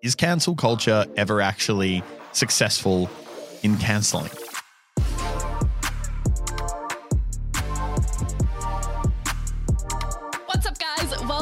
Is 0.00 0.14
cancel 0.14 0.54
culture 0.54 1.06
ever 1.16 1.40
actually 1.40 2.04
successful 2.30 3.10
in 3.64 3.76
canceling? 3.78 4.30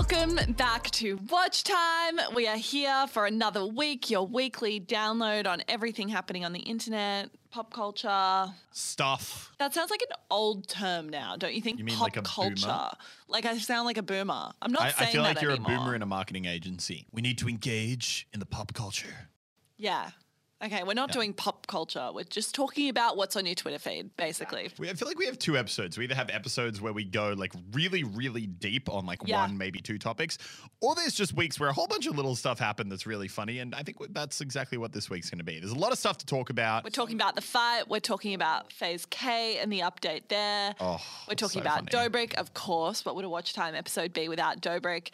Welcome 0.08 0.52
back 0.52 0.88
to 0.92 1.18
Watch 1.30 1.64
Time. 1.64 2.20
We 2.32 2.46
are 2.46 2.56
here 2.56 3.08
for 3.08 3.26
another 3.26 3.66
week, 3.66 4.08
your 4.08 4.24
weekly 4.24 4.80
download 4.80 5.48
on 5.48 5.64
everything 5.66 6.08
happening 6.08 6.44
on 6.44 6.52
the 6.52 6.60
internet, 6.60 7.30
pop 7.50 7.72
culture. 7.72 8.46
Stuff. 8.70 9.50
That 9.58 9.74
sounds 9.74 9.90
like 9.90 10.02
an 10.02 10.16
old 10.30 10.68
term 10.68 11.08
now, 11.08 11.34
don't 11.36 11.54
you 11.54 11.60
think? 11.60 11.80
You 11.80 11.84
mean 11.84 11.96
pop 11.96 12.04
like 12.04 12.16
a 12.18 12.22
culture. 12.22 12.66
boomer? 12.66 12.90
Like 13.26 13.46
I 13.46 13.58
sound 13.58 13.86
like 13.86 13.98
a 13.98 14.02
boomer. 14.02 14.52
I'm 14.62 14.70
not 14.70 14.82
I, 14.82 14.90
saying 14.92 15.08
I 15.08 15.12
feel 15.12 15.22
like 15.22 15.42
you're 15.42 15.50
anymore. 15.50 15.72
a 15.72 15.76
boomer 15.76 15.94
in 15.96 16.02
a 16.02 16.06
marketing 16.06 16.44
agency. 16.44 17.06
We 17.10 17.20
need 17.20 17.38
to 17.38 17.48
engage 17.48 18.28
in 18.32 18.38
the 18.38 18.46
pop 18.46 18.74
culture. 18.74 19.28
Yeah. 19.76 20.10
Okay, 20.64 20.82
we're 20.84 20.94
not 20.94 21.12
doing 21.12 21.34
pop 21.34 21.66
culture. 21.66 22.08
We're 22.14 22.24
just 22.24 22.54
talking 22.54 22.88
about 22.88 23.18
what's 23.18 23.36
on 23.36 23.44
your 23.44 23.54
Twitter 23.54 23.78
feed, 23.78 24.16
basically. 24.16 24.70
We, 24.78 24.88
I 24.88 24.94
feel 24.94 25.06
like 25.06 25.18
we 25.18 25.26
have 25.26 25.38
two 25.38 25.54
episodes. 25.58 25.98
We 25.98 26.04
either 26.04 26.14
have 26.14 26.30
episodes 26.30 26.80
where 26.80 26.94
we 26.94 27.04
go 27.04 27.34
like 27.36 27.52
really, 27.72 28.04
really 28.04 28.46
deep 28.46 28.88
on 28.88 29.04
like 29.04 29.20
Yeah. 29.26 29.42
one, 29.42 29.58
maybe 29.58 29.80
two 29.80 29.98
topics, 29.98 30.38
or 30.80 30.94
there's 30.94 31.14
just 31.14 31.34
weeks 31.34 31.60
where 31.60 31.68
a 31.68 31.74
whole 31.74 31.86
bunch 31.86 32.06
of 32.06 32.16
little 32.16 32.34
stuff 32.34 32.58
happened 32.58 32.90
that's 32.90 33.06
really 33.06 33.28
funny. 33.28 33.58
And 33.58 33.74
I 33.74 33.82
think 33.82 33.98
that's 34.14 34.40
exactly 34.40 34.78
what 34.78 34.92
this 34.92 35.10
week's 35.10 35.28
going 35.28 35.40
to 35.40 35.44
be. 35.44 35.60
There's 35.60 35.72
a 35.72 35.78
lot 35.78 35.92
of 35.92 35.98
stuff 35.98 36.16
to 36.18 36.26
talk 36.26 36.48
about. 36.48 36.84
We're 36.84 36.90
talking 36.90 37.16
about 37.16 37.34
the 37.34 37.42
fight. 37.42 37.88
We're 37.90 38.00
talking 38.00 38.32
about 38.32 38.72
FaZe 38.72 39.04
Kay 39.10 39.58
and 39.58 39.70
the 39.70 39.80
update 39.80 40.28
there. 40.28 40.74
Oh, 40.80 41.02
we're 41.28 41.34
talking 41.34 41.60
so 41.60 41.66
about 41.66 41.90
funny. 41.92 42.08
Dobrik, 42.08 42.34
of 42.36 42.54
course. 42.54 43.04
What 43.04 43.14
would 43.14 43.26
a 43.26 43.28
watch 43.28 43.52
time 43.52 43.74
episode 43.74 44.14
be 44.14 44.30
without 44.30 44.62
Dobrik? 44.62 45.10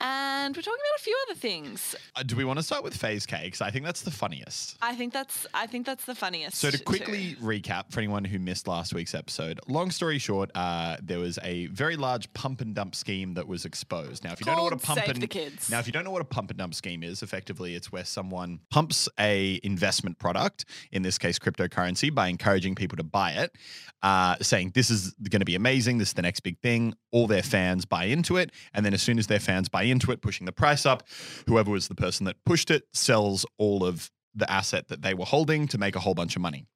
And 0.00 0.56
we're 0.56 0.62
talking 0.62 0.80
about 0.80 1.00
a 1.00 1.02
few 1.02 1.16
other 1.28 1.38
things. 1.38 1.94
Uh, 2.16 2.22
do 2.24 2.34
we 2.34 2.44
want 2.44 2.58
to 2.58 2.62
start 2.62 2.82
with 2.82 2.96
FaZe 2.96 3.26
Kay? 3.26 3.42
Because 3.44 3.60
I 3.60 3.70
think 3.70 3.84
that's 3.84 4.02
the 4.02 4.10
funniest. 4.10 4.76
I 4.82 4.94
think 4.94 5.12
that's 5.12 5.46
I 5.54 5.66
think 5.66 5.86
that's 5.86 6.04
the 6.04 6.14
funniest. 6.14 6.56
So 6.56 6.70
to 6.70 6.78
too. 6.78 6.84
quickly 6.84 7.36
recap 7.40 7.92
for 7.92 8.00
anyone 8.00 8.24
who 8.24 8.38
missed 8.38 8.66
last 8.66 8.92
week's 8.92 9.14
episode, 9.14 9.60
long 9.68 9.90
story 9.90 10.18
short, 10.18 10.50
uh, 10.54 10.96
there 11.02 11.20
was 11.20 11.38
a 11.42 11.66
very 11.66 11.96
large 11.96 12.32
pump 12.34 12.60
and 12.60 12.74
dump 12.74 12.94
scheme 12.94 13.34
that 13.34 13.46
was 13.46 13.64
exposed. 13.64 14.24
Now, 14.24 14.32
if 14.32 14.40
you 14.40 14.46
don't 14.46 14.56
know 14.56 14.64
what 14.64 14.72
a 14.72 14.78
pump 14.78 15.00
Save 15.00 15.10
and 15.10 15.22
the 15.22 15.28
Kids. 15.28 15.70
now 15.70 15.78
if 15.78 15.86
you 15.86 15.92
don't 15.92 16.04
know 16.04 16.10
what 16.10 16.22
a 16.22 16.26
pump 16.26 16.50
and 16.50 16.58
dump 16.58 16.74
scheme 16.74 17.02
is, 17.02 17.22
effectively 17.22 17.76
it's 17.76 17.92
where 17.92 18.04
someone 18.04 18.60
pumps 18.70 19.08
a 19.20 19.60
investment 19.62 20.18
product, 20.18 20.64
in 20.90 21.02
this 21.02 21.18
case 21.18 21.38
cryptocurrency, 21.38 22.12
by 22.12 22.26
encouraging 22.26 22.74
people 22.74 22.96
to 22.96 23.04
buy 23.04 23.30
it, 23.32 23.56
uh, 24.02 24.36
saying 24.42 24.72
this 24.74 24.90
is 24.90 25.14
going 25.30 25.40
to 25.40 25.46
be 25.46 25.54
amazing, 25.54 25.98
this 25.98 26.08
is 26.08 26.14
the 26.14 26.22
next 26.22 26.40
big 26.40 26.58
thing. 26.58 26.94
All 27.12 27.26
their 27.28 27.42
fans 27.42 27.84
buy 27.84 28.04
into 28.04 28.36
it, 28.36 28.50
and 28.72 28.84
then 28.84 28.92
as 28.92 29.00
soon 29.00 29.18
as 29.18 29.28
their 29.28 29.38
fans 29.38 29.68
buy 29.68 29.83
into 29.90 30.10
it, 30.12 30.20
pushing 30.22 30.46
the 30.46 30.52
price 30.52 30.86
up, 30.86 31.02
whoever 31.46 31.70
was 31.70 31.88
the 31.88 31.94
person 31.94 32.26
that 32.26 32.36
pushed 32.44 32.70
it 32.70 32.84
sells 32.92 33.46
all 33.58 33.84
of 33.84 34.10
the 34.34 34.50
asset 34.50 34.88
that 34.88 35.02
they 35.02 35.14
were 35.14 35.24
holding 35.24 35.66
to 35.68 35.78
make 35.78 35.96
a 35.96 36.00
whole 36.00 36.14
bunch 36.14 36.36
of 36.36 36.42
money. 36.42 36.66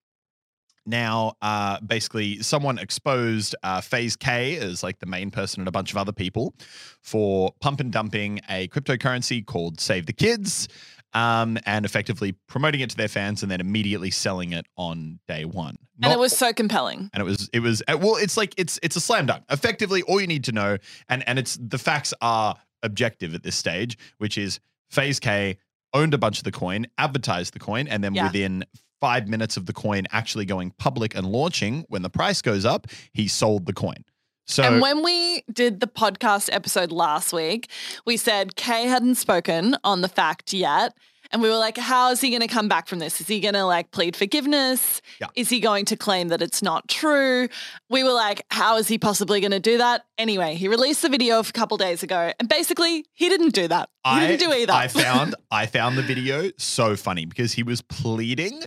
Now, 0.87 1.35
uh, 1.43 1.81
basically, 1.81 2.43
someone 2.43 2.79
exposed 2.79 3.55
uh, 3.63 3.83
FaZe 3.83 4.17
Kay 4.17 4.57
as 4.57 4.83
like 4.83 4.99
the 5.01 5.07
main 5.07 5.31
person 5.31 5.61
and 5.61 5.69
a 5.69 5.71
bunch 5.71 5.91
of 5.91 5.99
other 5.99 6.13
people 6.13 6.55
for 7.03 7.53
pump 7.61 7.81
and 7.81 7.93
dumping 7.93 8.41
a 8.49 8.69
cryptocurrency 8.69 9.45
called 9.45 9.81
Save 9.81 10.07
the 10.07 10.15
Kids, 10.15 10.67
um, 11.13 11.59
and 11.67 11.85
effectively 11.85 12.33
promoting 12.49 12.81
it 12.81 12.89
to 12.91 12.97
their 12.97 13.09
fans 13.09 13.43
and 13.43 13.53
then 13.53 13.61
immediately 13.61 14.11
selling 14.11 14.53
it 14.53 14.67
on 14.77 15.19
day 15.29 15.45
one. 15.45 15.77
and 16.03 16.13
it 16.13 16.19
was 16.19 16.37
so 16.37 16.53
compelling. 16.55 17.11
and 17.13 17.21
it 17.21 17.25
was 17.25 17.51
it 17.53 17.61
was 17.61 17.83
uh, 17.89 17.99
well 17.99 18.17
it's 18.17 18.37
like 18.37 18.55
it's 18.57 18.79
it's 18.83 18.97
a 18.97 19.01
slam 19.01 19.27
dunk 19.27 19.45
effectively 19.51 20.03
all 20.03 20.21
you 20.21 20.27
need 20.27 20.45
to 20.45 20.53
know 20.53 20.77
and 21.09 21.27
and 21.29 21.39
it's 21.39 21.59
the 21.61 21.79
facts 21.79 22.15
are 22.21 22.57
objective 22.83 23.35
at 23.35 23.43
this 23.43 23.57
stage 23.57 23.97
which 24.19 24.39
is 24.39 24.61
FaZe 24.91 25.21
Kay 25.21 25.59
owned 25.95 26.15
a 26.15 26.19
bunch 26.19 26.39
of 26.39 26.45
the 26.45 26.53
coin 26.53 26.87
advertised 26.99 27.55
the 27.55 27.59
coin 27.59 27.89
and 27.89 28.03
then 28.05 28.15
Yeah. 28.15 28.25
within 28.27 28.65
five 29.01 29.29
minutes 29.29 29.57
of 29.57 29.67
the 29.67 29.73
coin 29.73 30.05
actually 30.11 30.45
going 30.45 30.73
public 30.79 31.15
and 31.15 31.27
launching 31.27 31.85
when 31.89 32.03
the 32.03 32.11
price 32.11 32.43
goes 32.43 32.65
up 32.65 32.87
he 33.13 33.29
sold 33.29 33.67
the 33.67 33.73
coin 33.73 34.05
so 34.47 34.63
and 34.63 34.81
when 34.81 35.03
we 35.03 35.43
did 35.53 35.81
the 35.81 35.87
podcast 35.87 36.49
episode 36.51 36.91
last 36.91 37.35
week, 37.35 37.69
we 38.07 38.17
said 38.17 38.57
Kay 38.57 38.85
hadn't 38.85 39.17
spoken 39.17 39.77
on 39.85 40.01
the 40.01 40.09
fact 40.09 40.55
yet. 40.55 40.95
And 41.31 41.43
we 41.43 41.49
were 41.51 41.57
like, 41.57 41.77
how 41.77 42.11
is 42.11 42.21
he 42.21 42.31
going 42.31 42.41
to 42.41 42.49
come 42.49 42.69
back 42.69 42.89
from 42.89 43.01
this? 43.01 43.21
Is 43.21 43.27
he 43.27 43.41
going 43.41 43.55
to 43.55 43.65
like 43.65 43.91
plead 43.91 44.17
forgiveness? 44.17 45.03
Yeah. 45.21 45.27
Is 45.35 45.51
he 45.51 45.61
going 45.61 45.85
to 45.87 45.97
claim 45.97 46.29
that 46.29 46.41
it's 46.41 46.63
not 46.63 46.89
true? 46.89 47.49
We 47.91 48.03
were 48.03 48.13
like, 48.13 48.47
how 48.51 48.77
is 48.79 48.89
he 48.89 48.97
possibly 48.99 49.41
going 49.41 49.51
to 49.51 49.61
do 49.61 49.79
that? 49.79 50.07
Anyway, 50.17 50.55
he 50.55 50.69
released 50.69 51.03
the 51.03 51.09
video 51.11 51.39
a 51.39 51.45
couple 51.45 51.77
days 51.77 52.03
ago 52.03 52.33
and 52.39 52.49
basically 52.49 53.05
he 53.13 53.29
didn't 53.29 53.55
do 53.55 53.69
that. 53.69 53.91
He 54.05 54.11
I, 54.11 54.27
didn't 54.27 54.49
do 54.49 54.55
either. 54.55 54.73
I 54.73 54.89
found 54.89 55.35
I 55.51 55.67
found 55.67 55.99
the 55.99 56.03
video 56.03 56.51
so 56.57 56.97
funny 56.97 57.27
because 57.27 57.53
he 57.53 57.63
was 57.63 57.83
pleading 57.83 58.63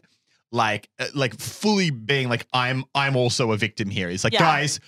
like 0.52 0.90
uh, 1.00 1.08
like 1.16 1.40
fully 1.40 1.90
being 1.90 2.30
like 2.30 2.46
I'm 2.54 2.84
I'm 2.94 3.16
also 3.16 3.52
a 3.52 3.58
victim 3.58 3.90
here. 3.90 4.10
He's 4.10 4.24
like, 4.24 4.34
Yeah. 4.34 4.40
guys, 4.40 4.80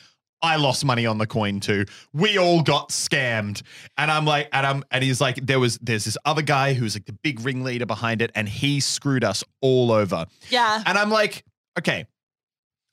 I 0.44 0.58
lost 0.58 0.84
money 0.84 1.06
on 1.06 1.18
the 1.18 1.26
coin 1.26 1.62
too. 1.62 1.86
We 2.12 2.38
all 2.38 2.62
got 2.62 2.90
scammed. 2.90 3.64
And 3.98 4.12
I'm 4.12 4.26
like, 4.26 4.50
and 4.52 4.68
I'm 4.68 4.84
and 4.92 5.04
he's 5.04 5.22
like, 5.22 5.38
there 5.38 5.60
was 5.60 5.80
there's 5.82 6.04
this 6.04 6.18
other 6.26 6.42
guy 6.42 6.74
who's 6.74 6.96
like 6.96 7.06
the 7.06 7.14
big 7.14 7.40
ringleader 7.40 7.86
behind 7.86 8.22
it, 8.22 8.30
and 8.36 8.48
he 8.48 8.82
screwed 8.82 9.24
us 9.24 9.44
all 9.62 9.92
over. 9.92 10.26
yeah. 10.50 10.84
And 10.86 10.98
I'm 10.98 11.10
like, 11.10 11.46
okay, 11.80 12.06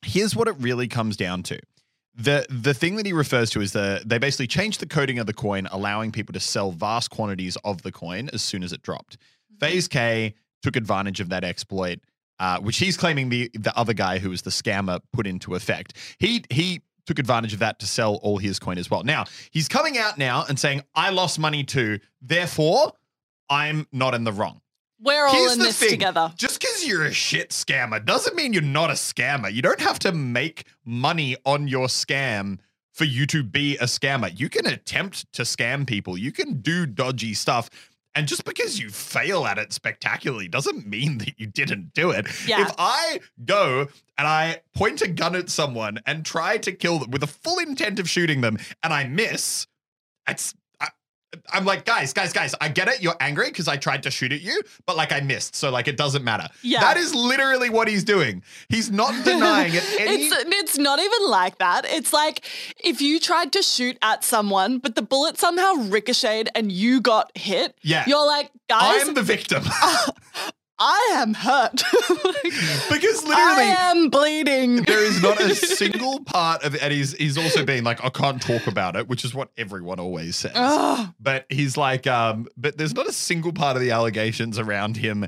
here's 0.03 0.35
what 0.37 0.49
it 0.49 0.55
really 0.61 0.89
comes 0.89 1.17
down 1.17 1.43
to. 1.45 1.59
The 2.15 2.47
the 2.49 2.73
thing 2.73 2.97
that 2.97 3.07
he 3.07 3.13
refers 3.13 3.51
to 3.51 3.61
is 3.61 3.73
the 3.73 4.03
they 4.07 4.19
basically 4.19 4.47
changed 4.47 4.81
the 4.81 4.87
coding 4.87 5.19
of 5.19 5.27
the 5.27 5.35
coin, 5.35 5.67
allowing 5.73 6.13
people 6.13 6.33
to 6.35 6.41
sell 6.41 6.71
vast 6.71 7.11
quantities 7.11 7.57
of 7.65 7.83
the 7.83 7.93
coin 7.93 8.31
as 8.33 8.43
soon 8.43 8.63
as 8.63 8.73
it 8.73 8.83
dropped. 8.83 9.17
FaZe 9.59 9.89
Kay 9.89 10.35
took 10.63 10.77
advantage 10.77 11.21
of 11.21 11.31
that 11.31 11.45
exploit, 11.45 12.01
uh, 12.39 12.59
which 12.61 12.79
he's 12.79 12.97
claiming 12.97 13.29
the 13.29 13.51
the 13.55 13.77
other 13.77 13.93
guy 13.95 14.19
who 14.19 14.31
was 14.31 14.43
the 14.43 14.51
scammer 14.51 15.01
put 15.13 15.27
into 15.27 15.55
effect. 15.55 15.97
He 16.19 16.45
he 16.51 16.83
took 17.07 17.19
advantage 17.19 17.53
of 17.53 17.59
that 17.61 17.79
to 17.81 17.87
sell 17.87 18.17
all 18.17 18.39
his 18.39 18.59
coin 18.59 18.79
as 18.79 18.91
well. 18.91 19.03
Now 19.03 19.25
he's 19.51 19.69
coming 19.69 19.99
out 19.99 20.19
now 20.19 20.45
and 20.49 20.59
saying, 20.59 20.83
"I 20.95 21.11
lost 21.11 21.39
money 21.39 21.65
too, 21.65 22.01
therefore 22.21 22.93
I'm 23.49 23.87
not 23.93 24.15
in 24.15 24.25
the 24.25 24.33
wrong." 24.33 24.61
We're 25.03 25.27
all 25.27 25.33
Here's 25.35 25.55
in 25.55 25.61
this 25.61 25.79
thing. 25.79 25.91
together. 25.91 26.31
Just 26.37 26.61
because 26.61 26.87
you're 26.87 27.07
a 27.07 27.13
shit 27.13 27.51
scammer 27.51 28.05
doesn't 28.05 28.37
mean 28.37 28.53
you're 28.53 28.61
not 28.61 28.91
a 28.91 28.95
scammer. 28.95 29.51
You 29.51 29.63
don't 29.63 29.81
have 29.81 29.99
to 30.01 30.13
make 30.13 30.65
money 30.85 31.37
on 31.47 31.69
your 31.69 31.87
scam 31.87 32.59
for 32.93 33.05
you 33.05 33.25
to 33.29 33.43
be 33.43 33.79
a 33.79 33.85
scammer. 33.85 34.31
You 34.39 34.51
can 34.51 34.67
attempt 34.67 35.33
to 35.33 35.43
scam 35.43 35.87
people, 35.87 36.19
you 36.19 36.33
can 36.33 36.61
do 36.61 36.85
dodgy 36.85 37.33
stuff. 37.33 37.71
And 38.15 38.27
just 38.27 38.45
because 38.45 38.79
you 38.79 38.91
fail 38.91 39.47
at 39.47 39.59
it 39.59 39.73
spectacularly 39.73 40.49
doesn't 40.49 40.87
mean 40.87 41.19
that 41.19 41.39
you 41.39 41.47
didn't 41.47 41.95
do 41.95 42.11
it. 42.11 42.27
Yeah. 42.47 42.63
If 42.63 42.75
I 42.77 43.21
go 43.45 43.89
and 44.19 44.27
I 44.27 44.63
point 44.75 45.01
a 45.01 45.09
gun 45.09 45.37
at 45.37 45.49
someone 45.49 46.01
and 46.07 46.25
try 46.25 46.59
to 46.59 46.73
kill 46.73 46.99
them 46.99 47.11
with 47.11 47.23
a 47.23 47.29
full 47.29 47.59
intent 47.59 48.01
of 48.01 48.09
shooting 48.09 48.41
them 48.41 48.59
and 48.83 48.93
I 48.93 49.05
miss, 49.05 49.67
it's 50.29 50.55
I, 50.55 50.60
I'm 51.53 51.65
like, 51.65 51.85
guys, 51.85 52.13
guys, 52.13 52.33
guys, 52.33 52.55
I 52.61 52.69
get 52.69 52.89
it. 52.89 53.03
You're 53.03 53.17
angry 53.21 53.47
because 53.47 53.69
I 53.69 53.77
tried 53.77 54.03
to 54.03 54.11
shoot 54.11 54.33
at 54.33 54.41
you, 54.41 54.63
but 54.87 54.97
like 54.97 55.13
I 55.13 55.21
missed. 55.21 55.55
So 55.55 55.71
like 55.71 55.87
it 55.89 55.97
doesn't 55.97 56.25
matter. 56.25 56.49
Yeah. 56.63 56.81
That 56.81 56.97
is 56.97 57.15
literally 57.15 57.71
what 57.71 57.87
he's 57.89 58.05
doing. 58.05 58.43
He's 58.69 58.91
not 58.91 59.25
denying 59.25 59.75
it. 59.75 59.85
Any, 60.01 60.25
It's 60.25 60.35
it's 60.49 60.79
not 60.79 60.99
even 60.99 61.29
like 61.29 61.59
that. 61.59 61.85
It's 61.85 62.13
like 62.13 62.45
if 62.83 63.01
you 63.01 63.21
tried 63.21 63.53
to 63.53 63.63
shoot 63.63 63.97
at 64.03 64.25
someone, 64.25 64.79
but 64.79 64.95
the 64.97 65.03
bullet 65.03 65.39
somehow 65.39 65.75
ricocheted 65.75 66.49
and 66.55 66.73
you 66.73 67.01
got 67.01 67.37
hit. 67.37 67.77
Yeah. 67.83 68.05
You're 68.07 68.27
like, 68.27 68.51
guys, 68.69 69.07
I'm 69.07 69.15
the 69.15 69.23
victim. 69.23 69.63
I 70.81 71.17
am 71.17 71.35
hurt. 71.35 71.73
because 72.91 73.23
literally, 73.23 73.35
I 73.37 73.77
am 73.91 74.09
bleeding. 74.09 74.77
there 74.77 75.05
is 75.05 75.23
not 75.23 75.39
a 75.39 75.55
single 75.55 76.25
part 76.25 76.65
of 76.65 76.75
and 76.75 76.93
he's 76.93 77.13
he's 77.13 77.37
also 77.37 77.65
being 77.67 77.85
like, 77.85 78.03
I 78.03 78.09
can't 78.09 78.41
talk 78.41 78.67
about 78.67 78.97
it, 78.97 79.07
which 79.07 79.25
is 79.25 79.35
what 79.35 79.51
everyone 79.59 80.01
always 80.01 80.37
says. 80.37 80.53
Ugh. 80.55 81.13
But 81.21 81.45
he's 81.51 81.77
like, 81.77 82.07
um, 82.07 82.49
but 82.57 82.79
there's 82.79 82.95
not 82.95 83.07
a 83.07 83.13
single 83.13 83.53
part 83.53 83.77
of 83.77 83.83
the 83.83 83.91
allegations 83.91 84.59
around 84.59 84.97
him 84.97 85.27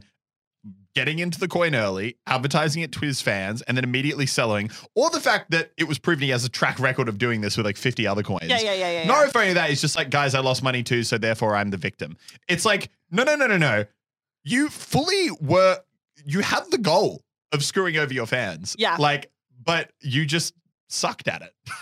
getting 0.95 1.19
into 1.19 1.39
the 1.39 1.49
coin 1.49 1.75
early, 1.75 2.17
advertising 2.27 2.83
it 2.83 2.93
to 2.93 3.01
his 3.01 3.21
fans, 3.21 3.63
and 3.63 3.77
then 3.77 3.85
immediately 3.85 4.27
selling, 4.27 4.71
or 4.95 5.11
the 5.11 5.21
fact 5.21 5.51
that 5.51 5.73
it 5.77 5.85
was 5.85 5.99
proven 5.99 6.23
he 6.23 6.31
has 6.31 6.45
a 6.45 6.49
track 6.49 6.79
record 6.79 7.09
of 7.09 7.19
doing 7.19 7.41
this 7.41 7.57
with 7.57 7.67
like 7.67 7.77
50 7.77 8.07
other 8.07 8.23
coins. 8.23 8.45
Yeah, 8.47 8.61
yeah, 8.61 8.75
yeah, 8.75 8.91
yeah. 8.91 9.07
Not 9.07 9.35
yeah. 9.35 9.41
any 9.41 9.51
of 9.51 9.55
that 9.57 9.71
is 9.71 9.81
just 9.81 9.97
like, 9.97 10.11
guys, 10.11 10.35
I 10.35 10.41
lost 10.41 10.63
money 10.63 10.83
too, 10.83 11.03
so 11.03 11.19
therefore 11.19 11.57
I'm 11.57 11.71
the 11.71 11.77
victim. 11.77 12.17
It's 12.49 12.65
like, 12.65 12.91
no, 13.11 13.25
no, 13.25 13.37
no, 13.37 13.47
no, 13.47 13.57
no. 13.57 13.85
You 14.45 14.69
fully 14.69 15.31
were, 15.41 15.81
you 16.25 16.41
had 16.41 16.71
the 16.71 16.79
goal 16.79 17.23
of 17.53 17.65
screwing 17.65 17.97
over 17.97 18.13
your 18.13 18.27
fans. 18.27 18.75
Yeah. 18.79 18.97
Like, 18.99 19.31
but 19.65 19.93
you 20.01 20.25
just 20.27 20.55
sucked 20.89 21.29
at 21.29 21.43
it. 21.43 21.55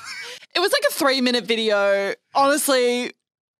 It 0.53 0.59
was 0.59 0.73
like 0.73 0.83
a 0.89 0.93
three 0.93 1.21
minute 1.21 1.45
video. 1.45 2.12
Honestly, 2.35 3.12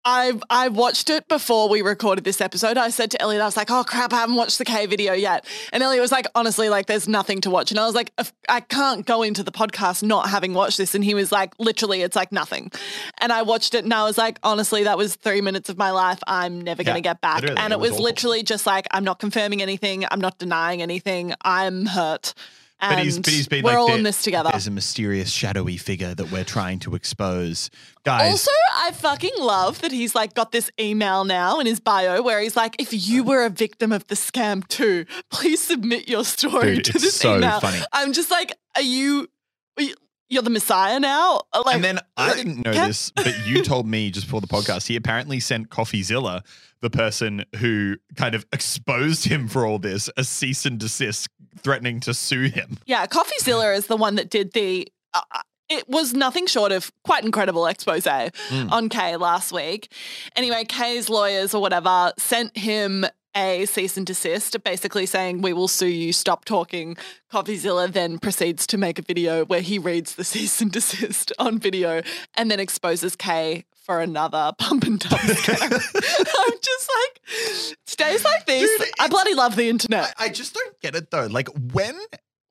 I 0.05 0.33
I 0.49 0.69
watched 0.69 1.11
it 1.11 1.29
before 1.29 1.69
we 1.69 1.83
recorded 1.83 2.25
this 2.25 2.41
episode. 2.41 2.79
I 2.79 2.89
said 2.89 3.11
to 3.11 3.21
Elliot, 3.21 3.43
I 3.43 3.45
was 3.45 3.57
like, 3.57 3.71
"Oh 3.71 3.85
crap, 3.85 4.13
I 4.13 4.17
haven't 4.17 4.37
watched 4.37 4.57
the 4.57 4.65
K 4.65 4.87
video 4.87 5.13
yet." 5.13 5.45
And 5.73 5.83
Elliot 5.83 6.01
was 6.01 6.11
like, 6.11 6.27
"Honestly, 6.35 6.71
like, 6.71 6.87
there's 6.87 7.07
nothing 7.07 7.43
to 7.43 7.51
watch." 7.51 7.71
And 7.71 7.79
I 7.79 7.85
was 7.85 7.95
like, 7.95 8.13
"I 8.49 8.61
can't 8.61 9.05
go 9.05 9.23
into 9.23 9.43
the 9.43 9.53
podcast 9.53 10.03
not 10.03 10.31
having 10.31 10.55
watched 10.55 10.79
this." 10.79 10.95
And 10.95 11.05
he 11.05 11.15
was 11.15 11.31
like, 11.31 11.53
"Literally, 11.59 12.01
it's 12.01 12.17
like 12.17 12.33
nothing." 12.33 12.73
And 13.19 13.31
I 13.31 13.43
watched 13.43 13.75
it, 13.75 13.85
and 13.85 13.93
I 13.93 14.05
was 14.05 14.17
like, 14.17 14.39
"Honestly, 14.43 14.85
that 14.85 14.97
was 14.97 15.17
three 15.17 15.43
minutes 15.43 15.69
of 15.69 15.77
my 15.77 15.91
life. 15.91 16.21
I'm 16.27 16.63
never 16.63 16.83
gonna 16.83 17.03
get 17.03 17.21
back." 17.21 17.43
and 17.43 17.59
it 17.59 17.73
it 17.73 17.81
was 17.81 17.91
was 17.93 18.01
literally 18.01 18.43
just 18.43 18.67
like, 18.67 18.87
"I'm 18.93 19.05
not 19.05 19.19
confirming 19.19 19.61
anything. 19.61 20.07
I'm 20.11 20.21
not 20.21 20.39
denying 20.39 20.81
anything. 20.81 21.35
I'm 21.43 21.87
hurt." 21.87 22.33
And 22.81 22.97
But 22.97 23.05
he's, 23.05 23.19
but 23.19 23.29
he's 23.33 23.49
been 23.49 23.65
we're 23.65 23.71
like, 23.73 23.79
all 23.79 23.95
in 23.95 24.03
this 24.03 24.23
together. 24.23 24.51
There's 24.51 24.67
a 24.67 24.71
mysterious, 24.71 25.31
shadowy 25.31 25.77
figure 25.77 26.15
that 26.15 26.31
we're 26.33 26.45
trying 26.45 26.79
to 26.81 26.95
expose. 26.95 27.71
Guys, 28.05 28.31
Also, 28.31 28.51
I 28.75 28.93
fucking 28.93 29.33
love 29.39 29.81
that 29.83 29.93
he's 29.93 30.15
like 30.15 30.35
got 30.35 30.53
this 30.53 30.71
email 30.81 31.25
now 31.25 31.61
in 31.61 31.67
his 31.67 31.81
bio 31.81 32.23
where 32.23 32.41
he's 32.41 32.57
like, 32.57 32.77
if 32.81 32.89
you 32.93 33.23
were 33.23 33.45
a 33.45 33.51
victim 33.51 33.93
of 33.93 34.07
the 34.07 34.15
scam 34.15 34.67
too, 34.69 35.05
please 35.31 35.61
submit 35.61 36.09
your 36.09 36.25
story 36.25 36.77
Dude, 36.77 36.85
to 36.87 36.91
it's 36.95 37.03
this 37.05 37.17
so 37.17 37.37
email. 37.37 37.61
funny. 37.61 37.81
I'm 37.93 38.13
just 38.13 38.31
like, 38.31 38.53
are 38.77 38.83
you, 38.83 39.29
are 39.77 39.83
you- 39.83 39.95
you're 40.33 40.43
the 40.43 40.49
messiah 40.51 41.01
now? 41.01 41.43
Uh, 41.53 41.61
like, 41.67 41.75
and 41.75 41.83
then 41.83 41.99
I 42.17 42.33
didn't 42.35 42.65
know 42.65 42.73
this, 42.73 43.11
but 43.17 43.35
you 43.49 43.65
told 43.65 43.89
me 43.89 44.13
just 44.13 44.27
before 44.27 44.41
the 44.41 44.47
podcast, 44.47 44.87
he 44.87 44.95
apparently 44.95 45.41
sent 45.41 45.71
CoffeeZilla, 45.71 46.43
the 46.81 46.89
person 46.89 47.45
who 47.57 47.97
kind 48.15 48.37
of 48.37 48.47
exposed 48.53 49.25
him 49.25 49.49
for 49.49 49.67
all 49.67 49.81
this, 49.81 50.09
a 50.17 50.23
cease 50.23 50.65
and 50.65 50.79
desist, 50.79 51.27
threatening 51.63 52.01
to 52.01 52.15
sue 52.15 52.45
him. 52.45 52.79
yeah, 52.87 53.07
CoffeeZilla 53.07 53.77
is 53.77 53.87
the 53.87 53.97
one 53.97 54.15
that 54.17 54.31
did 54.31 54.53
the. 54.53 54.89
Uh, 55.15 55.21
it 55.69 55.89
was 55.89 56.13
nothing 56.15 56.47
short 56.47 56.73
of 56.73 56.91
quite 57.05 57.25
incredible 57.25 57.67
expose 57.67 58.03
Mm. 58.05 58.73
on 58.73 58.89
Kay 58.89 59.17
last 59.17 59.53
week. 59.53 59.93
Anyway, 60.35 60.65
Kay's 60.65 61.09
lawyers 61.09 61.55
or 61.55 61.63
whatever 61.63 62.13
sent 62.19 62.57
him 62.57 63.07
a 63.37 63.65
cease 63.67 63.97
and 63.97 64.05
desist, 64.05 64.61
basically 64.65 65.07
saying, 65.07 65.41
We 65.43 65.53
will 65.53 65.69
sue 65.69 65.87
you, 65.87 66.13
stop 66.13 66.45
talking. 66.45 66.97
CoffeeZilla 67.33 67.93
then 67.93 68.19
proceeds 68.19 68.67
to 68.67 68.77
make 68.79 68.99
a 68.99 69.03
video 69.03 69.45
where 69.45 69.61
he 69.61 69.79
reads 69.79 70.17
the 70.17 70.25
cease 70.33 70.61
and 70.61 70.73
desist 70.73 71.33
on 71.39 71.61
video 71.61 72.03
and 72.35 72.51
then 72.51 72.59
exposes 72.59 73.15
Kay 73.15 73.65
for 73.91 74.01
another 74.01 74.53
pump 74.57 74.85
and 74.85 75.01
dump. 75.01 75.21
I'm 75.21 75.29
just 75.29 76.91
like, 76.95 77.77
days 77.97 78.25
like 78.25 78.47
these, 78.47 78.69
Dude, 78.79 78.89
I 79.01 79.09
bloody 79.09 79.35
love 79.35 79.57
the 79.57 79.69
internet. 79.69 80.15
I, 80.17 80.27
I 80.27 80.29
just 80.29 80.55
don't 80.55 80.81
get 80.81 80.95
it 80.95 81.11
though. 81.11 81.27
Like, 81.27 81.49
when 81.73 81.99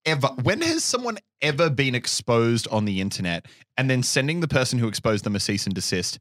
ever, 0.05 0.27
when 0.43 0.59
has 0.59 0.83
someone 0.83 1.17
ever 1.41 1.69
been 1.69 1.95
exposed 1.95 2.67
on 2.67 2.83
the 2.83 2.99
internet 2.99 3.45
and 3.77 3.89
then 3.89 4.03
sending 4.03 4.41
the 4.41 4.49
person 4.49 4.79
who 4.79 4.89
exposed 4.89 5.23
them 5.23 5.33
a 5.33 5.39
cease 5.39 5.65
and 5.65 5.73
desist 5.73 6.19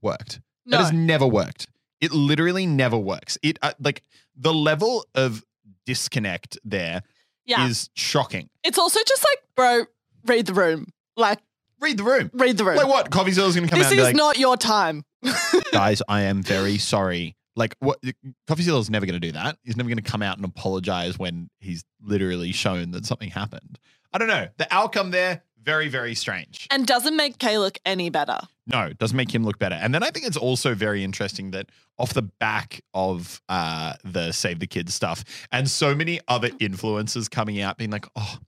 worked? 0.00 0.40
That 0.64 0.70
No. 0.70 0.78
has 0.78 0.92
never 0.92 1.26
worked. 1.26 1.66
It 2.00 2.12
literally 2.12 2.64
never 2.64 2.96
works. 2.96 3.36
It 3.42 3.58
uh, 3.60 3.74
like 3.80 4.02
the 4.34 4.54
level 4.54 5.04
of 5.14 5.44
disconnect 5.84 6.56
there 6.64 7.02
is 7.44 7.90
yeah. 7.94 8.02
shocking. 8.02 8.48
It's 8.62 8.78
also 8.78 9.00
just 9.06 9.26
like, 9.30 9.42
bro, 9.56 9.84
read 10.24 10.46
the 10.46 10.54
room. 10.54 10.86
Like, 11.18 11.40
Read 11.84 11.98
the 11.98 12.04
room. 12.04 12.30
read 12.32 12.56
the 12.56 12.64
room. 12.64 12.76
Like 12.76 12.88
what? 12.88 13.10
CoffeeZilla's 13.10 13.54
gonna 13.54 13.68
come 13.68 13.78
this 13.78 13.86
out 13.86 13.92
and 13.92 14.00
is 14.00 14.06
like, 14.06 14.16
not 14.16 14.38
your 14.38 14.56
time. 14.56 15.04
guys, 15.72 16.02
I 16.08 16.22
am 16.22 16.42
very 16.42 16.78
sorry. 16.78 17.36
Like 17.56 17.76
what? 17.78 18.00
CoffeeZilla's 18.48 18.88
never 18.88 19.06
gonna 19.06 19.20
do 19.20 19.32
that. 19.32 19.58
He's 19.62 19.76
never 19.76 19.88
gonna 19.88 20.02
come 20.02 20.22
out 20.22 20.36
and 20.36 20.44
apologize 20.44 21.18
when 21.18 21.50
he's 21.60 21.84
literally 22.02 22.52
shown 22.52 22.92
that 22.92 23.04
something 23.04 23.30
happened. 23.30 23.78
I 24.12 24.18
don't 24.18 24.28
know. 24.28 24.48
The 24.56 24.66
outcome 24.72 25.10
there, 25.10 25.42
very, 25.64 25.88
very 25.88 26.14
strange. 26.14 26.66
And 26.70 26.86
doesn't 26.86 27.16
make 27.16 27.38
Kay 27.38 27.58
look 27.58 27.78
any 27.84 28.10
better. 28.10 28.38
No, 28.66 28.92
doesn't 28.92 29.16
make 29.16 29.34
him 29.34 29.44
look 29.44 29.58
better. 29.58 29.74
And 29.74 29.94
then 29.94 30.02
I 30.02 30.10
think 30.10 30.26
it's 30.26 30.36
also 30.36 30.74
very 30.74 31.04
interesting 31.04 31.50
that 31.50 31.70
off 31.98 32.14
the 32.14 32.22
back 32.22 32.82
of 32.94 33.40
uh, 33.48 33.94
the 34.04 34.32
Save 34.32 34.60
the 34.60 34.66
Kids 34.66 34.94
stuff 34.94 35.24
and 35.52 35.68
so 35.68 35.94
many 35.94 36.20
other 36.28 36.48
influencers 36.48 37.30
coming 37.30 37.60
out 37.60 37.76
being 37.76 37.90
like, 37.90 38.06
oh, 38.16 38.38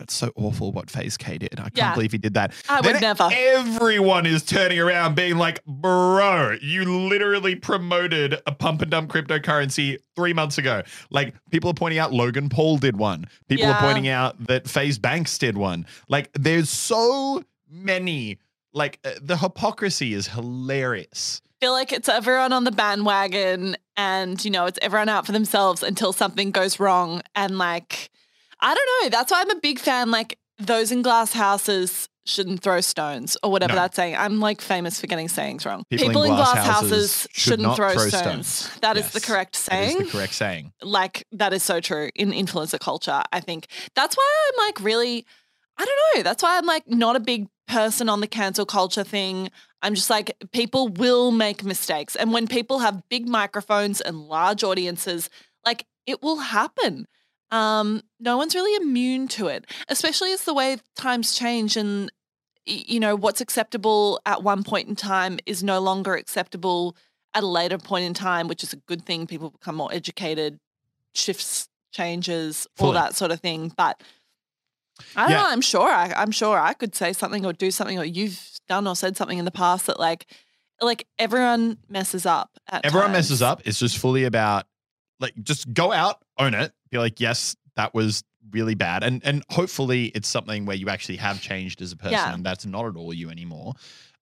that's 0.00 0.14
so 0.14 0.32
awful 0.34 0.72
what 0.72 0.90
FaZe 0.90 1.16
Kay 1.16 1.38
did. 1.38 1.52
I 1.60 1.64
can't 1.64 1.76
Yeah. 1.76 1.94
believe 1.94 2.10
he 2.12 2.18
did 2.18 2.34
that. 2.34 2.52
I 2.68 2.80
would 2.80 3.00
never. 3.00 3.28
Everyone 3.32 4.26
is 4.26 4.42
turning 4.42 4.78
around 4.80 5.14
being 5.14 5.36
like, 5.36 5.64
bro, 5.66 6.56
you 6.62 6.84
literally 7.08 7.54
promoted 7.54 8.40
a 8.46 8.52
pump 8.52 8.82
and 8.82 8.90
dump 8.90 9.10
cryptocurrency 9.12 9.98
three 10.16 10.32
months 10.32 10.58
ago. 10.58 10.82
Like 11.10 11.34
people 11.50 11.70
are 11.70 11.74
pointing 11.74 11.98
out 11.98 12.12
Logan 12.12 12.48
Paul 12.48 12.78
did 12.78 12.96
one. 12.96 13.26
People 13.48 13.66
Yeah. 13.66 13.76
are 13.76 13.80
pointing 13.80 14.08
out 14.08 14.46
that 14.46 14.66
FaZe 14.68 14.98
Banks 14.98 15.36
did 15.38 15.56
one. 15.58 15.86
Like 16.08 16.30
there's 16.32 16.70
so 16.70 17.44
many 17.70 18.38
like 18.72 18.98
uh, 19.04 19.10
the 19.20 19.36
hypocrisy 19.36 20.14
is 20.14 20.28
hilarious. 20.28 21.42
feel 21.60 21.72
like 21.72 21.92
it's 21.92 22.08
everyone 22.08 22.52
on 22.52 22.64
the 22.64 22.70
bandwagon 22.72 23.76
and 23.96 24.42
you 24.44 24.50
know 24.50 24.64
it's 24.66 24.78
everyone 24.80 25.08
out 25.10 25.26
for 25.26 25.32
themselves 25.32 25.82
until 25.82 26.12
something 26.12 26.50
goes 26.52 26.80
wrong 26.80 27.20
and 27.34 27.58
like 27.58 28.10
i 28.60 28.74
don't 28.74 28.88
know. 29.04 29.08
That's 29.10 29.30
why 29.32 29.40
i'm 29.42 29.50
a 29.50 29.60
big 29.60 29.78
fan 29.78 30.10
like 30.10 30.38
those 30.58 30.92
in 30.92 31.02
glass 31.02 31.32
houses 31.32 32.08
shouldn't 32.26 32.62
throw 32.62 32.80
stones 32.82 33.36
or 33.42 33.50
whatever 33.50 33.72
No. 33.74 33.80
that's 33.80 33.96
saying 33.96 34.14
i'm 34.16 34.40
like 34.40 34.60
famous 34.60 35.00
for 35.00 35.06
getting 35.06 35.28
sayings 35.28 35.64
wrong. 35.64 35.84
People 35.90 36.22
in 36.22 36.34
glass 36.34 36.64
houses 36.66 37.26
should 37.32 37.40
shouldn't 37.52 37.62
not 37.62 37.76
throw, 37.76 37.96
stones. 37.96 38.70
That 38.82 38.96
is 38.96 39.10
the 39.12 39.18
Yes, 39.20 39.24
correct 39.26 39.52
That 39.54 39.58
saying 39.72 40.00
is 40.02 40.06
the 40.12 40.18
correct 40.18 40.34
saying. 40.34 40.72
like 40.82 41.26
that 41.32 41.52
is 41.52 41.62
so 41.62 41.80
true 41.80 42.10
in 42.14 42.30
influencer 42.32 42.78
culture 42.78 43.22
i 43.32 43.40
think. 43.40 43.66
That's 43.96 44.16
why 44.16 44.48
i'm 44.48 44.66
like 44.66 44.80
really 44.80 45.26
i 45.78 45.84
don't 45.84 45.98
know. 46.16 46.22
That's 46.22 46.42
why 46.42 46.58
i'm 46.58 46.66
like 46.66 46.86
not 46.88 47.16
a 47.16 47.20
big 47.20 47.48
person 47.66 48.08
on 48.08 48.20
the 48.20 48.26
cancel 48.26 48.66
culture 48.66 49.04
thing. 49.04 49.50
I'm 49.82 49.94
just 49.94 50.10
like 50.10 50.36
people 50.52 50.88
will 50.88 51.30
make 51.30 51.64
mistakes. 51.64 52.16
And 52.16 52.32
when 52.34 52.46
people 52.48 52.80
have 52.80 53.02
big 53.08 53.26
microphones 53.28 54.00
and 54.02 54.20
large 54.20 54.62
audiences 54.62 55.30
like 55.64 55.86
it 56.06 56.22
will 56.22 56.38
happen 56.38 57.06
um 57.50 58.02
no 58.20 58.36
one's 58.36 58.54
really 58.54 58.74
immune 58.82 59.26
to 59.28 59.46
it 59.48 59.64
especially 59.88 60.32
as 60.32 60.44
the 60.44 60.54
way 60.54 60.76
times 60.96 61.34
change 61.34 61.76
and 61.76 62.10
you 62.66 63.00
know 63.00 63.16
what's 63.16 63.40
acceptable 63.40 64.20
at 64.26 64.42
one 64.42 64.62
point 64.62 64.88
in 64.88 64.94
time 64.94 65.38
is 65.46 65.62
no 65.64 65.80
longer 65.80 66.14
acceptable 66.14 66.96
at 67.34 67.42
a 67.42 67.46
later 67.46 67.78
point 67.78 68.04
in 68.04 68.14
time 68.14 68.46
which 68.48 68.62
is 68.62 68.72
a 68.72 68.76
good 68.76 69.04
thing 69.04 69.26
people 69.26 69.50
become 69.50 69.74
more 69.74 69.92
educated 69.92 70.58
shifts 71.14 71.68
changes 71.92 72.66
all 72.78 72.92
that 72.92 73.16
sort 73.16 73.32
of 73.32 73.40
thing 73.40 73.72
but 73.76 74.00
i 75.16 75.22
don't 75.22 75.30
Yeah. 75.32 75.42
know 75.42 75.48
i'm 75.50 75.60
sure 75.60 75.88
I, 75.88 76.12
i'm 76.16 76.30
sure 76.30 76.58
i 76.58 76.72
could 76.72 76.94
say 76.94 77.12
something 77.12 77.44
or 77.44 77.52
do 77.52 77.70
something 77.70 77.98
or 77.98 78.04
you've 78.04 78.60
done 78.68 78.86
or 78.86 78.94
said 78.94 79.16
something 79.16 79.38
in 79.38 79.44
the 79.44 79.50
past 79.50 79.86
that 79.86 79.98
like 79.98 80.26
like 80.80 81.06
everyone 81.18 81.78
messes 81.88 82.24
up 82.26 82.50
at 82.68 82.86
Everyone 82.86 83.12
messes 83.12 83.42
up. 83.42 83.60
It's 83.66 83.78
just 83.78 83.98
fully 83.98 84.24
about 84.24 84.64
like 85.18 85.34
just 85.42 85.70
go 85.74 85.92
out, 85.92 86.22
own 86.38 86.54
it, 86.54 86.72
be 86.90 86.98
like, 86.98 87.20
yes, 87.20 87.56
that 87.76 87.94
was 87.94 88.22
really 88.50 88.74
bad. 88.74 89.02
And 89.04 89.20
and 89.24 89.42
hopefully 89.50 90.06
it's 90.06 90.28
something 90.28 90.66
where 90.66 90.76
you 90.76 90.88
actually 90.88 91.16
have 91.16 91.40
changed 91.40 91.82
as 91.82 91.92
a 91.92 91.96
person 91.96 92.12
Yeah. 92.12 92.34
and 92.34 92.44
that's 92.44 92.66
not 92.66 92.86
at 92.86 92.96
all 92.96 93.12
you 93.14 93.30
anymore. 93.30 93.74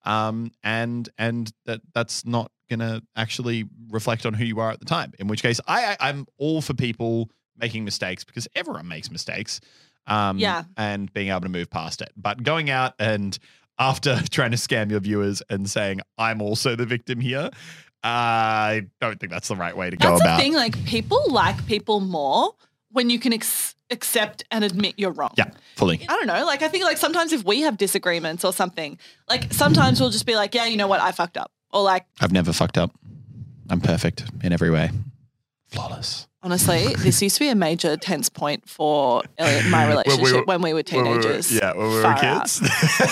Um 0.04 0.50
and 0.62 1.08
and 1.18 1.50
that 1.66 1.80
that's 1.94 2.24
not 2.24 2.50
gonna 2.70 3.00
actually 3.16 3.64
reflect 3.90 4.26
on 4.26 4.34
who 4.34 4.44
you 4.44 4.60
are 4.60 4.70
at 4.70 4.80
the 4.80 4.84
time. 4.86 5.12
In 5.18 5.28
which 5.28 5.42
case 5.42 5.60
I, 5.66 5.92
I 5.92 5.96
I'm 6.10 6.26
all 6.36 6.60
for 6.60 6.74
people 6.74 7.30
making 7.56 7.84
mistakes 7.84 8.22
because 8.24 8.46
everyone 8.54 8.86
makes 8.88 9.10
mistakes. 9.10 9.60
Um 10.06 10.38
Yeah. 10.38 10.64
and 10.76 11.12
being 11.14 11.28
able 11.28 11.40
to 11.42 11.48
move 11.48 11.70
past 11.70 12.02
it. 12.02 12.10
But 12.16 12.42
going 12.42 12.70
out 12.70 12.94
and 12.98 13.38
after 13.78 14.20
trying 14.30 14.50
to 14.50 14.56
scam 14.56 14.90
your 14.90 15.00
viewers 15.00 15.42
and 15.48 15.68
saying 15.70 16.00
I'm 16.18 16.42
also 16.42 16.76
the 16.76 16.86
victim 16.86 17.20
here, 17.20 17.50
I 18.04 18.86
don't 19.00 19.18
think 19.18 19.32
that's 19.32 19.48
the 19.48 19.56
right 19.56 19.76
way 19.76 19.90
to 19.90 19.96
go 19.96 20.10
That's 20.10 20.20
about. 20.20 20.36
the 20.36 20.42
thing. 20.42 20.54
Like 20.54 20.84
people 20.84 21.22
like 21.28 21.66
people 21.66 22.00
more 22.00 22.52
when 22.92 23.10
you 23.10 23.18
can 23.18 23.32
ex- 23.32 23.74
accept 23.90 24.44
and 24.50 24.64
admit 24.64 24.94
you're 24.96 25.10
wrong. 25.12 25.32
Yeah, 25.36 25.50
fully. 25.76 26.00
I 26.08 26.14
don't 26.16 26.26
know. 26.26 26.44
Like 26.46 26.62
I 26.62 26.68
think 26.68 26.84
like 26.84 26.96
sometimes 26.96 27.32
if 27.32 27.44
we 27.44 27.62
have 27.62 27.76
disagreements 27.76 28.44
or 28.44 28.52
something, 28.52 28.98
like 29.28 29.52
sometimes 29.52 30.00
we'll 30.00 30.10
just 30.10 30.26
be 30.26 30.36
like, 30.36 30.54
yeah, 30.54 30.66
you 30.66 30.76
know 30.76 30.86
what, 30.86 31.00
I 31.00 31.12
fucked 31.12 31.36
up, 31.36 31.50
or 31.72 31.82
like 31.82 32.06
I've 32.20 32.32
never 32.32 32.52
fucked 32.52 32.78
up. 32.78 32.92
I'm 33.70 33.80
perfect 33.80 34.24
in 34.42 34.52
every 34.52 34.70
way. 34.70 34.90
Flawless. 35.68 36.26
honestly, 36.42 36.94
this 36.94 37.20
used 37.20 37.36
to 37.36 37.40
be 37.40 37.48
a 37.50 37.54
major 37.54 37.96
tense 37.98 38.30
point 38.30 38.66
for 38.66 39.22
Elliot 39.36 39.62
and 39.64 39.70
my 39.70 39.80
When 39.86 39.88
we 39.88 40.02
relationship 40.02 40.36
were- 40.36 40.44
when 40.44 40.62
we 40.62 40.72
were 40.72 40.82
teenagers. 40.82 41.52
yeah, 41.52 41.74
when 41.74 41.90
we 41.90 41.96
were 41.96 42.14
kids. 42.14 42.62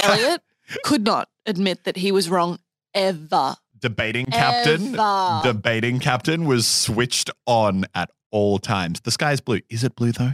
Elliot 0.05 0.41
could 0.85 1.05
not 1.05 1.29
admit 1.45 1.85
that 1.85 1.97
he 1.99 2.13
was 2.13 2.31
wrong 2.31 2.59
ever. 2.95 3.57
Debating 3.81 4.27
captain. 4.27 4.95
Ever. 4.95 5.41
Debating 5.45 5.99
captain 6.01 6.47
was 6.47 6.67
switched 6.67 7.31
on 7.47 7.85
at 7.95 8.11
all 8.31 8.59
times. 8.59 9.01
The 9.01 9.11
sky 9.11 9.33
is 9.33 9.41
blue. 9.41 9.61
Is 9.71 9.85
it 9.85 9.95
blue 9.97 10.13
though? 10.13 10.33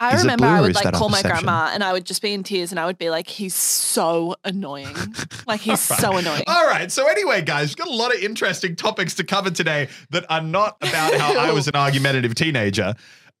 I 0.00 0.14
Is 0.14 0.22
remember 0.22 0.46
I 0.46 0.60
would 0.60 0.74
like 0.74 0.92
call 0.92 1.08
my 1.08 1.22
perception? 1.22 1.46
grandma 1.46 1.70
and 1.72 1.84
I 1.84 1.92
would 1.92 2.04
just 2.04 2.20
be 2.20 2.32
in 2.32 2.42
tears 2.42 2.72
and 2.72 2.80
I 2.80 2.84
would 2.86 2.98
be 2.98 3.10
like, 3.10 3.28
he's 3.28 3.54
so 3.54 4.34
annoying. 4.44 4.96
like 5.46 5.60
he's 5.60 5.80
so 5.80 6.16
annoying. 6.16 6.42
All 6.48 6.66
right. 6.66 6.90
So 6.90 7.06
anyway, 7.08 7.42
guys, 7.42 7.68
we've 7.70 7.76
got 7.76 7.88
a 7.88 7.96
lot 7.96 8.14
of 8.14 8.20
interesting 8.20 8.74
topics 8.74 9.14
to 9.14 9.24
cover 9.24 9.50
today 9.50 9.88
that 10.10 10.26
are 10.28 10.42
not 10.42 10.76
about 10.82 11.14
how 11.14 11.38
I 11.38 11.52
was 11.52 11.68
an 11.68 11.76
argumentative 11.76 12.34
teenager. 12.34 12.94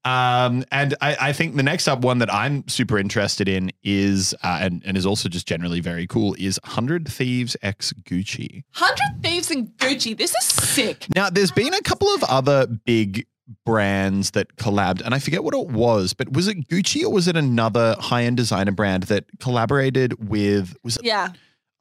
Um, 0.04 0.64
and 0.70 0.94
I, 1.00 1.16
I 1.20 1.32
think 1.32 1.56
the 1.56 1.62
next 1.62 1.88
up 1.88 2.00
one 2.00 2.18
that 2.18 2.32
I'm 2.32 2.66
super 2.68 2.98
interested 2.98 3.48
in 3.48 3.70
is, 3.82 4.34
uh, 4.42 4.58
and, 4.60 4.82
and 4.84 4.96
is 4.96 5.06
also 5.06 5.28
just 5.28 5.46
generally 5.46 5.80
very 5.80 6.06
cool, 6.06 6.34
is 6.38 6.60
100 6.64 7.08
Thieves 7.08 7.56
X 7.62 7.92
Gucci. 8.04 8.64
100 8.78 9.22
Thieves 9.22 9.50
and 9.50 9.68
Gucci. 9.78 10.16
This 10.16 10.34
is 10.34 10.44
sick. 10.44 11.06
Now, 11.14 11.30
there's 11.30 11.52
been 11.52 11.72
a 11.72 11.80
couple 11.80 12.08
of 12.08 12.22
other 12.24 12.66
big 12.66 13.26
brands 13.64 14.32
that 14.32 14.56
collabed, 14.56 15.00
and 15.02 15.14
I 15.14 15.18
forget 15.18 15.42
what 15.44 15.54
it 15.54 15.68
was, 15.68 16.12
but 16.14 16.32
was 16.32 16.48
it 16.48 16.68
Gucci 16.68 17.02
or 17.04 17.10
was 17.10 17.28
it 17.28 17.36
another 17.36 17.96
high 17.98 18.24
end 18.24 18.36
designer 18.36 18.72
brand 18.72 19.04
that 19.04 19.24
collaborated 19.40 20.28
with, 20.28 20.74
was 20.82 20.96
it, 20.98 21.04
Yeah. 21.04 21.28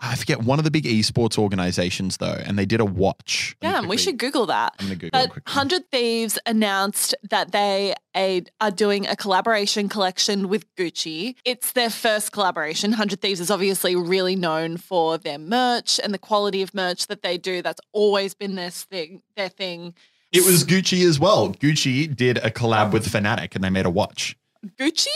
I 0.06 0.16
forget, 0.16 0.44
one 0.44 0.60
of 0.60 0.66
the 0.66 0.72
big 0.72 0.84
esports 0.84 1.38
organizations 1.38 2.18
though, 2.18 2.38
and 2.46 2.60
they 2.60 2.66
did 2.66 2.82
a 2.82 2.86
watch. 2.86 3.56
Yeah. 3.62 3.82
We 3.86 3.98
should 3.98 4.18
Google 4.18 4.46
that. 4.48 4.76
I'm 4.80 4.90
to 4.90 4.96
Google 4.96 5.10
But 5.12 5.30
100 5.30 5.90
Thieves 5.92 6.38
announced 6.46 7.16
that 7.30 7.54
they 7.54 7.96
a, 8.16 8.44
are 8.60 8.72
doing 8.72 9.08
a 9.08 9.16
collaboration 9.16 9.88
collection 9.88 10.50
with 10.50 10.66
Gucci. 10.76 11.36
It's 11.46 11.72
their 11.72 11.90
first 11.90 12.34
collaboration. 12.34 12.92
100 12.92 13.22
Thieves 13.22 13.40
is 13.40 13.50
obviously 13.50 13.96
really 13.96 14.36
known 14.36 14.76
for 14.76 15.18
their 15.18 15.40
merch 15.40 16.02
and 16.04 16.14
the 16.14 16.20
quality 16.20 16.62
of 16.62 16.74
merch 16.74 17.08
that 17.08 17.22
they 17.22 17.38
do. 17.38 17.62
That's 17.62 17.82
always 17.94 18.34
been 18.34 18.56
their 18.56 18.72
thing. 18.72 19.22
Their 19.38 19.50
thing. 19.50 19.94
It 20.34 20.46
was 20.46 20.66
Gucci 20.66 21.08
as 21.08 21.20
well. 21.20 21.54
Gucci 21.54 22.14
did 22.14 22.38
a 22.40 22.50
collab 22.50 22.92
with 22.92 23.08
Fnatic 23.08 23.56
and 23.56 23.64
they 23.64 23.70
made 23.70 23.86
a 23.86 23.90
watch. 23.90 24.36
Gucci 24.77 25.08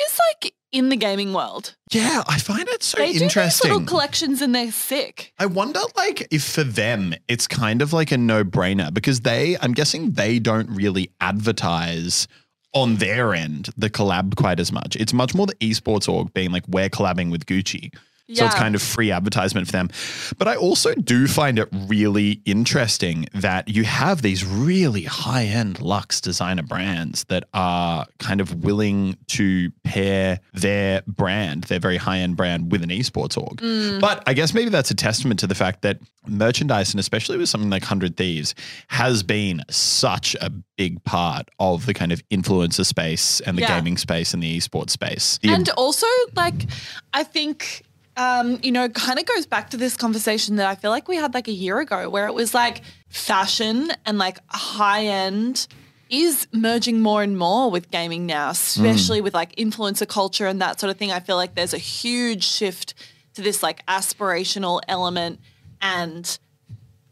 is 0.00 0.20
like 0.30 0.54
in 0.72 0.88
the 0.88 0.96
gaming 0.96 1.32
world. 1.32 1.76
Yeah, 1.90 2.22
I 2.26 2.38
find 2.38 2.66
it 2.68 2.82
so 2.82 2.98
interesting. 2.98 2.98
they 2.98 3.06
do 3.06 3.12
these 3.12 3.22
interesting. 3.22 3.70
little 3.70 3.86
collections 3.86 4.42
and 4.42 4.54
they're 4.54 4.72
sick. 4.72 5.32
I 5.38 5.46
wonder, 5.46 5.80
like, 5.96 6.26
if 6.30 6.44
for 6.44 6.64
them 6.64 7.14
it's 7.28 7.46
kind 7.46 7.82
of 7.82 7.92
like 7.92 8.10
a 8.10 8.18
no-brainer 8.18 8.92
because 8.92 9.20
they, 9.20 9.56
I'm 9.60 9.72
guessing 9.72 10.12
they 10.12 10.38
don't 10.38 10.70
really 10.70 11.10
advertise 11.20 12.26
on 12.74 12.96
their 12.96 13.34
end 13.34 13.68
the 13.76 13.90
collab 13.90 14.34
quite 14.36 14.58
as 14.58 14.72
much. 14.72 14.96
It's 14.96 15.12
much 15.12 15.34
more 15.34 15.46
the 15.46 15.54
esports 15.56 16.08
org 16.08 16.32
being 16.32 16.50
like, 16.50 16.66
we're 16.68 16.88
collabing 16.88 17.30
with 17.30 17.44
Gucci. 17.46 17.94
So 18.32 18.46
it's 18.46 18.54
kind 18.54 18.74
of 18.74 18.80
free 18.80 19.10
advertisement 19.10 19.66
for 19.66 19.72
them. 19.72 19.90
But 20.38 20.48
I 20.48 20.56
also 20.56 20.94
do 20.94 21.26
find 21.26 21.58
it 21.58 21.68
really 21.72 22.40
interesting 22.44 23.26
that 23.34 23.68
you 23.68 23.84
have 23.84 24.22
these 24.22 24.44
really 24.46 25.02
high 25.02 25.44
end 25.44 25.80
luxe 25.80 26.20
designer 26.20 26.62
brands 26.62 27.24
that 27.24 27.44
are 27.52 28.06
kind 28.18 28.40
of 28.40 28.64
willing 28.64 29.18
to 29.28 29.70
pair 29.84 30.40
their 30.54 31.02
brand, 31.06 31.64
their 31.64 31.80
very 31.80 31.98
high 31.98 32.18
end 32.18 32.36
brand, 32.36 32.72
with 32.72 32.82
an 32.82 32.88
esports 32.90 33.36
org. 33.36 33.58
Mm. 33.58 34.00
But 34.00 34.22
I 34.26 34.32
guess 34.32 34.54
maybe 34.54 34.70
that's 34.70 34.90
a 34.90 34.94
testament 34.94 35.40
to 35.40 35.46
the 35.46 35.54
fact 35.54 35.82
that 35.82 35.98
merchandise, 36.26 36.92
and 36.92 37.00
especially 37.00 37.36
with 37.36 37.48
something 37.48 37.70
like 37.70 37.82
100 37.82 38.16
Thieves, 38.16 38.54
has 38.88 39.22
been 39.22 39.62
such 39.68 40.34
a 40.40 40.50
big 40.78 41.02
part 41.04 41.50
of 41.58 41.84
the 41.86 41.92
kind 41.92 42.12
of 42.12 42.26
influencer 42.30 42.86
space 42.86 43.40
and 43.40 43.58
the 43.58 43.62
Yeah. 43.62 43.76
gaming 43.78 43.98
space 43.98 44.32
and 44.32 44.42
the 44.42 44.56
esports 44.56 44.90
space. 44.90 45.38
The 45.42 45.50
And 45.50 45.68
also, 45.70 46.06
like, 46.34 46.66
I 47.12 47.24
think, 47.24 47.82
um, 48.16 48.58
you 48.62 48.72
know, 48.72 48.88
kind 48.88 49.18
of 49.18 49.26
goes 49.26 49.46
back 49.46 49.70
to 49.70 49.76
this 49.76 49.96
conversation 49.96 50.56
that 50.56 50.66
I 50.66 50.74
feel 50.74 50.90
like 50.90 51.08
we 51.08 51.16
had 51.16 51.34
like 51.34 51.48
a 51.48 51.52
year 51.52 51.80
ago 51.80 52.08
where 52.10 52.26
it 52.26 52.34
was 52.34 52.52
like 52.54 52.82
fashion 53.08 53.90
and 54.04 54.18
like 54.18 54.38
high 54.48 55.06
end 55.06 55.66
is 56.10 56.46
merging 56.52 57.00
more 57.00 57.22
and 57.22 57.38
more 57.38 57.70
with 57.70 57.90
gaming 57.90 58.26
now, 58.26 58.50
especially 58.50 59.22
with 59.22 59.32
like 59.32 59.56
influencer 59.56 60.06
culture 60.06 60.46
and 60.46 60.60
that 60.60 60.78
sort 60.78 60.90
of 60.90 60.98
thing. 60.98 61.10
I 61.10 61.20
feel 61.20 61.36
like 61.36 61.54
there's 61.54 61.72
a 61.72 61.78
huge 61.78 62.44
shift 62.44 62.92
to 63.34 63.40
this 63.40 63.62
like 63.62 63.84
aspirational 63.86 64.82
element 64.88 65.40
and 65.80 66.38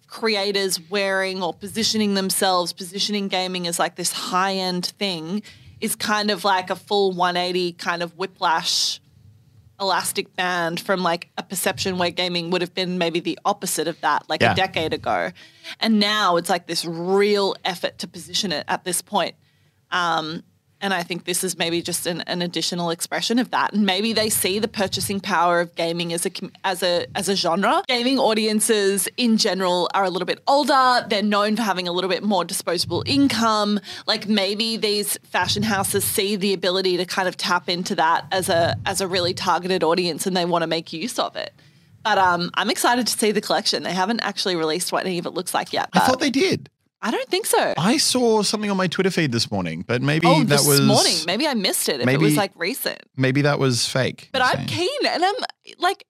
creators 0.07 0.79
wearing 0.91 1.43
or 1.43 1.55
positioning 1.55 2.13
themselves, 2.13 2.75
positioning 2.75 3.29
gaming 3.29 3.67
as 3.67 3.79
like 3.79 3.95
this 3.97 4.13
high 4.13 4.55
end 4.55 4.87
thing 4.99 5.43
is 5.81 5.97
kind 5.97 6.31
of 6.31 6.45
like 6.45 6.69
a 6.69 6.77
full 6.77 7.13
180 7.13 7.73
kind 7.73 8.03
of 8.03 8.19
whiplash 8.19 9.01
elastic 9.81 10.35
band 10.37 10.79
from 10.81 11.03
like 11.03 11.31
a 11.39 11.43
perception 11.43 11.99
where 11.99 12.11
gaming 12.11 12.51
would 12.51 12.61
have 12.61 12.75
been 12.75 12.99
maybe 12.99 13.21
the 13.21 13.39
opposite 13.45 13.89
of 13.89 14.01
that 14.03 14.29
like 14.29 14.43
Yeah. 14.43 14.53
a 14.53 14.55
decade 14.55 14.93
ago. 14.93 15.31
And 15.81 15.99
now 15.99 16.37
it's 16.37 16.51
like 16.51 16.67
this 16.67 16.85
real 16.85 17.55
effort 17.65 17.99
to 17.99 18.07
position 18.09 18.53
it 18.53 18.65
at 18.69 18.85
this 18.85 19.01
point. 19.03 19.35
Um, 19.91 20.43
and 20.81 20.95
I 20.95 21.03
think 21.03 21.25
this 21.25 21.45
is 21.45 21.59
maybe 21.59 21.83
just 21.83 22.07
an, 22.07 22.23
an 22.23 22.43
additional 22.43 22.91
expression 22.91 23.39
of 23.39 23.51
that. 23.51 23.73
And 23.73 23.85
maybe 23.85 24.13
they 24.13 24.31
see 24.31 24.59
the 24.59 24.69
purchasing 24.69 25.21
power 25.21 25.61
of 25.61 25.75
gaming 25.75 26.13
as 26.13 26.27
a 26.27 26.31
as 26.65 26.83
a 26.83 27.07
as 27.15 27.29
a 27.29 27.37
genre. 27.37 27.83
Gaming 27.89 28.19
audiences 28.19 29.09
in 29.17 29.37
general 29.37 29.89
are 29.95 30.05
a 30.05 30.11
little 30.11 30.27
bit 30.27 30.43
older. 30.47 31.07
They're 31.09 31.23
known 31.23 31.57
for 31.57 31.63
having 31.63 31.89
a 31.89 31.93
little 31.93 32.11
bit 32.11 32.23
more 32.23 32.45
disposable 32.45 33.03
income. 33.07 33.81
Like 34.07 34.29
maybe 34.29 34.77
these 34.77 35.19
fashion 35.19 35.63
houses 35.63 36.05
see 36.05 36.37
the 36.37 36.53
ability 36.53 36.97
to 36.97 37.05
kind 37.05 37.29
of 37.29 37.37
tap 37.37 37.69
into 37.69 37.95
that 37.97 38.27
as 38.33 38.49
a 38.49 38.77
as 38.87 39.01
a 39.01 39.09
really 39.09 39.35
targeted 39.35 39.83
audience, 39.83 40.27
and 40.27 40.37
they 40.37 40.45
want 40.45 40.63
to 40.63 40.67
make 40.67 40.93
use 40.93 41.19
of 41.19 41.37
it. 41.37 41.53
But 42.03 42.17
um, 42.17 42.51
I'm 42.55 42.71
excited 42.71 43.07
to 43.07 43.19
see 43.19 43.31
the 43.31 43.43
collection. 43.43 43.83
They 43.83 43.93
haven't 43.93 44.21
actually 44.21 44.57
released 44.57 44.91
what 44.91 45.05
any 45.05 45.19
of 45.19 45.27
it 45.27 45.35
looks 45.35 45.53
like 45.53 45.73
yet. 45.73 45.91
I 45.93 46.01
thought 46.01 46.21
they 46.21 46.31
did. 46.31 46.71
I 47.03 47.11
don't 47.11 47.29
think 47.29 47.47
so. 47.47 47.75
I 47.79 47.97
saw 47.97 48.43
something 48.43 48.71
on 48.71 48.77
my 48.77 48.87
Twitter 48.87 49.11
feed 49.11 49.33
this 49.33 49.51
morning, 49.51 49.85
but 49.87 50.03
maybe 50.03 50.27
oh, 50.27 50.41
that 50.41 50.49
this 50.49 50.67
was 50.67 50.81
morning. 50.83 51.17
Maybe 51.27 51.47
I 51.47 51.55
missed 51.55 51.89
it 51.89 52.01
if 52.01 52.09
it 52.09 52.21
was 52.21 52.37
like 52.37 52.53
recent. 52.57 53.01
maybe 53.17 53.43
that 53.43 53.59
was 53.59 53.87
fake. 53.87 54.29
But 54.33 54.43
I'm 54.43 54.57
saying. 54.57 54.69
keen, 54.69 55.07
and 55.07 55.25
I'm 55.25 55.35
like, 55.79 56.07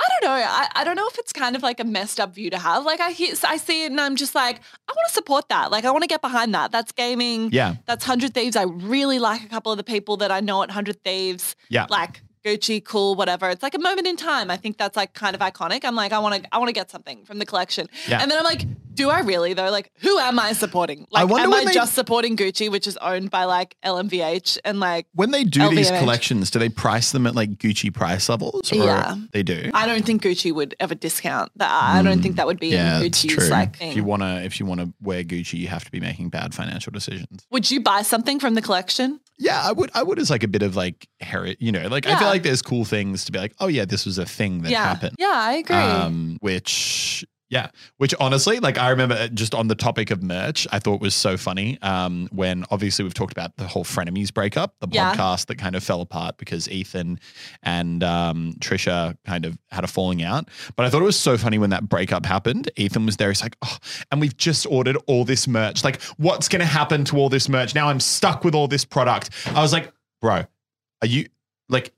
I 0.00 0.06
don't 0.08 0.30
know. 0.30 0.34
I, 0.34 0.68
I 0.76 0.84
don't 0.84 0.96
know 0.96 1.06
if 1.08 1.18
it's 1.18 1.32
kind 1.32 1.54
of 1.56 1.62
like 1.62 1.78
a 1.78 1.84
messed 1.84 2.18
up 2.20 2.34
view 2.34 2.48
to 2.50 2.58
have. 2.58 2.84
Like 2.86 3.00
I 3.00 3.10
hear, 3.10 3.34
I 3.44 3.58
see 3.58 3.84
it, 3.84 3.90
and 3.90 4.00
I'm 4.00 4.16
just 4.16 4.34
like, 4.34 4.60
I 4.88 4.92
want 4.92 5.08
to 5.08 5.14
support 5.14 5.48
that. 5.50 5.70
Like 5.70 5.84
I 5.84 5.90
want 5.90 6.04
to 6.04 6.08
get 6.08 6.22
behind 6.22 6.54
that. 6.54 6.72
That's 6.72 6.92
gaming. 6.92 7.50
Yeah. 7.52 7.74
That's 7.84 8.04
Hundred 8.04 8.32
Thieves. 8.32 8.56
I 8.56 8.62
really 8.62 9.18
like 9.18 9.44
a 9.44 9.48
couple 9.48 9.72
of 9.72 9.78
the 9.78 9.84
people 9.84 10.16
that 10.18 10.30
I 10.30 10.40
know 10.40 10.62
at 10.62 10.70
Hundred 10.70 11.04
Thieves. 11.04 11.54
Yeah. 11.68 11.86
Like 11.90 12.22
Gucci, 12.44 12.82
cool, 12.82 13.14
whatever. 13.14 13.50
It's 13.50 13.62
like 13.62 13.74
a 13.74 13.78
moment 13.78 14.06
in 14.06 14.16
time. 14.16 14.50
I 14.50 14.56
think 14.56 14.78
that's 14.78 14.96
like 14.96 15.12
kind 15.12 15.34
of 15.34 15.42
iconic. 15.42 15.84
I'm 15.84 15.94
like, 15.94 16.12
I 16.12 16.18
want 16.18 16.42
to, 16.42 16.54
I 16.54 16.58
want 16.58 16.68
to 16.68 16.72
get 16.72 16.90
something 16.90 17.24
from 17.24 17.38
the 17.38 17.44
collection. 17.44 17.86
Yeah. 18.08 18.22
And 18.22 18.30
then 18.30 18.38
I'm 18.38 18.44
like, 18.44 18.62
do 19.00 19.10
I 19.10 19.20
really 19.20 19.54
though? 19.54 19.70
Like, 19.70 19.90
who 19.96 20.18
am 20.18 20.38
I 20.38 20.52
supporting? 20.52 21.06
Like, 21.10 21.28
wonder 21.28 21.44
am 21.44 21.50
when 21.50 21.62
I 21.62 21.64
they- 21.66 21.74
just 21.74 21.94
supporting 21.94 22.36
Gucci, 22.36 22.70
which 22.70 22.86
is 22.86 22.96
owned 22.98 23.30
by 23.30 23.44
like 23.44 23.76
LMVH 23.84 24.58
and 24.64 24.80
like 24.80 25.06
When 25.14 25.30
they 25.30 25.44
do 25.44 25.68
these 25.70 25.90
LVMH. 25.90 25.98
collections, 26.00 26.50
do 26.50 26.58
they 26.58 26.68
price 26.68 27.12
them 27.12 27.26
at 27.26 27.34
like 27.34 27.50
Gucci 27.58 27.92
price 27.92 28.28
levels? 28.28 28.72
Or 28.72 28.76
Yeah. 28.76 29.16
They 29.32 29.42
do. 29.42 29.70
I 29.74 29.86
don't 29.86 30.04
think 30.04 30.22
Gucci 30.22 30.52
would 30.52 30.74
ever 30.80 30.94
discount 30.94 31.50
that. 31.56 31.70
I 31.70 32.02
don't 32.02 32.22
think 32.22 32.36
that 32.36 32.46
would 32.46 32.60
be 32.60 32.68
yeah, 32.68 33.00
in 33.00 33.10
Gucci's 33.10 33.34
true. 33.34 33.48
like 33.48 33.70
if 33.74 33.76
thing. 33.78 33.96
you 33.96 34.04
wanna 34.04 34.40
if 34.44 34.60
you 34.60 34.66
wanna 34.66 34.92
wear 35.00 35.24
Gucci, 35.24 35.54
you 35.54 35.68
have 35.68 35.84
to 35.84 35.90
be 35.90 36.00
making 36.00 36.28
bad 36.28 36.54
financial 36.54 36.92
decisions. 36.92 37.46
would 37.50 37.70
you 37.70 37.80
buy 37.80 38.02
something 38.02 38.38
from 38.38 38.54
the 38.54 38.62
collection? 38.62 39.20
Yeah, 39.38 39.62
I 39.62 39.72
would 39.72 39.90
I 39.94 40.02
would 40.02 40.18
as 40.18 40.28
like 40.30 40.42
a 40.42 40.48
bit 40.48 40.62
of 40.62 40.76
like 40.76 41.08
heritage, 41.20 41.56
you 41.60 41.72
know, 41.72 41.88
like 41.88 42.06
I 42.06 42.18
feel 42.18 42.28
like 42.28 42.42
there's 42.42 42.60
cool 42.60 42.84
things 42.84 43.24
to 43.24 43.32
be 43.32 43.38
like, 43.38 43.54
oh 43.58 43.68
yeah, 43.68 43.86
this 43.86 44.04
was 44.04 44.18
a 44.18 44.26
thing 44.26 44.62
that 44.62 44.70
yeah. 44.70 44.84
happened. 44.84 45.16
Yeah, 45.18 45.30
I 45.32 45.52
agree. 45.54 45.76
Um, 45.76 46.36
which 46.40 47.24
yeah, 47.50 47.70
which 47.96 48.14
honestly, 48.20 48.60
like 48.60 48.78
I 48.78 48.90
remember 48.90 49.16
uh, 49.16 49.26
just 49.28 49.54
on 49.56 49.66
the 49.68 49.74
topic 49.74 50.10
of 50.12 50.22
merch, 50.22 50.68
I 50.70 50.78
thought 50.78 51.00
was 51.00 51.14
so 51.16 51.36
funny. 51.36 51.78
Um, 51.82 52.28
when 52.30 52.64
obviously 52.70 53.02
we've 53.02 53.12
talked 53.12 53.32
about 53.32 53.56
the 53.56 53.66
whole 53.66 53.84
frenemies 53.84 54.32
breakup, 54.32 54.76
the 54.80 54.86
Yeah. 54.90 55.14
podcast 55.14 55.46
that 55.46 55.56
kind 55.58 55.74
of 55.74 55.82
fell 55.82 56.00
apart 56.00 56.38
because 56.38 56.68
Ethan 56.68 57.18
and 57.62 58.04
um, 58.04 58.54
Trisha 58.60 59.16
kind 59.26 59.44
of 59.44 59.58
had 59.72 59.82
a 59.82 59.88
falling 59.88 60.22
out. 60.22 60.48
But 60.76 60.86
I 60.86 60.90
thought 60.90 61.02
it 61.02 61.06
was 61.06 61.18
so 61.18 61.36
funny 61.36 61.58
when 61.58 61.70
that 61.70 61.88
breakup 61.88 62.24
happened. 62.24 62.70
Ethan 62.76 63.04
was 63.04 63.16
there. 63.16 63.28
He's 63.28 63.42
like, 63.42 63.56
oh, 63.62 63.76
and 64.12 64.20
we've 64.20 64.36
just 64.36 64.64
ordered 64.66 64.96
all 65.08 65.24
this 65.24 65.48
merch. 65.48 65.82
Like, 65.82 66.00
what's 66.18 66.48
going 66.48 66.60
to 66.60 66.66
happen 66.66 67.04
to 67.06 67.16
all 67.16 67.28
this 67.28 67.48
merch? 67.48 67.74
Now 67.74 67.88
I'm 67.88 68.00
stuck 68.00 68.44
with 68.44 68.54
all 68.54 68.68
this 68.68 68.84
product. 68.84 69.30
I 69.46 69.60
was 69.60 69.72
like, 69.72 69.92
bro, 70.22 70.44
are 71.02 71.06
you 71.08 71.26
like 71.68 71.92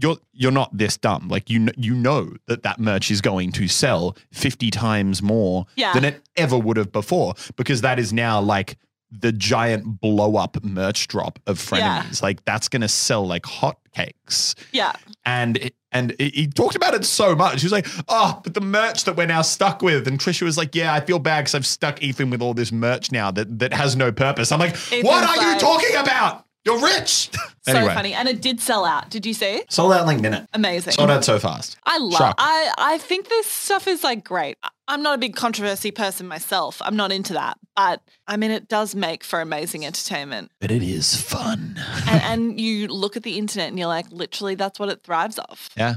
you're 0.00 0.16
you're 0.32 0.52
not 0.52 0.76
this 0.76 0.96
dumb. 0.96 1.28
Like 1.28 1.50
you 1.50 1.68
you 1.76 1.94
know 1.94 2.32
that 2.46 2.62
that 2.62 2.78
merch 2.78 3.10
is 3.10 3.20
going 3.20 3.52
to 3.52 3.66
sell 3.68 4.16
50 4.32 4.70
times 4.70 5.22
more 5.22 5.66
Yeah. 5.76 5.92
than 5.92 6.04
it 6.04 6.22
ever 6.36 6.56
would 6.56 6.76
have 6.76 6.92
before 6.92 7.34
because 7.56 7.80
that 7.82 7.98
is 7.98 8.12
now 8.12 8.40
like 8.40 8.76
the 9.10 9.32
giant 9.32 10.00
blow 10.02 10.36
up 10.36 10.62
merch 10.62 11.08
drop 11.08 11.38
of 11.46 11.56
Yeah. 11.72 12.02
frenemies. 12.02 12.22
Like 12.22 12.44
that's 12.44 12.68
going 12.68 12.82
to 12.82 12.88
sell 12.88 13.26
like 13.26 13.42
hotcakes. 13.42 14.54
yeah. 14.72 14.92
And 15.24 15.56
it, 15.58 15.74
and 15.90 16.14
he 16.18 16.28
he 16.30 16.46
talked 16.46 16.76
about 16.76 16.92
it 16.94 17.04
so 17.06 17.34
much. 17.34 17.62
He 17.62 17.64
was 17.64 17.72
like, 17.72 17.86
"Oh, 18.08 18.40
but 18.44 18.52
the 18.52 18.60
merch 18.60 19.04
that 19.04 19.16
we're 19.16 19.26
now 19.26 19.40
stuck 19.40 19.80
with." 19.80 20.06
And 20.06 20.18
Trisha 20.20 20.42
was 20.42 20.58
like, 20.58 20.74
"Yeah, 20.74 20.92
I 20.92 21.00
feel 21.00 21.18
bad 21.18 21.40
because 21.40 21.54
I've 21.54 21.66
stuck 21.66 22.02
Ethan 22.02 22.28
with 22.28 22.42
all 22.42 22.52
this 22.52 22.70
merch 22.70 23.10
now 23.10 23.30
that 23.30 23.58
that 23.58 23.72
has 23.72 23.96
no 23.96 24.12
purpose." 24.12 24.52
I'm 24.52 24.58
like, 24.60 24.76
"What 24.76 25.24
Ethan's 25.24 25.38
are 25.38 25.52
you 25.54 25.58
talking 25.58 25.96
about? 25.96 26.44
You're 26.68 26.80
rich. 26.80 27.30
So 27.68 27.74
anyway, 27.76 27.92
funny. 27.92 28.14
And 28.14 28.26
it 28.28 28.40
did 28.40 28.60
sell 28.62 28.86
out. 28.86 29.10
Did 29.10 29.26
you 29.26 29.34
see? 29.34 29.62
sold 29.68 29.92
out 29.92 30.00
in 30.00 30.06
like 30.06 30.20
a 30.20 30.22
minute. 30.22 30.48
Amazing. 30.54 30.94
Sold 30.94 31.10
out 31.10 31.22
so 31.22 31.38
fast. 31.38 31.76
I 31.84 31.98
love 31.98 32.14
Shock. 32.14 32.36
I 32.38 32.72
I 32.78 32.96
think 32.96 33.28
this 33.28 33.46
stuff 33.46 33.86
is 33.86 34.02
like 34.02 34.24
great. 34.24 34.56
I- 34.62 34.70
I'm 34.90 35.02
not 35.02 35.16
a 35.16 35.18
big 35.18 35.36
controversy 35.36 35.90
person 35.90 36.26
myself. 36.26 36.80
I'm 36.82 36.96
not 36.96 37.12
into 37.12 37.34
that. 37.34 37.58
But 37.76 38.00
I 38.26 38.38
mean 38.38 38.52
it 38.52 38.68
does 38.68 38.94
make 38.94 39.22
for 39.22 39.42
amazing 39.42 39.84
entertainment. 39.84 40.50
But 40.62 40.70
it 40.70 40.82
is 40.82 41.14
fun. 41.20 41.78
and, 42.08 42.22
and 42.50 42.58
you 42.60 42.88
look 42.88 43.18
at 43.18 43.22
the 43.22 43.36
internet 43.36 43.68
and 43.68 43.78
you're 43.78 43.86
like, 43.86 44.06
literally 44.10 44.54
that's 44.54 44.78
what 44.80 44.88
it 44.88 45.02
thrives 45.02 45.38
off. 45.38 45.68
Yeah. 45.76 45.96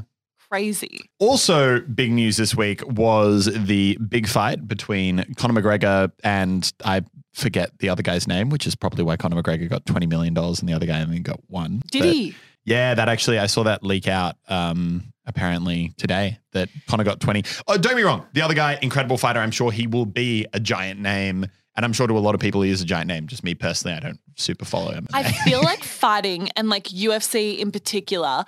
Crazy. 0.51 1.00
Also, 1.20 1.79
big 1.79 2.12
news 2.12 2.36
this 2.36 2.53
week 2.53 2.86
was 2.86 3.46
the 3.46 3.98
big 4.10 4.27
fight 4.27 4.67
between 4.67 5.24
Conor 5.38 5.62
McGregor 5.62 6.12
and 6.25 6.72
I 6.84 7.03
forget 7.34 7.72
the 7.79 7.88
other 7.88 8.03
guy's 8.03 8.27
name, 8.27 8.50
which 8.50 8.67
is 8.67 8.75
probably 8.75 9.05
why 9.05 9.15
Conor 9.15 9.41
McGregor 9.41 9.70
got 9.70 9.86
twenty 9.86 10.08
million 10.08 10.34
dollars 10.34 10.60
and 10.60 10.67
the 10.67 10.74
other 10.74 10.86
guy 10.86 11.01
only 11.01 11.20
got 11.20 11.39
one. 11.48 11.81
Did 11.89 12.00
But- 12.01 12.13
he? 12.13 12.36
Yeah, 12.65 12.93
that 12.93 13.08
actually 13.10 13.39
I 13.39 13.46
saw 13.48 13.63
that 13.63 13.81
leak 13.84 14.08
out 14.10 14.36
um 14.50 15.13
apparently 15.25 15.93
today 15.98 16.38
that 16.51 16.67
Conor 16.88 17.05
got 17.05 17.20
20. 17.22 17.43
Oh, 17.67 17.77
don't 17.77 17.84
get 17.91 17.96
me 17.96 18.01
wrong. 18.03 18.25
The 18.34 18.41
other 18.41 18.53
guy, 18.53 18.77
incredible 18.81 19.17
fighter, 19.17 19.39
I'm 19.39 19.51
sure 19.51 19.72
he 19.72 19.88
will 19.88 20.05
be 20.05 20.46
a 20.51 20.60
giant 20.60 21.00
name. 21.00 21.46
And 21.77 21.86
I'm 21.86 21.93
sure 21.93 22.05
to 22.05 22.17
a 22.17 22.20
lot 22.20 22.36
of 22.36 22.41
people 22.41 22.62
he 22.63 22.70
is 22.70 22.81
a 22.81 22.86
giant 22.86 23.08
name. 23.08 23.27
Just 23.27 23.43
me 23.46 23.55
personally, 23.55 23.96
I 23.96 24.01
don't 24.01 24.20
super 24.36 24.65
follow 24.65 24.91
him. 24.91 25.08
I 25.13 25.24
feel 25.31 25.62
like 25.63 25.84
fighting 25.84 26.50
and 26.58 26.67
like 26.70 26.84
UFC 26.86 27.58
in 27.60 27.72
particular 27.72 28.43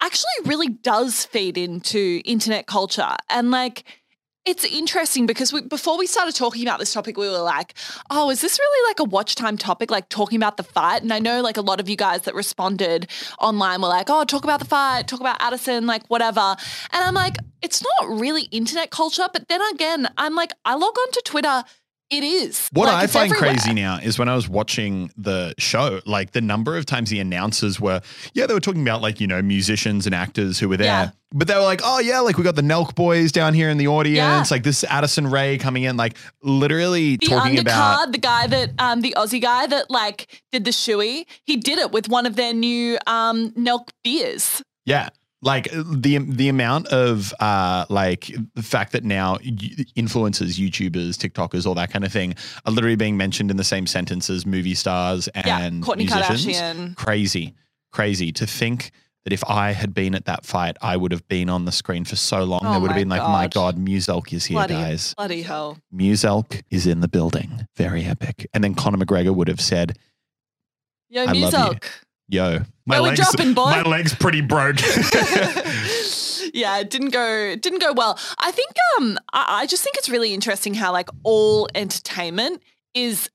actually 0.00 0.32
really 0.44 0.68
does 0.68 1.24
feed 1.24 1.58
into 1.58 2.22
internet 2.24 2.66
culture. 2.66 3.16
And 3.28 3.50
like, 3.50 3.84
it's 4.46 4.64
interesting 4.64 5.26
because 5.26 5.52
we, 5.52 5.60
before 5.60 5.98
we 5.98 6.06
started 6.06 6.34
talking 6.34 6.62
about 6.62 6.78
this 6.78 6.92
topic, 6.92 7.18
we 7.18 7.28
were 7.28 7.38
like, 7.38 7.74
oh, 8.08 8.30
is 8.30 8.40
this 8.40 8.58
really 8.58 8.90
like 8.90 9.00
a 9.00 9.04
watch 9.04 9.34
time 9.34 9.58
topic, 9.58 9.90
like 9.90 10.08
talking 10.08 10.36
about 10.36 10.56
the 10.56 10.62
fight? 10.62 11.02
And 11.02 11.12
I 11.12 11.18
know 11.18 11.42
like 11.42 11.58
a 11.58 11.62
lot 11.62 11.78
of 11.78 11.88
you 11.88 11.96
guys 11.96 12.22
that 12.22 12.34
responded 12.34 13.10
online 13.38 13.82
were 13.82 13.88
like, 13.88 14.08
oh, 14.08 14.24
talk 14.24 14.44
about 14.44 14.60
the 14.60 14.66
fight, 14.66 15.06
talk 15.06 15.20
about 15.20 15.36
Addison, 15.40 15.86
like 15.86 16.06
whatever. 16.06 16.40
And 16.40 17.04
I'm 17.04 17.14
like, 17.14 17.36
it's 17.60 17.82
not 17.82 18.18
really 18.18 18.44
internet 18.44 18.90
culture. 18.90 19.26
But 19.30 19.48
then 19.48 19.60
again, 19.74 20.08
I'm 20.16 20.34
like, 20.34 20.52
I 20.64 20.74
log 20.74 20.96
on 20.98 21.12
to 21.12 21.22
Twitter. 21.24 21.62
It 22.10 22.24
is. 22.24 22.68
What 22.72 22.86
Like, 22.86 23.04
I 23.04 23.06
find 23.06 23.30
everywhere. 23.32 23.52
crazy 23.52 23.72
now 23.72 23.98
is 23.98 24.18
when 24.18 24.28
I 24.28 24.34
was 24.34 24.48
watching 24.48 25.12
the 25.16 25.54
show, 25.58 26.00
like 26.06 26.32
the 26.32 26.40
number 26.40 26.76
of 26.76 26.84
times 26.84 27.08
the 27.10 27.20
announcers 27.20 27.80
were, 27.80 28.00
yeah, 28.34 28.46
they 28.46 28.54
were 28.54 28.58
talking 28.60 28.82
about 28.82 29.00
like, 29.00 29.20
you 29.20 29.28
know, 29.28 29.40
musicians 29.40 30.06
and 30.06 30.14
actors 30.14 30.58
who 30.58 30.68
were 30.68 30.76
there. 30.76 30.86
Yeah. 30.86 31.10
But 31.32 31.46
they 31.46 31.54
were 31.54 31.60
like, 31.60 31.82
oh, 31.84 32.00
yeah, 32.00 32.18
like 32.18 32.36
we 32.36 32.42
got 32.42 32.56
the 32.56 32.62
Nelk 32.62 32.96
boys 32.96 33.30
down 33.30 33.54
here 33.54 33.70
in 33.70 33.78
the 33.78 33.86
audience. 33.86 34.16
Yeah. 34.50 34.54
Like 34.54 34.64
this 34.64 34.82
Addison 34.82 35.28
Rae 35.30 35.56
coming 35.58 35.84
in, 35.84 35.96
like 35.96 36.16
literally 36.42 37.16
the 37.16 37.26
talking 37.26 37.54
undercard, 37.54 37.60
about. 37.60 38.12
the 38.12 38.18
guy 38.18 38.46
that 38.48 38.70
um 38.80 39.00
the 39.02 39.14
Aussie 39.16 39.40
guy 39.40 39.68
that 39.68 39.88
like 39.90 40.42
did 40.50 40.64
the 40.64 40.72
shoey, 40.72 41.26
he 41.44 41.56
did 41.56 41.78
it 41.78 41.92
with 41.92 42.08
one 42.08 42.26
of 42.26 42.34
their 42.34 42.52
new 42.52 42.98
um 43.06 43.52
Nelk 43.52 43.90
beers. 44.02 44.62
Yeah. 44.84 45.10
Like 45.42 45.68
the 45.72 46.18
the 46.18 46.48
amount 46.50 46.88
of 46.88 47.32
uh 47.40 47.86
like 47.88 48.30
the 48.54 48.62
fact 48.62 48.92
that 48.92 49.04
now 49.04 49.36
influencers, 49.36 50.58
YouTubers, 50.58 51.16
TikTokers, 51.16 51.66
all 51.66 51.74
that 51.74 51.90
kind 51.90 52.04
of 52.04 52.12
thing 52.12 52.34
are 52.66 52.72
literally 52.72 52.96
being 52.96 53.16
mentioned 53.16 53.50
in 53.50 53.56
the 53.56 53.64
same 53.64 53.86
sentence 53.86 54.28
as 54.28 54.44
movie 54.44 54.74
stars 54.74 55.28
and 55.28 55.46
yeah, 55.46 55.70
Kourtney 55.70 56.08
musicians. 56.10 56.46
Kardashian. 56.46 56.96
Crazy, 56.96 57.54
crazy 57.90 58.32
to 58.32 58.46
think 58.46 58.90
that 59.24 59.32
if 59.32 59.44
I 59.44 59.72
had 59.72 59.92
been 59.94 60.14
at 60.14 60.24
that 60.26 60.44
fight, 60.46 60.76
I 60.80 60.96
would 60.96 61.12
have 61.12 61.26
been 61.28 61.48
on 61.48 61.64
the 61.64 61.72
screen 61.72 62.04
for 62.04 62.16
so 62.16 62.42
long. 62.44 62.60
Oh 62.64 62.72
there 62.72 62.80
would 62.80 62.90
have 62.90 62.98
been 62.98 63.08
like, 63.08 63.22
my 63.22 63.44
God. 63.48 63.76
God, 63.76 63.78
Muselk 63.78 64.32
is 64.32 64.46
here, 64.46 64.56
Bloody, 64.56 64.74
guys. 64.74 65.14
bloody 65.14 65.42
hell. 65.42 65.78
Muselk 65.92 66.62
is 66.70 66.86
in 66.86 67.00
the 67.00 67.08
building. 67.08 67.66
Very 67.76 68.04
epic. 68.04 68.46
And 68.54 68.64
then 68.64 68.74
Conor 68.74 68.98
McGregor 68.98 69.34
would 69.34 69.48
have 69.48 69.60
said, 69.60 69.98
Yo, 71.10 71.24
I 71.24 71.32
love 71.32 71.74
you. 71.74 71.78
Muselk. 72.30 72.52
"Yo, 72.58 72.64
my 72.86 72.96
Yo, 72.96 73.02
we're 73.02 73.08
legs, 73.08 73.20
dropping, 73.20 73.54
boy." 73.54 73.70
my 73.70 73.82
legs 73.82 74.14
pretty 74.14 74.40
broke." 74.40 74.80
yeah, 76.54 76.78
it 76.78 76.90
didn't 76.90 77.10
go 77.10 77.56
didn't 77.56 77.80
go 77.80 77.92
well. 77.92 78.18
I 78.38 78.50
think 78.50 78.70
um 78.98 79.18
I, 79.32 79.62
I 79.62 79.66
just 79.66 79.82
think 79.82 79.96
it's 79.96 80.08
really 80.08 80.34
interesting 80.34 80.74
how 80.74 80.92
like 80.92 81.08
all 81.24 81.68
entertainment 81.74 82.62
is 82.94 83.30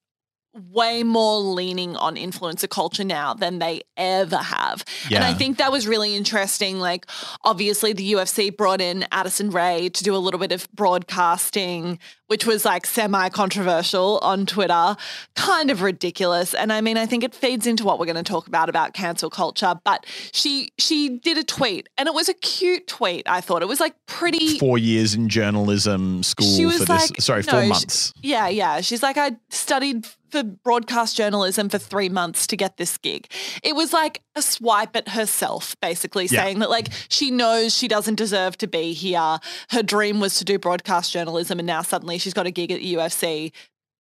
way 0.72 1.04
more 1.04 1.38
leaning 1.40 1.96
on 1.98 2.16
influencer 2.16 2.70
culture 2.70 3.04
now 3.04 3.34
than 3.34 3.60
they 3.60 3.82
ever 3.98 4.38
have. 4.38 4.86
Yeah. 5.10 5.18
And 5.18 5.26
I 5.26 5.34
think 5.34 5.58
that 5.58 5.72
was 5.72 5.88
really 5.88 6.16
interesting. 6.16 6.80
Like, 6.80 7.06
obviously, 7.44 7.94
the 7.94 8.14
UFC 8.14 8.56
brought 8.56 8.82
in 8.82 9.06
Addison 9.12 9.50
Rae 9.50 9.90
to 9.90 10.04
do 10.04 10.16
a 10.16 10.18
little 10.18 10.40
bit 10.40 10.52
of 10.52 10.72
broadcasting, 10.72 12.00
which 12.28 12.46
was 12.46 12.66
like 12.66 12.86
semi 12.86 13.30
controversial 13.30 14.20
on 14.22 14.46
Twitter, 14.46 14.96
kind 15.36 15.70
of 15.72 15.82
ridiculous. 15.82 16.54
And 16.54 16.72
I 16.74 16.82
mean, 16.82 16.98
I 16.98 17.06
think 17.06 17.24
it 17.24 17.34
feeds 17.36 17.68
into 17.68 17.84
what 17.84 18.00
we're 18.00 18.06
going 18.06 18.16
to 18.16 18.24
talk 18.24 18.48
about 18.48 18.70
about 18.70 18.94
cancel 18.94 19.30
culture. 19.30 19.76
But 19.84 20.06
she 20.32 20.70
she 20.78 21.18
did 21.20 21.38
a 21.38 21.44
tweet, 21.44 21.90
and 21.98 22.08
it 22.08 22.14
was 22.14 22.30
a 22.30 22.34
cute 22.34 22.88
tweet. 22.88 23.24
I 23.28 23.42
thought 23.42 23.62
it 23.62 23.68
was 23.68 23.80
like 23.80 23.96
pretty. 24.08 24.58
four 24.60 24.78
years 24.78 25.14
in 25.14 25.30
journalism 25.30 26.24
school 26.24 26.48
She 26.56 26.66
was 26.66 26.78
for 26.78 26.86
this. 26.86 27.12
like- 27.12 27.22
sorry, 27.22 27.44
no, 27.44 27.52
four 27.52 27.62
she- 27.64 27.70
months. 27.70 28.14
Yeah, 28.22 28.48
yeah. 28.48 28.82
She's 28.82 29.04
like, 29.04 29.18
I 29.18 29.32
studied 29.50 30.08
for 30.32 30.44
broadcast 30.44 31.16
journalism 31.16 31.70
for 31.70 31.78
three 31.78 32.10
months 32.10 32.48
to 32.48 32.58
get 32.58 32.78
this 32.78 32.98
gig. 32.98 33.28
It 33.64 33.76
was 33.76 33.94
like 33.94 34.22
a 34.36 34.42
swipe 34.42 34.96
at 34.96 35.10
herself, 35.10 35.76
basically 35.82 36.26
Yeah. 36.26 36.44
saying 36.44 36.60
that 36.60 36.70
like 36.70 36.90
she 37.10 37.32
knows 37.32 37.78
she 37.78 37.88
doesn't 37.88 38.16
deserve 38.16 38.58
to 38.58 38.68
be 38.68 38.92
here. 38.94 39.38
Her 39.70 39.84
dream 39.84 40.20
was 40.20 40.36
to 40.40 40.44
do 40.46 40.58
broadcast 40.60 41.14
journalism, 41.14 41.60
and 41.60 41.66
now 41.68 41.84
suddenly 41.84 42.15
she's 42.18 42.34
got 42.34 42.46
a 42.48 42.52
gig 42.52 42.72
at 42.72 42.80
the 42.80 42.94
UFC 42.96 43.52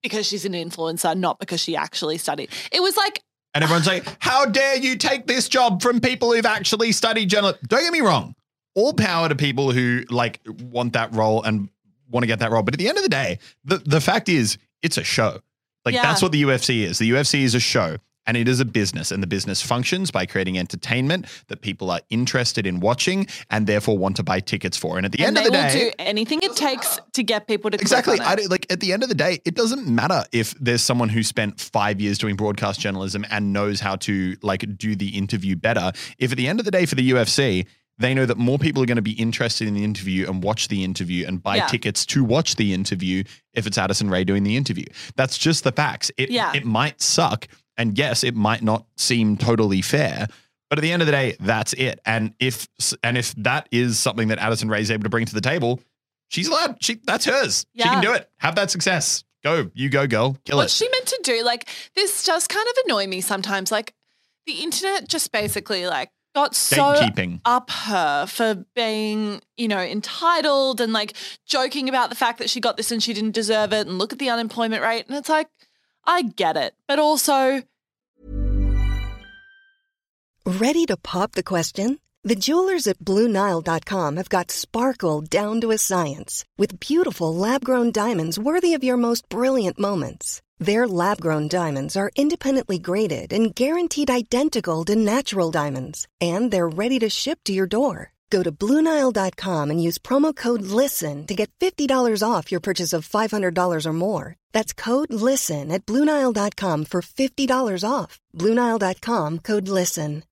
because 0.03 0.25
she's 0.25 0.45
an 0.45 0.53
influencer, 0.53 1.17
not 1.17 1.39
because 1.39 1.59
she 1.59 1.75
actually 1.75 2.17
studied. 2.17 2.49
It 2.71 2.81
was 2.81 2.95
like 2.97 3.21
And 3.53 3.63
everyone's 3.63 3.87
like, 3.87 4.05
"How 4.19 4.45
dare 4.45 4.77
you 4.77 4.95
take 4.97 5.27
this 5.27 5.47
job 5.49 5.81
from 5.81 5.99
people 5.99 6.33
who've 6.33 6.45
actually 6.45 6.91
studied 6.91 7.29
journalism?" 7.29 7.59
Don't 7.67 7.81
get 7.81 7.93
me 7.93 8.01
wrong. 8.01 8.35
All 8.75 8.93
power 8.93 9.29
to 9.29 9.35
people 9.35 9.71
who 9.71 10.03
like 10.09 10.39
want 10.71 10.93
that 10.93 11.13
role 11.13 11.41
and 11.43 11.69
want 12.09 12.23
to 12.23 12.27
get 12.27 12.39
that 12.39 12.51
role. 12.51 12.61
But 12.63 12.73
at 12.73 12.77
the 12.77 12.87
end 12.89 12.97
of 12.97 13.03
the 13.03 13.09
day, 13.09 13.39
the 13.63 13.77
the 13.77 14.01
fact 14.01 14.29
is, 14.29 14.57
it's 14.81 14.97
a 14.97 15.03
show. 15.03 15.39
Like 15.85 15.95
Yeah. 15.95 16.01
that's 16.03 16.21
what 16.21 16.31
the 16.31 16.41
UFC 16.43 16.81
is. 16.83 16.97
The 16.97 17.09
UFC 17.11 17.41
is 17.43 17.55
a 17.55 17.59
show. 17.59 17.97
And 18.27 18.35
it 18.37 18.47
is 18.47 18.59
a 18.59 18.65
business, 18.65 19.11
and 19.11 19.21
the 19.21 19.27
business 19.27 19.61
functions 19.61 20.09
by 20.11 20.25
creating 20.25 20.57
entertainment 20.57 21.27
that 21.47 21.61
people 21.61 21.91
are 21.91 22.01
interested 22.09 22.65
in 22.65 22.79
watching 22.79 23.27
and 23.49 23.67
therefore 23.67 23.97
want 23.97 24.15
to 24.15 24.23
buy 24.23 24.39
tickets 24.39 24.75
for. 24.77 24.97
And 24.97 25.05
at 25.05 25.11
the 25.11 25.19
and 25.23 25.37
end 25.37 25.45
of 25.47 25.51
the 25.53 25.57
will 25.57 25.67
day, 25.69 25.79
do 25.85 25.91
anything 25.99 26.39
it 26.41 26.55
takes 26.55 26.99
to 27.13 27.23
get 27.23 27.47
people 27.47 27.69
to 27.71 27.79
Exactly. 27.79 28.19
I 28.19 28.35
like 28.49 28.65
at 28.71 28.79
the 28.79 28.93
end 28.93 29.03
of 29.03 29.09
the 29.09 29.15
day, 29.15 29.39
it 29.45 29.55
doesn't 29.55 29.87
matter 29.87 30.23
if 30.31 30.53
there's 30.59 30.81
someone 30.81 31.09
who 31.09 31.21
spent 31.23 31.59
five 31.59 32.01
years 32.01 32.17
doing 32.17 32.35
broadcast 32.35 32.79
journalism 32.79 33.25
and 33.29 33.53
knows 33.53 33.79
how 33.79 33.95
to 33.97 34.35
like 34.41 34.65
do 34.77 34.95
the 34.95 35.09
interview 35.17 35.55
better. 35.55 35.91
If 36.17 36.31
at 36.31 36.37
the 36.37 36.47
end 36.47 36.59
of 36.59 36.65
the 36.65 36.71
day 36.71 36.85
for 36.85 36.95
the 36.95 37.11
UFC, 37.11 37.65
they 37.97 38.13
know 38.13 38.25
that 38.25 38.37
more 38.37 38.57
people 38.59 38.83
are 38.83 38.85
going 38.85 38.95
to 38.97 39.01
be 39.01 39.13
interested 39.13 39.67
in 39.67 39.73
the 39.73 39.83
interview 39.83 40.27
and 40.29 40.43
watch 40.43 40.67
the 40.67 40.83
interview 40.83 41.25
and 41.27 41.41
buy 41.41 41.57
Yeah. 41.57 41.67
tickets 41.67 42.05
to 42.07 42.23
watch 42.23 42.55
the 42.57 42.73
interview 42.73 43.23
if 43.53 43.65
it's 43.67 43.77
Addison 43.77 44.09
Rae 44.09 44.23
doing 44.25 44.43
the 44.43 44.57
interview. 44.57 44.85
That's 45.15 45.37
just 45.37 45.63
the 45.63 45.71
facts. 45.71 46.11
It 46.17 46.29
Yeah. 46.31 46.51
it 46.53 46.65
might 46.65 47.01
suck. 47.01 47.47
And 47.77 47.97
yes, 47.97 48.23
it 48.23 48.35
might 48.35 48.63
not 48.63 48.85
seem 48.97 49.37
totally 49.37 49.81
fair. 49.81 50.27
But 50.69 50.79
at 50.79 50.81
the 50.81 50.91
end 50.91 51.01
of 51.01 51.05
the 51.05 51.11
day, 51.11 51.35
that's 51.39 51.73
it. 51.73 51.99
And 52.05 52.33
if 52.39 52.67
and 53.03 53.17
if 53.17 53.33
that 53.35 53.67
is 53.71 53.99
something 53.99 54.29
that 54.29 54.39
Addison 54.39 54.69
Rae 54.69 54.81
is 54.81 54.91
able 54.91 55.03
to 55.03 55.09
bring 55.09 55.25
to 55.25 55.33
the 55.33 55.41
table, 55.41 55.79
she's 56.29 56.47
allowed. 56.47 56.83
She 56.83 56.95
that's 57.03 57.25
hers. 57.25 57.65
Yeah. 57.73 57.83
She 57.83 57.89
can 57.89 58.01
do 58.01 58.13
it. 58.13 58.29
Have 58.37 58.55
that 58.55 58.71
success. 58.71 59.23
Go, 59.43 59.69
you 59.75 59.89
go, 59.89 60.07
girl. 60.07 60.37
Kill 60.43 60.57
What's 60.57 60.81
it. 60.81 60.85
she 60.85 60.89
meant 60.89 61.05
to 61.05 61.19
do? 61.21 61.43
Like, 61.43 61.69
this 61.95 62.25
does 62.25 62.47
kind 62.47 62.67
of 62.67 62.73
annoy 62.85 63.05
me 63.05 63.21
sometimes. 63.21 63.71
Like, 63.71 63.93
the 64.47 64.63
internet 64.63 65.07
just 65.07 65.31
basically 65.31 65.85
like 65.85 66.09
got 66.33 66.55
so 66.55 66.95
up 67.45 67.69
her 67.69 68.25
for 68.25 68.65
being, 68.75 69.41
you 69.55 69.67
know, 69.67 69.79
entitled 69.79 70.81
and 70.81 70.93
like 70.93 71.13
joking 71.45 71.87
about 71.87 72.09
the 72.09 72.15
fact 72.15 72.39
that 72.39 72.49
she 72.49 72.59
got 72.59 72.75
this 72.75 72.91
and 72.91 73.03
she 73.03 73.13
didn't 73.13 73.31
deserve 73.31 73.71
it. 73.71 73.85
And 73.85 73.99
look 73.99 74.11
at 74.11 74.19
the 74.19 74.31
unemployment 74.31 74.81
rate. 74.81 75.05
And 75.07 75.15
it's 75.15 75.29
like, 75.29 75.47
I 76.07 76.21
get 76.23 76.57
it, 76.57 76.73
but 76.87 76.99
also, 76.99 77.63
Ready 80.45 80.85
to 80.85 80.95
pop 80.97 81.31
the 81.31 81.41
question? 81.41 81.97
The 82.23 82.35
jewelers 82.35 82.85
at 82.85 82.99
BlueNile.com 82.99 84.17
have 84.17 84.29
got 84.29 84.51
sparkle 84.51 85.21
down 85.21 85.59
to 85.61 85.71
a 85.71 85.77
science 85.77 86.45
with 86.55 86.79
beautiful 86.79 87.33
lab 87.35 87.63
grown 87.63 87.91
diamonds 87.91 88.37
worthy 88.37 88.75
of 88.75 88.83
your 88.83 88.97
most 88.97 89.27
brilliant 89.29 89.79
moments. 89.79 90.41
Their 90.59 90.87
lab 90.87 91.19
grown 91.19 91.47
diamonds 91.47 91.97
are 91.97 92.11
independently 92.15 92.79
graded 92.79 93.33
and 93.33 93.55
guaranteed 93.55 94.09
identical 94.09 94.85
to 94.85 94.95
natural 94.95 95.51
diamonds, 95.51 96.07
and 96.21 96.51
they're 96.51 96.69
ready 96.69 96.99
to 96.99 97.09
ship 97.09 97.39
to 97.45 97.53
your 97.53 97.67
door. 97.67 98.14
Go 98.29 98.43
to 98.43 98.51
BlueNile.com 98.51 99.71
and 99.71 99.81
use 99.81 99.97
promo 99.97 100.35
code 100.35 100.61
LISTEN 100.61 101.27
to 101.27 101.35
get 101.35 101.51
$50 101.59 102.21
off 102.27 102.51
your 102.51 102.61
purchase 102.61 102.93
of 102.93 103.07
$500 103.07 103.85
or 103.85 103.93
more. 103.93 104.35
That's 104.53 104.73
code 104.73 105.13
LISTEN 105.13 105.71
at 105.71 105.85
BlueNile.com 105.85 106.85
for 106.85 107.01
$50 107.01 107.89
off. 107.89 108.19
BlueNile.com 108.33 109.39
code 109.39 109.67
LISTEN. 109.67 110.23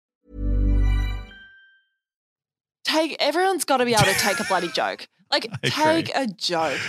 take 2.93 3.15
everyone's 3.19 3.65
got 3.65 3.77
to 3.77 3.85
be 3.85 3.93
able 3.93 4.03
to 4.03 4.13
take 4.13 4.39
a 4.39 4.43
bloody 4.43 4.67
joke. 4.69 5.07
Like, 5.31 5.49
take 5.63 6.11
a 6.15 6.27
joke. 6.27 6.79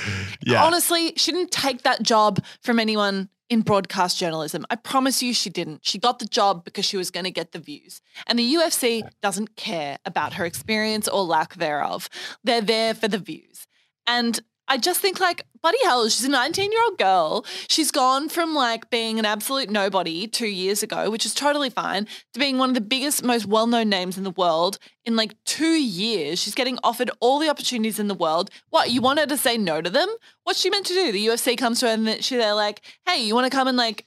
Yeah. 0.44 0.64
Honestly, 0.64 1.12
she 1.16 1.32
didn't 1.32 1.50
take 1.50 1.82
that 1.82 2.02
job 2.02 2.44
from 2.60 2.78
anyone 2.78 3.28
in 3.50 3.60
broadcast 3.60 4.18
journalism. 4.18 4.64
I 4.70 4.76
promise 4.76 5.22
you 5.22 5.34
she 5.34 5.50
didn't. 5.50 5.80
She 5.84 5.98
got 5.98 6.18
the 6.18 6.26
job 6.26 6.64
because 6.64 6.84
she 6.84 6.96
was 6.96 7.10
going 7.10 7.24
to 7.24 7.30
get 7.30 7.52
the 7.52 7.58
views. 7.58 8.00
And 8.26 8.38
the 8.38 8.54
UFC 8.54 9.02
doesn't 9.20 9.56
care 9.56 9.98
about 10.04 10.34
her 10.34 10.46
experience 10.46 11.08
or 11.08 11.22
lack 11.22 11.54
thereof. 11.54 12.08
They're 12.42 12.60
there 12.60 12.94
for 12.94 13.08
the 13.08 13.18
views. 13.18 13.66
And 14.06 14.40
I 14.66 14.78
just 14.78 15.00
think 15.00 15.20
like 15.20 15.46
bloody 15.62 15.78
hell, 15.82 16.08
she's 16.08 16.24
a 16.24 16.28
19 16.28 16.72
year 16.72 16.82
old 16.84 16.98
girl. 16.98 17.44
She's 17.68 17.90
gone 17.90 18.28
from 18.28 18.54
like 18.54 18.90
being 18.90 19.18
an 19.18 19.24
absolute 19.24 19.70
nobody 19.70 20.26
two 20.26 20.46
years 20.46 20.82
ago, 20.82 21.10
which 21.10 21.26
is 21.26 21.34
totally 21.34 21.70
fine, 21.70 22.06
to 22.32 22.40
being 22.40 22.58
one 22.58 22.70
of 22.70 22.74
the 22.74 22.80
biggest, 22.80 23.24
most 23.24 23.46
well 23.46 23.66
known 23.66 23.88
names 23.88 24.16
in 24.16 24.24
the 24.24 24.30
world 24.30 24.78
in 25.04 25.16
like 25.16 25.34
two 25.44 25.74
years. 25.80 26.38
She's 26.38 26.54
getting 26.54 26.78
offered 26.82 27.10
all 27.20 27.38
the 27.38 27.48
opportunities 27.48 27.98
in 27.98 28.08
the 28.08 28.14
world. 28.14 28.50
What 28.70 28.90
you 28.90 29.00
want 29.00 29.20
her 29.20 29.26
to 29.26 29.36
say 29.36 29.56
no 29.56 29.80
to 29.80 29.90
them? 29.90 30.08
What's 30.44 30.60
she 30.60 30.70
meant 30.70 30.86
to 30.86 30.94
do? 30.94 31.12
The 31.12 31.26
UFC 31.26 31.56
comes 31.56 31.80
to 31.80 31.86
her 31.86 31.92
and 31.94 32.24
she 32.24 32.36
they're 32.36 32.54
like, 32.54 32.80
hey, 33.06 33.22
you 33.22 33.34
want 33.34 33.50
to 33.50 33.56
come 33.56 33.68
and 33.68 33.76
like 33.76 34.06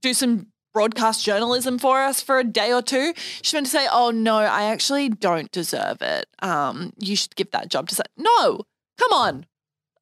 do 0.00 0.14
some 0.14 0.48
broadcast 0.74 1.24
journalism 1.24 1.78
for 1.78 2.02
us 2.02 2.20
for 2.20 2.38
a 2.38 2.44
day 2.44 2.72
or 2.72 2.82
two. 2.82 3.12
She's 3.42 3.52
meant 3.52 3.66
to 3.66 3.72
say, 3.72 3.88
"Oh 3.90 4.10
no, 4.10 4.36
I 4.36 4.64
actually 4.64 5.08
don't 5.08 5.50
deserve 5.50 6.02
it. 6.02 6.26
Um, 6.40 6.92
you 6.98 7.16
should 7.16 7.34
give 7.34 7.50
that 7.50 7.68
job 7.68 7.88
to 7.88 7.94
say 7.94 8.04
no. 8.16 8.62
Come 8.98 9.12
on, 9.12 9.46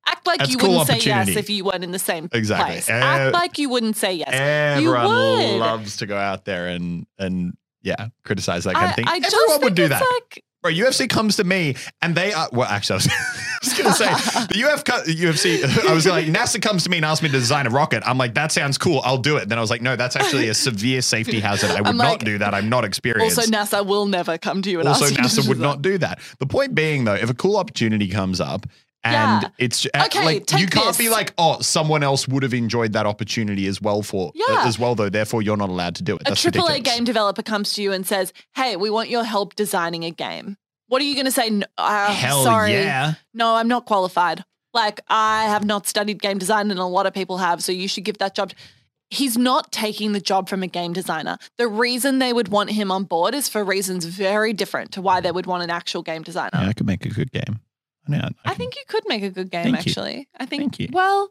Act 0.09 0.27
like 0.27 0.39
That's 0.39 0.51
you 0.51 0.59
cool 0.59 0.79
wouldn't 0.79 1.03
say 1.03 1.07
yes 1.09 1.29
if 1.29 1.51
you 1.51 1.65
weren't 1.65 1.85
in 1.85 1.91
the 1.93 1.99
same 1.99 2.29
Exactly. 2.33 2.73
place. 2.75 2.89
Uh, 2.89 2.93
Act 2.93 3.33
like 3.35 3.59
you 3.59 3.69
wouldn't 3.69 3.97
say 3.97 4.15
yes. 4.15 4.81
you 4.81 4.95
Everyone 4.95 5.39
would. 5.39 5.59
loves 5.59 5.97
to 5.99 6.07
go 6.07 6.17
out 6.17 6.45
there 6.45 6.69
and 6.69 7.07
and 7.19 7.57
yeah, 7.83 8.09
criticize 8.25 8.65
that 8.65 8.75
kind 8.75 8.87
I, 8.87 8.91
of 8.91 8.97
thing. 8.97 9.05
I 9.09 9.21
just 9.21 9.35
Everyone 9.35 9.63
would 9.65 9.75
do 9.75 9.89
that. 9.89 10.01
like 10.01 10.43
Bro, 10.63 10.73
UFC 10.73 11.09
comes 11.09 11.37
to 11.37 11.45
me 11.45 11.77
and 12.03 12.15
they 12.17 12.33
are 12.33 12.49
well. 12.53 12.67
Actually, 12.69 12.95
I 12.95 12.97
was, 12.97 13.07
was 13.63 13.73
gonna 13.79 13.93
say 13.95 14.07
the 14.51 14.65
Uf, 14.73 14.83
UFC. 14.85 15.87
I 15.89 15.93
was 15.95 16.07
like, 16.07 16.27
NASA 16.27 16.61
comes 16.61 16.83
to 16.85 16.91
me 16.91 16.97
and 16.97 17.07
asks 17.07 17.23
me 17.23 17.29
to 17.29 17.39
design 17.39 17.67
a 17.69 17.71
rocket. 17.71 18.03
I'm 18.05 18.19
like, 18.19 18.35
that 18.35 18.51
sounds 18.51 18.77
cool. 18.77 19.01
I'll 19.05 19.19
do 19.19 19.37
it. 19.37 19.49
Then 19.49 19.59
I 19.59 19.61
was 19.61 19.71
like, 19.71 19.83
no, 19.83 19.95
that's 19.95 20.17
actually 20.17 20.49
a 20.49 20.55
severe 20.55 21.03
safety 21.03 21.39
hazard. 21.39 21.71
I 21.71 21.75
would 21.83 21.87
I'm 21.89 21.97
not 21.97 22.21
do 22.21 22.39
that. 22.39 22.53
I'm 22.55 22.69
not 22.69 22.85
experienced. 22.85 23.39
also 23.39 23.51
NASA 23.51 23.87
will 23.87 24.07
never 24.07 24.39
come 24.39 24.63
to 24.63 24.71
you 24.71 24.81
and 24.81 24.89
Also, 24.89 25.05
ask 25.05 25.13
you 25.17 25.23
to 25.23 25.29
NASA 25.29 25.49
would 25.49 25.61
not 25.61 25.83
do 25.83 25.99
that. 25.99 26.19
The 26.41 26.47
point 26.47 26.75
being, 26.75 27.05
though, 27.05 27.15
if 27.15 27.31
a 27.31 27.35
cool 27.35 27.57
opportunity 27.59 28.09
comes 28.09 28.41
up. 28.41 28.67
And 29.07 29.43
Yeah. 29.43 29.49
it's 29.59 29.87
Okay, 29.87 30.25
like 30.25 30.51
you 30.59 30.67
can't 30.67 30.87
this. 30.89 30.99
be 30.99 31.09
like, 31.09 31.33
oh, 31.39 31.61
someone 31.61 32.03
else 32.03 32.27
would 32.29 32.43
have 32.43 32.55
enjoyed 32.55 32.93
that 32.95 33.07
opportunity 33.07 33.67
as 33.67 33.81
well 33.81 34.03
for 34.03 34.33
Yeah. 34.35 34.65
as 34.67 34.79
well 34.79 34.95
though. 34.95 35.09
Therefore, 35.09 35.43
you're 35.43 35.57
not 35.57 35.69
allowed 35.69 35.95
to 35.97 36.03
do 36.03 36.17
it. 36.17 36.23
That's 36.25 36.45
A 36.45 36.49
AAA 36.51 36.75
ridiculous. 36.75 36.97
game 36.97 37.05
developer 37.05 37.43
comes 37.43 37.73
to 37.75 37.83
you 37.83 37.93
and 37.93 38.07
says, 38.07 38.33
"Hey, 38.55 38.77
we 38.77 38.91
want 38.91 39.09
your 39.09 39.25
help 39.25 39.55
designing 39.55 40.05
a 40.05 40.11
game." 40.11 40.57
What 40.89 41.01
are 41.03 41.05
you 41.05 41.15
going 41.15 41.27
to 41.27 41.33
say? 41.33 41.51
"No, 41.51 41.67
Uh, 41.79 42.13
Hell 42.13 42.45
sorry, 42.45 42.73
yeah! 42.73 43.15
no, 43.35 43.55
I'm 43.57 43.69
not 43.69 43.87
qualified. 43.87 44.45
Like 44.75 45.01
I 45.09 45.45
have 45.45 45.65
not 45.65 45.87
studied 45.87 46.21
game 46.21 46.39
design, 46.39 46.71
and 46.71 46.79
a 46.81 46.85
lot 46.85 47.07
of 47.07 47.15
people 47.15 47.39
have. 47.39 47.63
So 47.63 47.73
you 47.73 47.89
should 47.89 48.05
give 48.05 48.19
that 48.19 48.35
job. 48.35 48.53
He's 49.09 49.37
not 49.39 49.71
taking 49.71 50.13
the 50.13 50.21
job 50.21 50.49
from 50.49 50.63
a 50.65 50.67
game 50.67 50.93
designer. 50.93 51.39
The 51.59 51.69
reason 51.69 52.19
they 52.19 52.33
would 52.33 52.49
want 52.49 52.71
him 52.71 52.91
on 52.91 53.05
board 53.05 53.35
is 53.37 53.49
for 53.49 53.63
reasons 53.65 54.05
very 54.05 54.53
different 54.53 54.91
to 54.93 55.01
why 55.01 55.21
they 55.21 55.31
would 55.31 55.47
want 55.47 55.63
an 55.63 55.71
actual 55.71 56.03
game 56.03 56.23
designer. 56.25 56.51
Yeah, 56.55 56.69
I 56.69 56.73
could 56.73 56.87
make 56.87 57.07
a 57.07 57.11
good 57.11 57.31
game. 57.31 57.61
Yeah, 58.09 58.29
I 58.45 58.55
think 58.55 58.77
you 58.77 58.83
could 58.89 59.03
make 59.07 59.23
a 59.23 59.31
good 59.31 59.51
game, 59.51 59.65
Thank 59.73 59.87
you. 59.87 59.91
actually. 59.91 60.29
I 60.39 60.47
think. 60.47 60.63
Thank 60.63 60.79
you. 60.81 60.89
Well, 60.93 61.31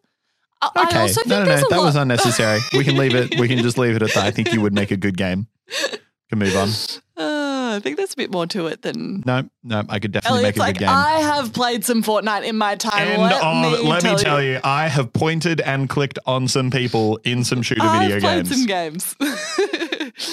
I, 0.62 0.70
I 0.76 0.82
Okay. 0.88 1.00
also 1.02 1.22
think 1.22 1.28
no, 1.30 1.40
no, 1.44 1.46
no. 1.46 1.56
That 1.70 1.78
lot. 1.78 1.84
was 1.84 1.96
unnecessary. 1.96 2.60
we 2.74 2.84
can 2.84 2.98
leave 2.98 3.16
it. 3.16 3.40
We 3.40 3.48
can 3.48 3.60
just 3.60 3.78
leave 3.78 3.96
it 3.96 4.02
at 4.02 4.14
that. 4.14 4.26
I 4.26 4.32
think 4.32 4.54
you 4.54 4.62
would 4.62 4.74
make 4.74 4.92
a 4.92 4.98
good 4.98 5.18
game. 5.18 5.48
Can 6.28 6.40
move 6.40 6.56
on. 6.56 6.70
Uh, 7.18 7.76
I 7.76 7.80
think 7.84 7.98
there's 7.98 8.14
a 8.14 8.18
bit 8.18 8.32
more 8.32 8.48
to 8.48 8.66
it 8.66 8.82
than. 8.82 9.22
No, 9.28 9.48
no, 9.64 9.84
I 9.90 10.00
could 10.00 10.12
definitely 10.12 10.40
Elliot's 10.40 10.58
make 10.58 10.58
a 10.58 10.60
like, 10.68 10.76
good 10.80 10.86
game. 10.86 10.90
I 10.90 11.20
have 11.20 11.54
played 11.54 11.86
some 11.86 12.02
Fortnite 12.02 12.46
in 12.46 12.58
my 12.58 12.74
time. 12.76 13.08
and 13.08 13.22
let 13.22 13.44
oh, 13.44 13.62
me 13.62 13.88
let 13.88 14.02
tell 14.02 14.16
me 14.16 14.24
tell 14.24 14.42
you. 14.42 14.54
you, 14.54 14.60
I 14.64 14.88
have 14.88 15.14
pointed 15.14 15.62
and 15.62 15.88
clicked 15.88 16.18
on 16.26 16.48
some 16.48 16.72
people 16.72 17.18
in 17.24 17.44
some 17.44 17.62
shooter 17.62 17.84
video 17.88 18.20
games. 18.20 18.24
I've 18.26 18.48
video 18.48 18.66
played 18.66 18.94
games. 18.96 19.16
some 19.16 19.28
games. 19.30 19.85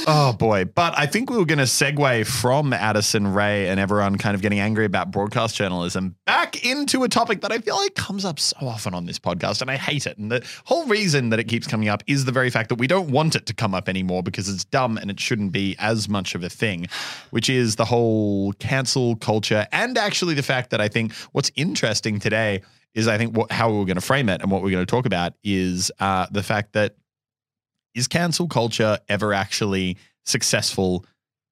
Oh 0.06 0.32
boy. 0.32 0.64
But 0.64 0.96
I 0.96 1.06
think 1.06 1.30
we 1.30 1.36
were 1.36 1.44
going 1.44 1.58
to 1.58 1.64
segue 1.64 2.26
from 2.26 2.72
Addison 2.72 3.26
Rae 3.32 3.68
and 3.68 3.80
everyone 3.80 4.16
kind 4.16 4.34
of 4.34 4.42
getting 4.42 4.60
angry 4.60 4.84
about 4.84 5.10
broadcast 5.10 5.56
journalism 5.56 6.16
back 6.24 6.64
into 6.64 7.02
a 7.02 7.08
topic 7.08 7.40
that 7.40 7.50
I 7.50 7.58
feel 7.58 7.76
like 7.76 7.94
comes 7.94 8.24
up 8.24 8.38
so 8.38 8.56
often 8.62 8.94
on 8.94 9.06
this 9.06 9.18
podcast 9.18 9.60
and 9.60 9.70
I 9.70 9.76
hate 9.76 10.06
it. 10.06 10.18
And 10.18 10.30
the 10.30 10.46
whole 10.64 10.86
reason 10.86 11.30
that 11.30 11.40
it 11.40 11.44
keeps 11.44 11.66
coming 11.66 11.88
up 11.88 12.02
is 12.06 12.24
the 12.24 12.32
very 12.32 12.50
fact 12.50 12.68
that 12.68 12.76
we 12.76 12.86
don't 12.86 13.10
want 13.10 13.34
it 13.34 13.46
to 13.46 13.54
come 13.54 13.74
up 13.74 13.88
anymore 13.88 14.22
because 14.22 14.48
it's 14.48 14.64
dumb 14.64 14.98
and 14.98 15.10
it 15.10 15.18
shouldn't 15.18 15.52
be 15.52 15.74
as 15.78 16.08
much 16.08 16.34
of 16.34 16.44
a 16.44 16.48
thing, 16.48 16.86
which 17.30 17.50
is 17.50 17.76
the 17.76 17.84
whole 17.84 18.52
cancel 18.54 19.16
culture 19.16 19.66
and 19.72 19.98
actually 19.98 20.34
the 20.34 20.42
fact 20.42 20.70
that 20.70 20.80
I 20.80 20.88
think 20.88 21.12
what's 21.32 21.50
interesting 21.56 22.20
today 22.20 22.62
is 22.94 23.08
I 23.08 23.18
think 23.18 23.36
what, 23.36 23.50
how 23.50 23.70
we're 23.70 23.84
going 23.84 23.96
to 23.96 24.02
frame 24.02 24.28
it 24.28 24.42
and 24.42 24.50
what 24.50 24.62
we're 24.62 24.70
going 24.70 24.84
to 24.84 24.90
talk 24.90 25.06
about 25.06 25.32
is 25.42 25.90
uh, 25.98 26.26
the 26.30 26.42
fact 26.42 26.74
that 26.74 26.94
is 27.94 28.08
cancel 28.08 28.48
culture 28.48 28.98
ever 29.08 29.32
actually 29.34 29.96
successful 30.24 31.04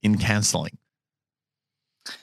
in 0.02 0.18
canceling? 0.18 0.78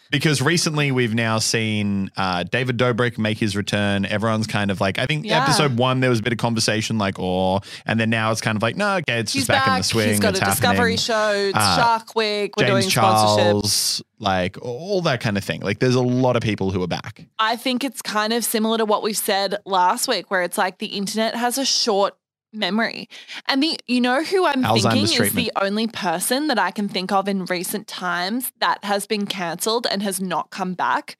Because 0.09 0.41
recently 0.41 0.89
we've 0.93 1.13
now 1.13 1.37
seen 1.37 2.09
uh, 2.15 2.43
David 2.43 2.77
Dobrik 2.77 3.17
make 3.17 3.37
his 3.37 3.57
return. 3.57 4.05
Everyone's 4.05 4.47
kind 4.47 4.71
of 4.71 4.79
like, 4.79 4.97
I 4.99 5.05
think 5.05 5.25
Yeah. 5.25 5.43
episode 5.43 5.77
one 5.77 5.99
there 5.99 6.09
was 6.09 6.19
a 6.19 6.23
bit 6.23 6.31
of 6.31 6.39
conversation 6.39 6.97
like, 6.97 7.19
oh, 7.19 7.59
and 7.85 7.99
then 7.99 8.09
now 8.09 8.31
it's 8.31 8.39
kind 8.39 8.55
of 8.55 8.61
like, 8.61 8.77
no, 8.77 8.95
okay, 8.95 9.19
it's 9.19 9.33
He's 9.33 9.41
just 9.41 9.49
back, 9.49 9.65
back. 9.65 9.75
in 9.75 9.79
the 9.79 9.83
swing. 9.83 10.07
He's 10.09 10.19
got 10.21 10.37
a 10.37 10.39
Discovery 10.39 10.75
happening. 10.95 10.97
show. 10.97 11.31
It's 11.49 11.57
Uh, 11.57 11.75
Shark 11.75 12.15
Week. 12.15 12.53
We're 12.57 12.67
James 12.67 12.85
doing. 12.85 12.89
Charles, 12.89 14.01
like 14.17 14.57
all 14.61 15.01
that 15.01 15.19
kind 15.19 15.37
of 15.37 15.43
thing. 15.43 15.59
Like 15.59 15.79
there's 15.79 15.95
a 15.95 16.01
lot 16.01 16.37
of 16.37 16.41
people 16.41 16.71
who 16.71 16.81
are 16.81 16.87
back. 16.87 17.25
I 17.37 17.57
think 17.57 17.83
it's 17.83 18.01
kind 18.01 18.31
of 18.31 18.45
similar 18.45 18.77
to 18.77 18.85
what 18.85 19.03
we 19.03 19.11
said 19.11 19.57
last 19.65 20.07
week, 20.07 20.31
where 20.31 20.41
it's 20.41 20.57
like 20.57 20.77
the 20.77 20.87
internet 20.87 21.35
has 21.35 21.57
a 21.57 21.65
short 21.65 22.15
memory. 22.53 23.09
And 23.47 23.61
the 23.61 23.77
you 23.87 24.01
know 24.01 24.23
who 24.23 24.45
I'm 24.45 24.63
Alzheimer's 24.63 24.83
thinking 24.83 25.03
is 25.03 25.13
treatment. 25.13 25.35
the 25.53 25.63
only 25.63 25.87
person 25.87 26.47
that 26.47 26.59
I 26.59 26.71
can 26.71 26.87
think 26.89 27.11
of 27.11 27.27
in 27.27 27.45
recent 27.45 27.87
times 27.87 28.51
that 28.59 28.83
has 28.83 29.05
been 29.07 29.25
cancelled 29.25 29.87
and 29.89 30.01
has 30.03 30.19
not 30.21 30.49
come 30.49 30.73
back? 30.73 31.17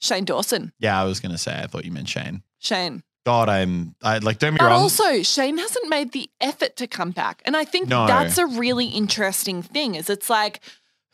Shane 0.00 0.24
Dawson. 0.24 0.72
Yeah, 0.78 1.00
I 1.00 1.04
was 1.04 1.20
gonna 1.20 1.38
say. 1.38 1.52
I 1.62 1.66
thought 1.66 1.84
you 1.84 1.92
meant 1.92 2.08
Shane. 2.08 2.42
Shane. 2.58 3.02
God, 3.26 3.48
I'm. 3.48 3.94
I 4.02 4.18
like. 4.18 4.38
Don't 4.38 4.54
be 4.54 4.58
But 4.58 4.66
wrong. 4.66 4.80
also, 4.82 5.22
Shane 5.22 5.58
hasn't 5.58 5.88
made 5.90 6.12
the 6.12 6.30
effort 6.40 6.76
to 6.76 6.86
come 6.86 7.10
back. 7.10 7.42
And 7.44 7.56
I 7.56 7.64
think 7.64 7.88
No. 7.88 8.06
that's 8.06 8.38
a 8.38 8.46
really 8.46 8.86
interesting 8.86 9.60
thing 9.62 9.96
is 9.96 10.08
it's 10.08 10.30
like 10.30 10.60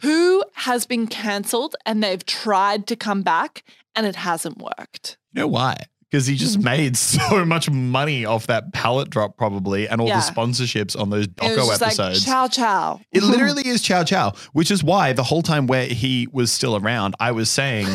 who 0.00 0.44
has 0.54 0.86
been 0.86 1.06
cancelled 1.08 1.74
and 1.86 2.02
they've 2.04 2.24
tried 2.24 2.86
to 2.88 2.94
come 2.96 3.22
back 3.22 3.64
and 3.96 4.06
it 4.06 4.16
hasn't 4.16 4.58
worked. 4.58 5.16
You 5.32 5.40
know 5.40 5.48
why? 5.48 5.86
Because 6.14 6.28
he 6.28 6.36
Mm. 6.36 6.38
just 6.38 6.58
made 6.60 6.96
so 7.14 7.44
much 7.44 7.68
money 7.68 8.24
off 8.24 8.46
that 8.46 8.72
pallet 8.72 9.10
drop, 9.10 9.36
probably, 9.36 9.88
and 9.88 10.00
all 10.00 10.06
Yeah. 10.06 10.20
the 10.20 10.32
sponsorships 10.32 10.96
on 10.96 11.10
those 11.10 11.26
Doco 11.26 11.74
episodes. 11.74 12.24
like 12.24 12.32
chow 12.32 12.46
chow. 12.46 13.00
it 13.10 13.22
literally 13.32 13.66
is 13.66 13.82
Chow 13.82 14.04
Chow, 14.04 14.32
which 14.52 14.70
is 14.70 14.84
why 14.84 15.12
the 15.12 15.24
whole 15.24 15.42
time 15.42 15.66
where 15.66 15.86
he 15.86 16.28
was 16.30 16.52
still 16.52 16.76
around, 16.76 17.16
I 17.18 17.32
was 17.32 17.50
saying, 17.50 17.88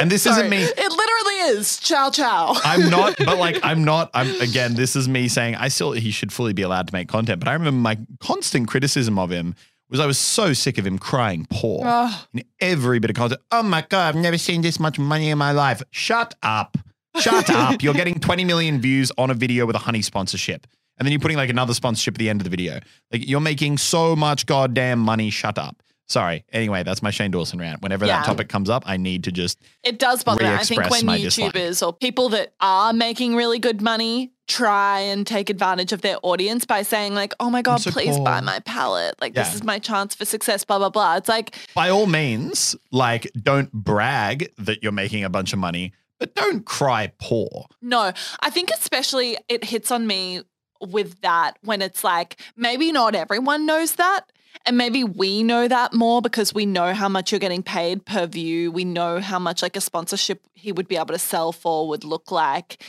and 0.00 0.10
this 0.10 0.24
isn't 0.24 0.48
me. 0.48 0.62
It 0.62 0.90
literally 0.90 1.58
is 1.58 1.76
chow 1.78 2.08
chow. 2.08 2.54
I'm 2.64 2.88
not, 2.88 3.16
but 3.26 3.36
like, 3.36 3.58
I'm 3.62 3.84
not. 3.84 4.10
I'm 4.14 4.40
again. 4.40 4.72
This 4.72 4.96
is 4.96 5.06
me 5.06 5.28
saying 5.28 5.56
I 5.56 5.68
still 5.68 5.92
he 5.92 6.10
should 6.10 6.32
fully 6.32 6.54
be 6.54 6.62
allowed 6.62 6.86
to 6.88 6.94
make 6.94 7.08
content. 7.08 7.40
But 7.40 7.48
I 7.48 7.52
remember 7.52 7.78
my 7.78 7.98
constant 8.20 8.68
criticism 8.68 9.18
of 9.18 9.28
him 9.30 9.54
was 9.90 10.00
I 10.00 10.06
was 10.06 10.16
so 10.16 10.54
sick 10.54 10.78
of 10.78 10.86
him 10.86 10.98
crying 10.98 11.46
poor 11.50 11.82
Ugh. 11.86 12.14
in 12.32 12.42
every 12.58 13.00
bit 13.00 13.10
of 13.10 13.16
content. 13.16 13.42
Oh 13.52 13.62
my 13.62 13.82
god, 13.86 14.08
I've 14.08 14.20
never 14.22 14.38
seen 14.38 14.62
this 14.62 14.80
much 14.80 14.98
money 14.98 15.28
in 15.28 15.36
my 15.36 15.52
life. 15.52 15.82
Shut 15.90 16.34
up, 16.42 16.78
shut 17.20 17.50
up. 17.50 17.82
You're 17.82 17.94
getting 17.94 18.18
20 18.20 18.44
million 18.44 18.80
views 18.80 19.12
on 19.18 19.30
a 19.30 19.34
video 19.34 19.66
with 19.66 19.76
a 19.76 19.80
honey 19.80 20.02
sponsorship, 20.02 20.66
and 20.98 21.06
then 21.06 21.12
you're 21.12 21.20
putting 21.20 21.36
like 21.36 21.50
another 21.50 21.74
sponsorship 21.74 22.14
at 22.14 22.18
the 22.18 22.30
end 22.30 22.40
of 22.40 22.44
the 22.44 22.50
video. 22.50 22.80
Like 23.12 23.26
you're 23.28 23.40
making 23.40 23.78
so 23.78 24.16
much 24.16 24.46
goddamn 24.46 24.98
money. 24.98 25.30
Shut 25.30 25.58
up. 25.58 25.82
Sorry. 26.08 26.44
Anyway, 26.52 26.84
that's 26.84 27.02
my 27.02 27.10
Shane 27.10 27.32
Dawson 27.32 27.58
rant. 27.58 27.82
Whenever 27.82 28.06
Yeah. 28.06 28.18
that 28.18 28.26
topic 28.26 28.48
comes 28.48 28.70
up, 28.70 28.84
I 28.86 28.96
need 28.96 29.24
to 29.24 29.32
just 29.32 29.58
It 29.82 29.98
does 29.98 30.22
bother 30.22 30.44
me. 30.44 30.48
I 30.50 30.58
think 30.62 30.88
when 30.88 31.04
my 31.04 31.18
dislike. 31.18 31.52
YouTubers 31.52 31.84
or 31.84 31.92
people 31.92 32.28
that 32.28 32.54
are 32.60 32.92
making 32.92 33.34
really 33.34 33.58
good 33.58 33.82
money 33.82 34.30
try 34.46 35.00
and 35.00 35.26
take 35.26 35.50
advantage 35.50 35.92
of 35.92 36.02
their 36.02 36.18
audience 36.22 36.64
by 36.64 36.82
saying 36.82 37.14
like, 37.16 37.34
"Oh 37.40 37.50
my 37.50 37.60
god, 37.60 37.78
so 37.80 37.90
please 37.90 38.16
buy 38.20 38.40
my 38.40 38.60
palette. 38.60 39.16
Like 39.20 39.34
Yeah. 39.34 39.42
this 39.42 39.54
is 39.56 39.64
my 39.64 39.80
chance 39.80 40.14
for 40.14 40.24
success." 40.24 40.62
Blah 40.62 40.78
blah 40.78 40.90
blah. 40.90 41.16
It's 41.16 41.28
like 41.28 41.56
by 41.74 41.90
all 41.90 42.06
means, 42.06 42.76
like, 42.92 43.28
don't 43.42 43.72
brag 43.72 44.48
that 44.58 44.84
you're 44.84 44.92
making 44.92 45.24
a 45.24 45.28
bunch 45.28 45.52
of 45.52 45.58
money, 45.58 45.92
but 46.18 46.34
don't 46.34 46.64
cry 46.64 47.12
poor. 47.18 47.66
No, 47.82 48.12
I 48.40 48.50
think 48.50 48.70
especially 48.70 49.36
it 49.48 49.64
hits 49.64 49.90
on 49.90 50.06
me 50.06 50.42
with 50.80 51.20
that 51.22 51.58
when 51.62 51.82
it's 51.82 52.04
like 52.04 52.36
maybe 52.56 52.92
not 52.92 53.14
everyone 53.14 53.66
knows 53.66 53.94
that. 53.96 54.30
And 54.64 54.78
maybe 54.78 55.04
we 55.04 55.42
know 55.42 55.68
that 55.68 55.92
more 55.92 56.22
because 56.22 56.54
we 56.54 56.64
know 56.66 56.94
how 56.94 57.08
much 57.08 57.30
you're 57.30 57.38
getting 57.38 57.62
paid 57.62 58.06
per 58.06 58.26
view. 58.26 58.72
We 58.72 58.84
know 58.84 59.20
how 59.20 59.38
much 59.38 59.62
like 59.62 59.76
a 59.76 59.80
sponsorship 59.80 60.40
he 60.54 60.72
would 60.72 60.88
be 60.88 60.96
able 60.96 61.08
to 61.08 61.18
sell 61.18 61.52
for 61.52 61.88
would 61.88 62.04
look 62.04 62.30
like. 62.30 62.82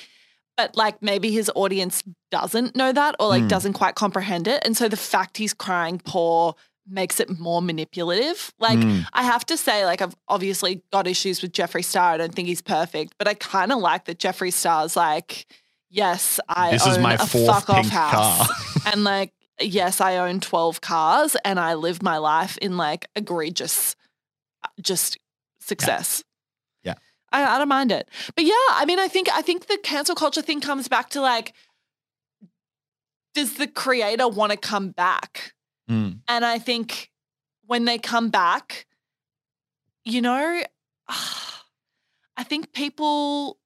But 0.56 0.76
like 0.76 1.02
maybe 1.04 1.32
his 1.32 1.52
audience 1.56 2.04
doesn't 2.32 2.76
know 2.76 2.92
that 2.94 3.16
or 3.20 3.28
like 3.28 3.44
Hmm. 3.44 3.48
doesn't 3.50 3.74
quite 3.74 3.96
comprehend 3.96 4.48
it. 4.48 4.64
And 4.66 4.76
so 4.78 4.88
the 4.88 4.98
fact 4.98 5.38
he's 5.38 5.54
crying 5.54 6.02
poor 6.04 6.56
makes 6.90 7.20
it 7.20 7.38
more 7.40 7.62
manipulative. 7.62 8.54
Like 8.60 8.80
Hmm. 8.82 9.02
I 9.14 9.24
have 9.24 9.46
to 9.48 9.58
say, 9.58 9.86
like 9.86 10.02
I've 10.02 10.16
obviously 10.28 10.82
got 10.92 11.08
issues 11.08 11.42
with 11.42 11.52
Jeffree 11.52 11.84
Star. 11.84 12.12
I 12.14 12.18
don't 12.18 12.34
think 12.34 12.48
he's 12.48 12.62
perfect, 12.62 13.16
but 13.18 13.28
I 13.28 13.34
kind 13.34 13.72
of 13.72 13.80
like 13.80 14.06
that 14.06 14.20
Jeffree 14.20 14.54
Star's 14.54 14.96
like, 14.96 15.46
yes, 15.90 16.40
I 16.48 16.72
This 16.72 16.88
own 16.88 17.04
a 17.06 17.18
fuck 17.18 17.70
off 17.70 17.88
house. 17.90 18.48
car. 18.48 18.48
and 18.94 19.04
like, 19.04 19.34
yes, 19.60 20.00
I 20.02 20.18
own 20.18 20.40
12 20.40 20.82
cars 20.82 21.36
and 21.44 21.60
I 21.60 21.74
live 21.74 22.02
my 22.02 22.18
life 22.18 22.58
in 22.60 22.78
like 22.78 23.08
egregious, 23.16 23.96
uh, 24.64 24.70
just 24.82 25.18
success. 25.60 26.24
Yeah. 26.84 26.94
I, 27.32 27.44
I 27.44 27.58
don't 27.58 27.68
mind 27.68 27.92
it. 27.92 28.08
But 28.36 28.46
yeah, 28.46 28.54
I 28.72 28.86
mean, 28.88 29.00
I 29.00 29.08
think, 29.10 29.28
I 29.34 29.42
think 29.42 29.68
the 29.68 29.78
cancel 29.84 30.16
culture 30.16 30.42
thing 30.42 30.62
comes 30.62 30.88
back 30.88 31.10
to 31.12 31.22
like, 31.22 31.54
does 33.34 33.56
the 33.56 33.68
creator 33.68 34.28
want 34.28 34.52
to 34.52 34.58
come 34.58 34.90
back? 34.92 35.54
Mm. 35.90 36.20
And 36.28 36.46
I 36.46 36.60
think 36.60 37.12
when 37.66 37.86
they 37.86 37.98
come 37.98 38.30
back, 38.30 38.86
you 40.04 40.22
know, 40.22 40.64
I 42.38 42.44
think 42.44 42.72
people, 42.74 43.58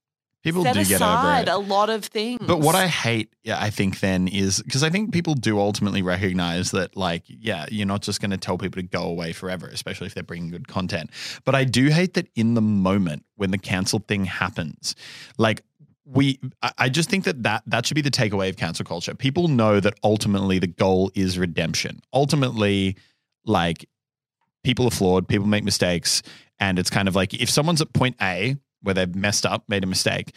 People 0.44 0.64
set 0.64 0.74
do 0.74 0.84
get 0.86 1.02
over 1.02 1.06
aside 1.06 1.48
it. 1.48 1.52
a 1.52 1.58
lot 1.58 1.90
of 1.90 2.06
things. 2.06 2.40
But 2.48 2.62
what 2.62 2.74
I 2.74 2.88
hate, 2.88 3.34
yeah, 3.44 3.62
I 3.62 3.70
think 3.70 4.00
then 4.00 4.28
is 4.28 4.62
because 4.64 4.82
I 4.82 4.90
think 4.90 5.14
people 5.14 5.36
do 5.36 5.60
ultimately 5.60 6.02
recognize 6.02 6.72
that, 6.72 6.98
like, 6.98 7.24
yeah, 7.28 7.66
you're 7.70 7.86
not 7.86 8.02
just 8.02 8.22
going 8.22 8.32
to 8.32 8.38
tell 8.38 8.58
people 8.58 8.82
to 8.82 8.88
go 8.88 9.04
away 9.04 9.34
forever, 9.34 9.68
especially 9.68 10.08
if 10.08 10.14
they're 10.16 10.24
bringing 10.24 10.50
good 10.50 10.68
content. 10.68 11.12
But 11.46 11.54
I 11.54 11.64
do 11.64 11.90
hate 11.90 12.16
that 12.16 12.28
in 12.36 12.56
the 12.56 12.62
moment 12.62 13.24
when 13.36 13.52
the 13.52 13.58
cancel 13.60 14.00
thing 14.00 14.26
happens, 14.26 14.96
like, 15.38 15.62
we, 16.14 16.40
I- 16.78 16.90
just 16.90 17.10
think 17.10 17.24
that, 17.26 17.44
that 17.44 17.64
that 17.68 17.86
should 17.86 17.96
be 17.96 18.02
the 18.02 18.12
takeaway 18.12 18.50
of 18.50 18.58
cancel 18.58 18.86
culture. 18.86 19.14
People 19.16 19.48
know 19.48 19.80
that 19.80 19.94
ultimately 20.04 20.60
the 20.60 20.68
goal 20.68 21.12
is 21.16 21.38
redemption. 21.40 22.02
Ultimately, 22.14 22.98
like, 23.46 23.88
people 24.64 24.86
are 24.86 24.92
flawed, 24.92 25.28
people 25.28 25.48
make 25.48 25.64
mistakes. 25.64 26.22
And 26.60 26.78
it's 26.78 26.90
kind 26.90 27.08
of 27.08 27.16
like 27.16 27.34
if 27.34 27.50
someone's 27.50 27.82
at 27.82 27.92
point 27.94 28.16
A 28.22 28.58
where 28.84 28.94
they've 28.94 29.16
messed 29.16 29.46
up, 29.46 29.64
made 29.68 29.84
a 29.84 29.88
mistake, 29.88 30.36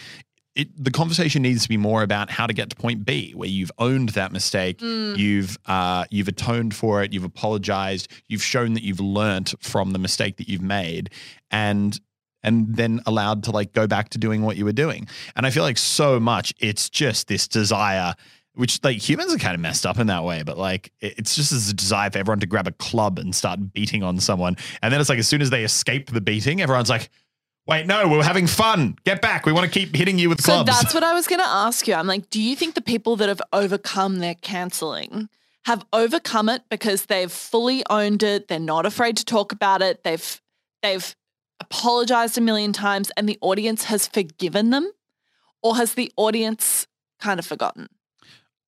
it, 0.55 0.69
the 0.83 0.91
conversation 0.93 1.43
needs 1.43 1.65
to 1.65 1.69
be 1.69 1.77
more 1.77 2.03
about 2.05 2.31
how 2.31 2.47
to 2.47 2.53
get 2.55 2.71
to 2.71 2.77
point 2.77 3.05
B, 3.05 3.33
where 3.33 3.49
you've 3.49 3.73
owned 3.79 4.11
that 4.11 4.31
mistake, 4.33 4.79
Mm. 4.79 5.19
you've 5.19 5.59
uh, 5.67 6.05
you've 6.11 6.29
atoned 6.29 6.75
for 6.75 7.03
it, 7.03 7.13
you've 7.13 7.25
apologized, 7.25 8.07
you've 8.29 8.43
shown 8.43 8.75
that 8.75 8.85
you've 8.85 9.01
learnt 9.01 9.55
from 9.61 9.91
the 9.91 9.99
mistake 9.99 10.37
that 10.37 10.49
you've 10.49 10.63
made, 10.63 11.11
and 11.51 11.99
and 12.45 12.77
then 12.77 13.01
allowed 13.07 13.43
to 13.45 13.51
like 13.51 13.73
go 13.73 13.89
back 13.89 14.11
to 14.11 14.19
doing 14.19 14.43
what 14.43 14.57
you 14.57 14.65
were 14.65 14.73
doing. 14.73 15.09
And 15.35 15.45
I 15.47 15.51
feel 15.51 15.65
like 15.65 15.79
so 15.79 16.21
much 16.21 16.55
it's 16.61 16.89
just 16.89 17.27
this 17.27 17.49
desire. 17.49 18.15
Which 18.57 18.79
like 18.85 18.99
humans 18.99 19.35
are 19.35 19.39
kind 19.39 19.57
of 19.57 19.61
messed 19.61 19.85
up 19.85 19.99
in 19.99 20.07
that 20.07 20.23
way, 20.23 20.45
but 20.45 20.57
like 20.57 20.93
it's 21.01 21.35
just 21.35 21.51
this 21.51 21.73
desire 21.73 22.09
for 22.11 22.19
everyone 22.19 22.39
to 22.39 22.47
grab 22.47 22.69
a 22.69 22.73
club 22.73 23.19
and 23.19 23.35
start 23.35 23.73
beating 23.73 24.05
on 24.05 24.21
someone, 24.21 24.57
and 24.81 24.93
then 24.93 25.01
it's 25.01 25.09
like 25.11 25.19
as 25.19 25.27
soon 25.27 25.43
as 25.43 25.51
they 25.51 25.65
escape 25.65 26.11
the 26.13 26.21
beating, 26.21 26.63
everyone's 26.63 26.89
like, 26.89 27.11
"Wait, 27.67 27.85
no, 27.85 28.07
we're 28.07 28.23
having 28.23 28.47
fun. 28.47 28.95
Get 29.05 29.21
back. 29.21 29.45
We 29.45 29.51
want 29.51 29.65
to 29.65 29.77
keep 29.77 29.97
hitting 29.97 30.21
you 30.21 30.29
with 30.29 30.41
So 30.41 30.53
clubs." 30.63 30.71
that's 30.71 30.95
what 30.95 31.03
I 31.03 31.15
was 31.15 31.27
going 31.27 31.41
to 31.41 31.49
ask 31.49 31.89
you. 31.89 31.95
I'm 31.95 32.07
like, 32.07 32.31
do 32.31 32.41
you 32.41 32.55
think 32.55 32.77
the 32.77 32.81
people 32.81 33.17
that 33.17 33.29
have 33.29 33.43
overcome 33.53 34.21
their 34.21 34.37
canceling 34.37 35.29
have 35.65 35.85
overcome 35.93 36.49
it 36.49 36.63
because 36.71 37.07
they've 37.07 37.33
fully 37.33 37.83
owned 37.91 38.23
it? 38.23 38.47
They're 38.47 38.61
not 38.61 38.87
afraid 38.87 39.17
to 39.17 39.25
talk 39.25 39.51
about 39.51 39.83
it. 39.83 40.05
They've 40.05 40.41
they've 40.81 41.17
apologized 41.61 42.39
a 42.39 42.41
million 42.41 42.73
times, 42.73 43.11
and 43.17 43.29
the 43.29 43.39
audience 43.41 43.85
has 43.85 44.07
forgiven 44.07 44.71
them, 44.71 44.91
or 45.63 45.77
has 45.77 45.95
the 45.95 46.13
audience 46.17 46.87
kind 47.21 47.39
of 47.39 47.47
forgotten? 47.47 47.89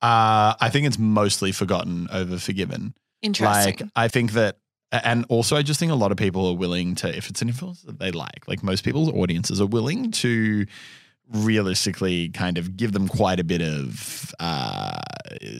Uh, 0.02 0.54
I 0.60 0.68
think 0.70 0.86
it's 0.86 0.98
mostly 0.98 1.52
forgotten 1.52 2.08
over 2.12 2.38
forgiven. 2.38 2.94
Interesting. 3.22 3.76
Like, 3.80 3.90
I 3.96 4.08
think 4.08 4.32
that, 4.32 4.58
and 4.92 5.24
also 5.28 5.56
I 5.56 5.62
just 5.62 5.80
think 5.80 5.90
a 5.90 5.96
lot 5.96 6.12
of 6.12 6.18
people 6.18 6.46
are 6.46 6.54
willing 6.54 6.94
to, 6.96 7.16
if 7.16 7.28
it's 7.28 7.42
an 7.42 7.48
influence 7.48 7.82
that 7.82 7.98
they 7.98 8.12
like, 8.12 8.46
like 8.46 8.62
most 8.62 8.84
people's 8.84 9.10
audiences 9.10 9.60
are 9.60 9.66
willing 9.66 10.10
to 10.12 10.66
realistically 11.32 12.28
kind 12.28 12.56
of 12.56 12.76
give 12.76 12.92
them 12.92 13.08
quite 13.08 13.40
a 13.40 13.44
bit 13.44 13.62
of 13.62 14.32
uh, 14.38 15.00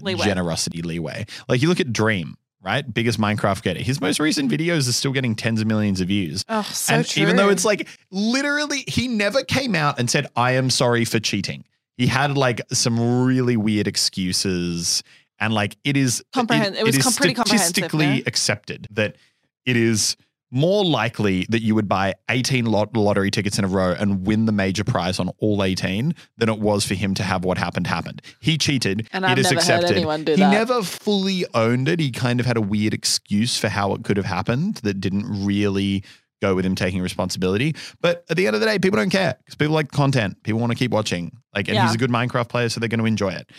Leeway. 0.03 0.25
generosity 0.25 0.83
leeway. 0.83 1.27
Like 1.49 1.61
you 1.61 1.69
look 1.69 1.81
at 1.81 1.93
Dream, 1.93 2.37
right? 2.63 2.93
Biggest 2.93 3.21
Minecraft 3.21 3.63
creator. 3.63 3.83
His 3.83 4.01
most 4.01 4.19
recent 4.21 4.51
videos 4.51 4.89
are 4.89 4.93
still 4.93 5.13
getting 5.13 5.35
tens 5.35 5.61
of 5.61 5.67
millions 5.67 6.01
of 6.01 6.09
views. 6.09 6.45
oh, 6.49 6.63
so 6.63 6.95
and 6.95 7.07
true. 7.07 7.23
even 7.23 7.37
though 7.37 7.49
it's 7.49 7.65
like 7.65 7.89
literally, 8.11 8.85
he 8.89 9.09
never 9.09 9.43
came 9.43 9.75
out 9.75 9.99
and 9.99 10.11
said, 10.11 10.27
I 10.37 10.53
am 10.53 10.71
sorry 10.71 11.05
for 11.05 11.21
cheating. 11.21 11.65
He 11.97 12.07
had 12.07 12.37
like 12.37 12.61
some 12.73 13.25
really 13.25 13.57
weird 13.57 13.87
excuses. 13.87 15.03
And 15.39 15.53
like 15.53 15.77
it 15.85 15.97
is 15.97 16.25
Comprehen- 16.35 16.75
it 16.75 16.85
was 16.85 16.97
is 16.97 17.05
com- 17.05 17.13
pretty 17.13 17.35
comprehensive, 17.35 17.69
statistically 17.69 18.07
yeah. 18.07 18.23
accepted 18.27 18.87
that 18.91 19.17
it 19.65 19.77
is 19.77 20.17
more 20.51 20.85
likely 20.85 21.45
that 21.49 21.63
you 21.63 21.75
would 21.75 21.89
buy 21.89 22.15
18 22.31 22.67
lot 22.67 22.97
lottery 22.97 23.31
tickets 23.31 23.59
in 23.59 23.65
a 23.65 23.69
row 23.69 23.95
and 23.99 24.27
win 24.27 24.47
the 24.47 24.53
major 24.53 24.85
prize 24.85 25.19
on 25.19 25.29
all 25.39 25.63
18 25.65 26.15
than 26.39 26.49
it 26.49 26.59
was 26.61 26.87
for 26.87 26.95
him 26.95 27.15
to 27.15 27.23
have 27.23 27.45
what 27.45 27.59
happened 27.59 27.87
happened. 27.87 28.23
He 28.41 28.57
cheated. 28.57 29.09
And 29.13 29.25
it 29.25 29.29
I've 29.29 29.39
is 29.39 29.45
never 29.45 29.55
heard 29.55 29.59
accepted. 29.63 29.97
anyone 29.97 30.25
do 30.25 30.33
he 30.33 30.41
that. 30.41 30.51
never 30.51 30.83
fully 30.83 31.45
owned 31.55 31.89
it. 31.89 31.99
He 32.01 32.11
kind 32.11 32.39
of 32.41 32.47
had 32.47 32.57
a 32.57 32.61
weird 32.61 32.95
excuse 32.95 33.59
for 33.59 33.69
how 33.69 33.93
it 33.95 34.05
could 34.05 34.17
have 34.17 34.27
happened 34.27 34.77
that 34.85 35.01
didn't 35.01 35.25
really 35.45 36.05
go 36.43 36.55
with 36.55 36.65
him 36.67 36.75
taking 36.75 37.01
responsibility. 37.01 37.75
But 38.01 38.25
at 38.31 38.37
the 38.37 38.47
end 38.47 38.55
of 38.55 38.61
the 38.61 38.67
day, 38.67 38.79
people 38.79 38.99
don't 38.99 39.11
care 39.11 39.37
because 39.39 39.55
people 39.57 39.75
like 39.75 39.91
content. 39.91 40.43
People 40.45 40.61
want 40.61 40.71
to 40.71 40.79
keep 40.79 40.91
watching. 40.93 41.33
Like, 41.55 41.69
and 41.69 41.75
Yeah. 41.75 41.87
he's 41.87 41.95
a 41.95 41.99
good 41.99 42.11
Minecraft 42.11 42.49
player, 42.49 42.69
so 42.69 42.79
they're 42.79 42.89
going 42.91 43.01
to 43.01 43.07
enjoy 43.07 43.31
it. 43.31 43.51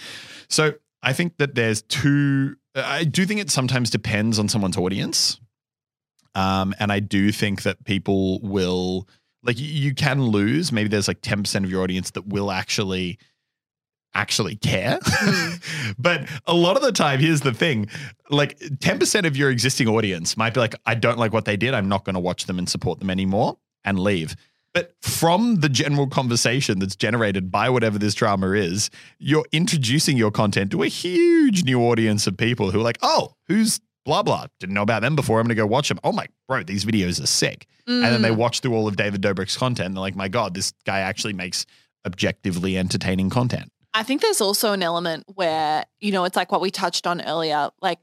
So 0.49 0.73
I 1.03 1.11
think 1.13 1.37
that 1.37 1.55
there's 1.55 1.81
two. 1.81 2.55
I 2.75 3.03
do 3.03 3.25
think 3.25 3.41
it 3.41 3.49
sometimes 3.49 3.89
depends 3.89 4.37
on 4.39 4.47
someone's 4.47 4.77
audience. 4.77 5.39
Um, 6.37 6.75
and 6.79 6.91
I 6.91 6.99
do 6.99 7.31
think 7.31 7.63
that 7.63 7.83
people 7.83 8.39
will 8.41 9.09
like 9.41 9.59
you, 9.59 9.65
you 9.65 9.95
can 9.95 10.21
lose. 10.21 10.71
Maybe 10.71 10.87
there's 10.87 11.07
like 11.07 11.21
10% 11.21 11.63
of 11.63 11.71
your 11.71 11.81
audience 11.81 12.11
that 12.11 12.27
will 12.27 12.51
actually 12.51 13.17
actually 14.13 14.55
care. 14.55 14.99
but 15.97 16.27
a 16.45 16.53
lot 16.53 16.75
of 16.75 16.83
the 16.83 16.91
time, 16.91 17.19
here's 17.19 17.41
the 17.41 17.53
thing 17.53 17.87
like 18.29 18.59
10% 18.59 19.25
of 19.25 19.35
your 19.35 19.49
existing 19.49 19.87
audience 19.87 20.37
might 20.37 20.53
be 20.53 20.59
like, 20.59 20.75
I 20.85 20.93
don't 20.93 21.17
like 21.17 21.33
what 21.33 21.45
they 21.45 21.57
did. 21.57 21.73
I'm 21.73 21.89
not 21.89 22.05
going 22.05 22.13
to 22.13 22.19
watch 22.19 22.45
them 22.45 22.59
and 22.59 22.69
support 22.69 22.99
them 22.99 23.09
anymore 23.09 23.57
and 23.83 23.99
leave. 23.99 24.35
But 24.73 24.93
from 25.01 25.61
the 25.61 25.69
general 25.69 26.05
conversation 26.05 26.77
that's 26.77 26.95
generated 26.95 27.49
by 27.49 27.69
whatever 27.69 27.97
this 27.97 28.13
drama 28.13 28.51
is, 28.51 28.91
you're 29.17 29.45
introducing 29.51 30.17
your 30.17 30.29
content 30.29 30.69
to 30.71 30.83
a 30.83 30.87
huge 30.87 31.63
new 31.63 31.81
audience 31.81 32.27
of 32.27 32.37
people 32.37 32.69
who 32.69 32.79
are 32.79 32.83
like, 32.83 32.99
oh, 33.01 33.33
who's 33.47 33.79
blah, 34.07 34.23
blah? 34.23 34.47
Didn't 34.59 34.73
know 34.73 34.81
about 34.81 35.01
them 35.01 35.15
before. 35.15 35.39
I'm 35.39 35.45
going 35.47 35.55
to 35.55 35.61
go 35.61 35.67
watch 35.67 35.89
them. 35.89 35.99
Oh 36.03 36.11
my, 36.13 36.27
bro, 36.47 36.63
these 36.63 36.85
videos 36.85 37.21
are 37.21 37.27
sick. 37.27 37.67
And 37.85 38.03
then 38.03 38.21
they 38.21 38.29
Mm. 38.29 38.37
watch 38.37 38.61
through 38.61 38.73
all 38.73 38.87
of 38.87 38.95
David 38.95 39.21
Dobrik's 39.21 39.55
content. 39.57 39.87
And 39.87 39.95
they're 39.95 40.01
like, 40.01 40.15
my 40.15 40.27
God, 40.29 40.53
this 40.53 40.73
guy 40.85 40.99
actually 40.99 41.33
makes 41.33 41.65
objectively 42.05 42.77
entertaining 42.77 43.29
content. 43.29 43.71
I 43.93 44.03
think 44.03 44.21
there's 44.21 44.41
also 44.41 44.71
an 44.73 44.81
element 44.83 45.23
where, 45.35 45.85
you 45.99 46.11
know, 46.11 46.23
it's 46.23 46.35
like 46.35 46.51
what 46.51 46.61
we 46.61 46.71
touched 46.71 47.05
on 47.05 47.21
earlier, 47.21 47.69
like 47.81 47.99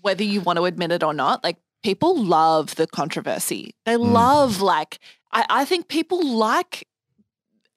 whether 0.00 0.22
you 0.24 0.40
want 0.40 0.56
to 0.58 0.64
admit 0.64 0.90
it 0.92 1.02
or 1.02 1.12
not, 1.14 1.44
like 1.44 1.56
people 1.82 2.16
love 2.22 2.74
the 2.76 2.86
controversy. 2.86 3.74
They 3.84 3.94
Mm. 3.96 4.12
love, 4.12 4.60
like, 4.60 4.98
I, 5.32 5.44
I 5.50 5.64
think 5.64 5.88
people 5.88 6.24
like 6.26 6.86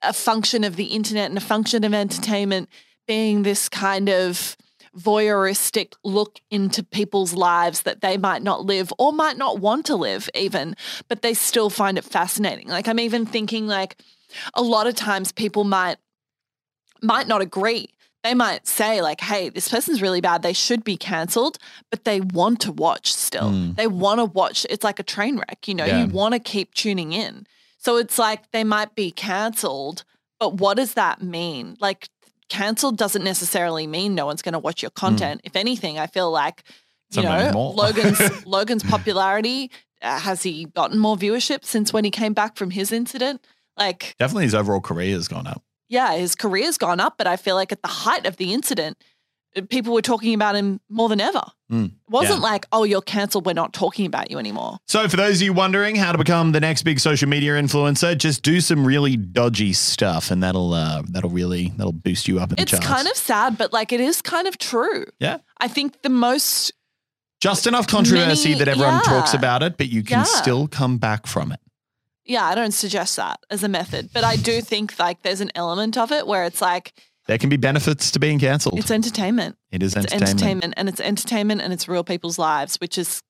a 0.02 0.12
function 0.12 0.64
of 0.64 0.76
the 0.76 0.84
internet 0.84 1.28
and 1.28 1.36
a 1.36 1.42
function 1.42 1.84
of 1.84 1.92
entertainment 1.92 2.68
being 3.06 3.42
this 3.42 3.68
kind 3.68 4.08
of 4.08 4.56
voyeuristic 4.98 5.92
look 6.04 6.40
into 6.50 6.82
people's 6.82 7.32
lives 7.34 7.82
that 7.82 8.00
they 8.00 8.16
might 8.16 8.42
not 8.42 8.64
live 8.64 8.92
or 8.98 9.12
might 9.12 9.36
not 9.38 9.60
want 9.60 9.86
to 9.86 9.94
live 9.96 10.28
even 10.34 10.74
but 11.08 11.22
they 11.22 11.32
still 11.34 11.70
find 11.70 11.96
it 11.96 12.04
fascinating. 12.04 12.68
Like 12.68 12.88
i'm 12.88 12.98
even 13.00 13.24
thinking 13.24 13.66
like 13.66 13.96
a 14.54 14.62
lot 14.62 14.86
of 14.86 14.94
times 14.94 15.32
people 15.32 15.64
might 15.64 15.98
might 17.02 17.26
not 17.26 17.40
agree. 17.40 17.88
They 18.22 18.34
might 18.34 18.66
say 18.66 19.00
like 19.00 19.20
hey 19.20 19.48
this 19.48 19.68
person's 19.68 20.02
really 20.02 20.20
bad. 20.20 20.42
They 20.42 20.52
should 20.52 20.82
be 20.84 20.96
cancelled 20.96 21.58
but 21.90 22.04
they 22.04 22.20
want 22.20 22.60
to 22.62 22.72
watch 22.72 23.12
still. 23.14 23.50
Mm. 23.50 23.76
they 23.76 23.86
want 23.86 24.18
to 24.18 24.24
watch 24.24 24.66
it's 24.68 24.84
like 24.84 24.98
a 24.98 25.04
train 25.04 25.36
wreck 25.38 25.66
you 25.68 25.74
know 25.74 25.84
Yeah. 25.84 26.00
you 26.04 26.06
want 26.08 26.34
to 26.34 26.40
keep 26.40 26.74
tuning 26.74 27.12
in. 27.12 27.46
So 27.78 27.96
it's 27.96 28.18
like 28.18 28.50
they 28.50 28.64
might 28.64 28.94
be 28.94 29.10
cancelled 29.12 30.04
but 30.40 30.54
what 30.54 30.76
does 30.78 30.94
that 30.94 31.22
mean? 31.22 31.76
Like 31.80 32.08
cancelled 32.50 32.98
doesn't 32.98 33.24
necessarily 33.24 33.86
mean 33.86 34.14
no 34.14 34.26
one's 34.26 34.42
going 34.42 34.52
to 34.52 34.58
watch 34.58 34.82
your 34.82 34.90
content. 34.90 35.40
If 35.44 35.56
anything 35.56 35.98
i 35.98 36.06
feel 36.06 36.30
like 36.30 36.64
you 37.12 37.22
know 37.22 37.72
logan's 37.74 38.46
logan's 38.46 38.82
popularity 38.84 39.70
uh, 40.02 40.18
has 40.20 40.42
he 40.42 40.66
gotten 40.66 40.98
more 40.98 41.16
viewership 41.16 41.64
since 41.64 41.92
when 41.92 42.04
he 42.04 42.10
came 42.10 42.32
back 42.34 42.56
from 42.56 42.70
his 42.70 42.92
incident? 42.92 43.44
Like 43.76 44.14
Definitely 44.18 44.44
his 44.44 44.54
overall 44.54 44.80
career 44.80 45.14
has 45.14 45.28
gone 45.28 45.46
up. 45.46 45.62
yeah, 45.88 46.14
his 46.14 46.34
career's 46.34 46.78
gone 46.78 47.00
up, 47.00 47.14
but 47.18 47.26
I 47.26 47.36
feel 47.36 47.54
like 47.54 47.72
at 47.72 47.82
the 47.82 47.88
height 47.88 48.26
of 48.26 48.36
the 48.36 48.52
incident, 48.52 48.96
people 49.68 49.92
were 49.92 50.02
talking 50.02 50.34
about 50.34 50.54
him 50.56 50.80
more 50.88 51.08
than 51.08 51.20
ever. 51.20 51.42
Mm, 51.72 51.86
It 51.86 51.92
wasn't 52.08 52.36
yeah. 52.40 52.50
like, 52.50 52.66
oh, 52.72 52.84
you're 52.84 53.00
cancelled, 53.02 53.46
we're 53.46 53.52
not 53.52 53.72
talking 53.72 54.06
about 54.06 54.30
you 54.30 54.38
anymore. 54.38 54.78
So, 54.86 55.08
for 55.08 55.16
those 55.16 55.36
of 55.36 55.42
you 55.42 55.52
wondering 55.52 55.96
how 55.96 56.12
to 56.12 56.18
become 56.18 56.52
the 56.52 56.60
next 56.60 56.82
big 56.82 56.98
social 57.00 57.28
media 57.28 57.52
influencer, 57.52 58.16
just 58.18 58.42
do 58.42 58.60
some 58.60 58.84
really 58.86 59.16
dodgy 59.16 59.72
stuff, 59.72 60.30
and 60.30 60.42
that'll 60.42 60.72
uh, 60.74 61.02
that'll 61.10 61.30
really 61.30 61.72
that'll 61.76 61.92
boost 61.92 62.28
you 62.28 62.38
up 62.40 62.52
in 62.52 62.58
It's 62.60 62.70
the 62.72 62.78
charts. 62.78 62.86
It's 62.86 62.94
kind 62.96 63.08
of 63.08 63.16
sad, 63.16 63.58
but 63.58 63.72
like 63.72 63.92
it 63.92 64.00
is 64.00 64.20
kind 64.22 64.46
of 64.48 64.58
true. 64.58 65.04
yeah, 65.18 65.38
I 65.60 65.68
think 65.68 66.02
the 66.02 66.08
most, 66.10 66.72
just 67.40 67.66
enough 67.66 67.86
controversy 67.86 68.50
Many- 68.50 68.58
that 68.58 68.68
everyone 68.68 68.94
yeah. 68.94 69.00
talks 69.02 69.32
about 69.34 69.62
it, 69.62 69.76
but 69.76 69.88
you 69.88 70.02
can 70.02 70.18
Yeah. 70.20 70.24
still 70.24 70.68
come 70.68 70.98
back 70.98 71.26
from 71.26 71.52
it. 71.52 71.60
yeah, 72.24 72.44
I 72.44 72.54
don't 72.54 72.72
suggest 72.72 73.16
that 73.16 73.40
as 73.50 73.64
a 73.64 73.68
method, 73.68 74.10
but 74.12 74.22
I 74.22 74.36
do 74.36 74.60
think 74.60 74.98
like 74.98 75.22
there's 75.22 75.40
an 75.40 75.50
element 75.56 75.96
of 75.98 76.12
it 76.12 76.26
where 76.28 76.44
it's 76.44 76.60
like, 76.60 76.92
there 77.30 77.38
can 77.38 77.48
be 77.48 77.56
benefits 77.56 78.10
to 78.10 78.18
being 78.18 78.40
cancelled. 78.40 78.76
It's 78.76 78.90
entertainment. 78.90 79.56
It 79.70 79.84
is 79.84 79.92
It's 79.94 79.98
entertainment. 79.98 80.30
entertainment, 80.30 80.74
and 80.76 80.88
it's 80.88 81.00
entertainment, 81.00 81.60
and 81.60 81.72
it's 81.72 81.86
real 81.86 82.02
people's 82.02 82.40
lives, 82.40 82.74
which 82.80 82.98
is 82.98 83.22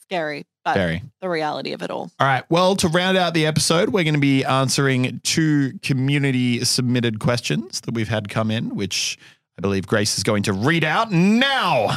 scary, 0.00 0.46
but 0.64 0.72
Very. 0.72 1.02
the 1.20 1.28
reality 1.28 1.74
of 1.74 1.82
it 1.82 1.90
all. 1.90 2.10
All 2.18 2.26
right. 2.26 2.42
Well, 2.48 2.74
to 2.76 2.88
round 2.88 3.18
out 3.18 3.34
the 3.34 3.44
episode, 3.44 3.90
we're 3.90 4.02
going 4.02 4.14
to 4.14 4.20
be 4.20 4.44
answering 4.44 5.20
two 5.24 5.78
community 5.82 6.64
submitted 6.64 7.20
questions 7.20 7.82
that 7.82 7.92
we've 7.92 8.08
had 8.08 8.30
come 8.30 8.50
in, 8.50 8.74
which 8.76 9.18
I 9.58 9.60
believe 9.60 9.86
Grace 9.86 10.16
is 10.16 10.24
going 10.24 10.44
to 10.44 10.54
read 10.54 10.82
out 10.82 11.12
now. 11.12 11.88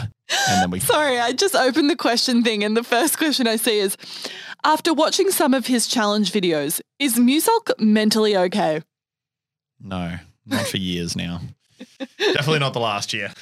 And 0.50 0.62
then 0.62 0.70
we 0.70 0.80
Sorry, 0.82 1.18
I 1.18 1.32
just 1.32 1.56
opened 1.56 1.90
the 1.90 1.96
question 1.96 2.44
thing, 2.44 2.62
and 2.66 2.76
the 2.76 2.84
first 2.84 3.18
question 3.18 3.48
I 3.48 3.56
see 3.56 3.80
is 3.80 3.96
After 4.66 4.94
watching 4.94 5.32
some 5.32 5.54
of 5.54 5.68
his 5.68 5.88
challenge 5.88 6.34
videos, 6.34 6.82
is 7.00 7.16
Muselk 7.18 7.72
mentally 7.80 8.36
okay? 8.36 8.82
no, 9.80 10.18
not 10.48 10.68
for 10.68 10.78
years 10.78 11.16
now. 11.16 11.42
Definitely 12.18 12.60
not 12.60 12.74
the 12.74 12.80
last 12.80 13.14
year. 13.14 13.34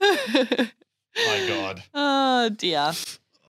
My 0.00 1.46
God. 1.48 1.82
Oh, 1.94 2.50
dear. 2.50 2.92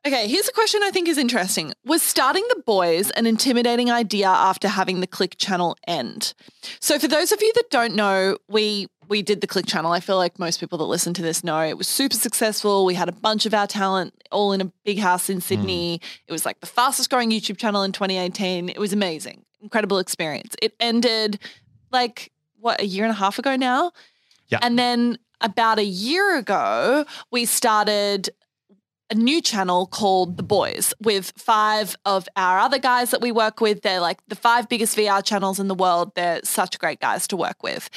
Okay, 0.08 0.28
here's 0.28 0.48
a 0.48 0.52
question 0.54 0.82
I 0.84 0.92
think 0.92 1.10
is 1.10 1.18
interesting. 1.18 1.74
Was 1.84 2.02
starting 2.02 2.46
the 2.50 2.62
boys 2.66 3.10
an 3.12 3.26
intimidating 3.26 3.90
idea 3.92 4.28
after 4.28 4.68
having 4.68 5.02
the 5.02 5.08
Click 5.08 5.36
channel 5.38 5.76
end? 5.88 6.34
So, 6.80 7.00
for 7.00 7.08
those 7.08 7.32
of 7.32 7.42
you 7.42 7.52
that 7.56 7.72
don't 7.72 7.96
know, 7.96 8.38
we 8.48 8.88
we 9.10 9.24
did 9.24 9.42
the 9.42 9.48
Click 9.48 9.66
channel. 9.66 9.92
I 9.92 10.00
feel 10.00 10.18
like 10.18 10.38
most 10.38 10.60
people 10.60 10.78
that 10.78 10.86
listen 10.86 11.14
to 11.16 11.22
this 11.24 11.44
know 11.44 11.60
it 11.60 11.78
was 11.78 11.88
super 11.88 12.16
successful. 12.16 12.86
We 12.86 12.94
had 12.94 13.10
a 13.10 13.14
bunch 13.14 13.46
of 13.46 13.54
our 13.54 13.68
talent 13.68 14.14
all 14.32 14.54
in 14.54 14.62
a 14.62 14.72
big 14.86 15.00
house 15.00 15.30
in 15.30 15.42
Sydney. 15.42 16.00
Mm. 16.00 16.08
It 16.28 16.32
was 16.32 16.46
like 16.46 16.60
the 16.60 16.68
fastest 16.68 17.10
growing 17.10 17.32
YouTube 17.32 17.58
channel 17.58 17.82
in 17.82 17.92
2018. 17.92 18.70
It 18.70 18.80
was 18.80 18.94
amazing, 18.94 19.44
incredible 19.60 19.98
experience. 19.98 20.56
It 20.62 20.76
ended 20.80 21.40
like 21.92 22.32
what 22.66 22.82
a 22.82 22.86
year 22.86 23.04
and 23.04 23.12
a 23.12 23.16
half 23.16 23.38
ago 23.38 23.56
now. 23.56 23.92
Yeah. 24.48 24.58
And 24.64 24.78
then 24.78 25.20
about 25.40 25.78
a 25.78 25.86
year 25.86 26.36
ago, 26.36 27.06
we 27.32 27.46
started 27.46 28.32
a 29.12 29.16
new 29.16 29.40
channel 29.40 29.86
called 29.86 30.38
The 30.38 30.44
Boys 30.44 30.92
with 31.00 31.32
five 31.38 31.96
of 32.06 32.28
our 32.36 32.58
other 32.58 32.80
guys 32.80 33.12
that 33.12 33.22
we 33.22 33.32
work 33.32 33.62
with. 33.62 33.84
They're 33.84 34.00
like 34.00 34.20
the 34.28 34.36
five 34.36 34.68
biggest 34.68 34.98
VR 34.98 35.24
channels 35.24 35.60
in 35.60 35.68
the 35.68 35.76
world. 35.76 36.14
They're 36.16 36.42
such 36.44 36.80
great 36.80 37.00
guys 37.00 37.28
to 37.28 37.38
work 37.38 37.62
with. 37.62 37.88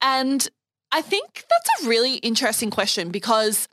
And 0.00 0.48
I 0.90 1.02
think 1.02 1.44
that's 1.50 1.84
a 1.84 1.88
really 1.88 2.14
interesting 2.16 2.70
question 2.70 3.10
because 3.10 3.68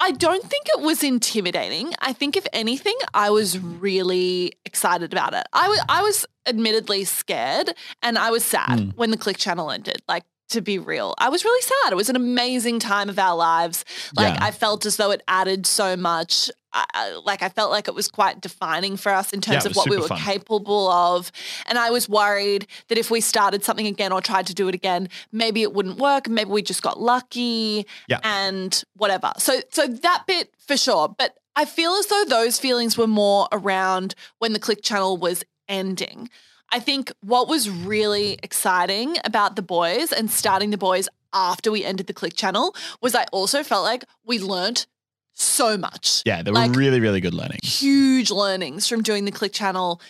I 0.00 0.10
don't 0.10 0.42
think 0.42 0.66
it 0.76 0.80
was 0.82 1.02
intimidating. 1.02 1.94
I 2.00 2.12
think, 2.12 2.36
if 2.36 2.46
anything, 2.52 2.96
I 3.14 3.30
was 3.30 3.58
really 3.58 4.52
excited 4.64 5.12
about 5.12 5.34
it. 5.34 5.46
I 5.52 5.68
wa- 5.68 5.84
I 5.88 6.02
was 6.02 6.26
admittedly 6.46 7.04
scared 7.04 7.74
and 8.02 8.18
I 8.18 8.30
was 8.30 8.44
sad 8.44 8.78
Mm. 8.78 8.96
when 8.96 9.10
the 9.10 9.16
Click 9.16 9.38
channel 9.38 9.70
ended. 9.70 10.02
Like, 10.08 10.24
to 10.50 10.60
be 10.60 10.78
real, 10.78 11.14
I 11.18 11.30
was 11.30 11.42
really 11.44 11.62
sad. 11.62 11.92
It 11.92 11.96
was 11.96 12.10
an 12.10 12.16
amazing 12.16 12.78
time 12.80 13.08
of 13.08 13.18
our 13.18 13.34
lives. 13.34 13.84
Like, 14.14 14.34
Yeah. 14.34 14.44
I 14.44 14.50
felt 14.50 14.84
as 14.84 14.96
though 14.96 15.10
it 15.10 15.22
added 15.26 15.64
so 15.66 15.96
much. 15.96 16.50
I, 16.74 17.12
like, 17.24 17.42
I 17.42 17.48
felt 17.48 17.70
like 17.70 17.86
it 17.88 17.94
was 17.94 18.08
quite 18.08 18.40
defining 18.40 18.96
for 18.96 19.12
us 19.12 19.32
in 19.32 19.40
terms 19.40 19.64
it 19.64 19.70
of 19.70 19.76
what 19.76 19.88
we 19.88 19.96
were 19.96 20.08
fun. 20.08 20.18
capable 20.18 20.90
of. 20.90 21.30
And 21.66 21.78
I 21.78 21.90
was 21.90 22.08
worried 22.08 22.66
that 22.88 22.98
if 22.98 23.10
we 23.10 23.20
started 23.20 23.62
something 23.64 23.86
again 23.86 24.12
or 24.12 24.20
tried 24.20 24.46
to 24.48 24.54
do 24.54 24.66
it 24.68 24.74
again, 24.74 25.08
maybe 25.30 25.62
it 25.62 25.72
wouldn't 25.72 25.98
work. 25.98 26.28
Maybe 26.28 26.50
we 26.50 26.62
just 26.62 26.82
got 26.82 27.00
lucky 27.00 27.86
Yeah. 28.08 28.18
and 28.24 28.82
whatever. 28.96 29.32
So 29.38 29.60
so 29.70 29.86
that 29.86 30.24
bit 30.26 30.50
for 30.58 30.76
sure. 30.76 31.08
But 31.08 31.36
I 31.56 31.64
feel 31.64 31.92
as 31.92 32.06
though 32.06 32.24
those 32.26 32.58
feelings 32.58 32.98
were 32.98 33.06
more 33.06 33.46
around 33.52 34.14
when 34.38 34.52
the 34.52 34.58
click 34.58 34.82
channel 34.82 35.16
was 35.16 35.44
ending. 35.68 36.28
I 36.72 36.80
think 36.80 37.12
what 37.20 37.46
was 37.48 37.70
really 37.70 38.38
exciting 38.42 39.16
about 39.24 39.54
the 39.54 39.62
boys 39.62 40.12
and 40.12 40.28
starting 40.30 40.70
the 40.70 40.78
boys 40.78 41.08
after 41.32 41.70
we 41.70 41.84
ended 41.84 42.06
the 42.08 42.12
click 42.14 42.34
channel 42.34 42.74
was 43.00 43.14
I 43.14 43.24
also 43.32 43.62
felt 43.62 43.84
like 43.84 44.04
we 44.24 44.38
learnt 44.40 44.86
so 45.34 45.76
much 45.76 46.22
Yeah, 46.24 46.42
there 46.42 46.54
Like- 46.54 46.70
were 46.70 46.76
really, 46.78 47.00
really 47.00 47.20
good 47.20 47.34
learnings. 47.34 47.80
huge 47.80 48.30
learnings 48.30 48.86
from 48.88 49.02
doing 49.02 49.24
the 49.24 49.32
click 49.32 49.52
channel 49.52 50.00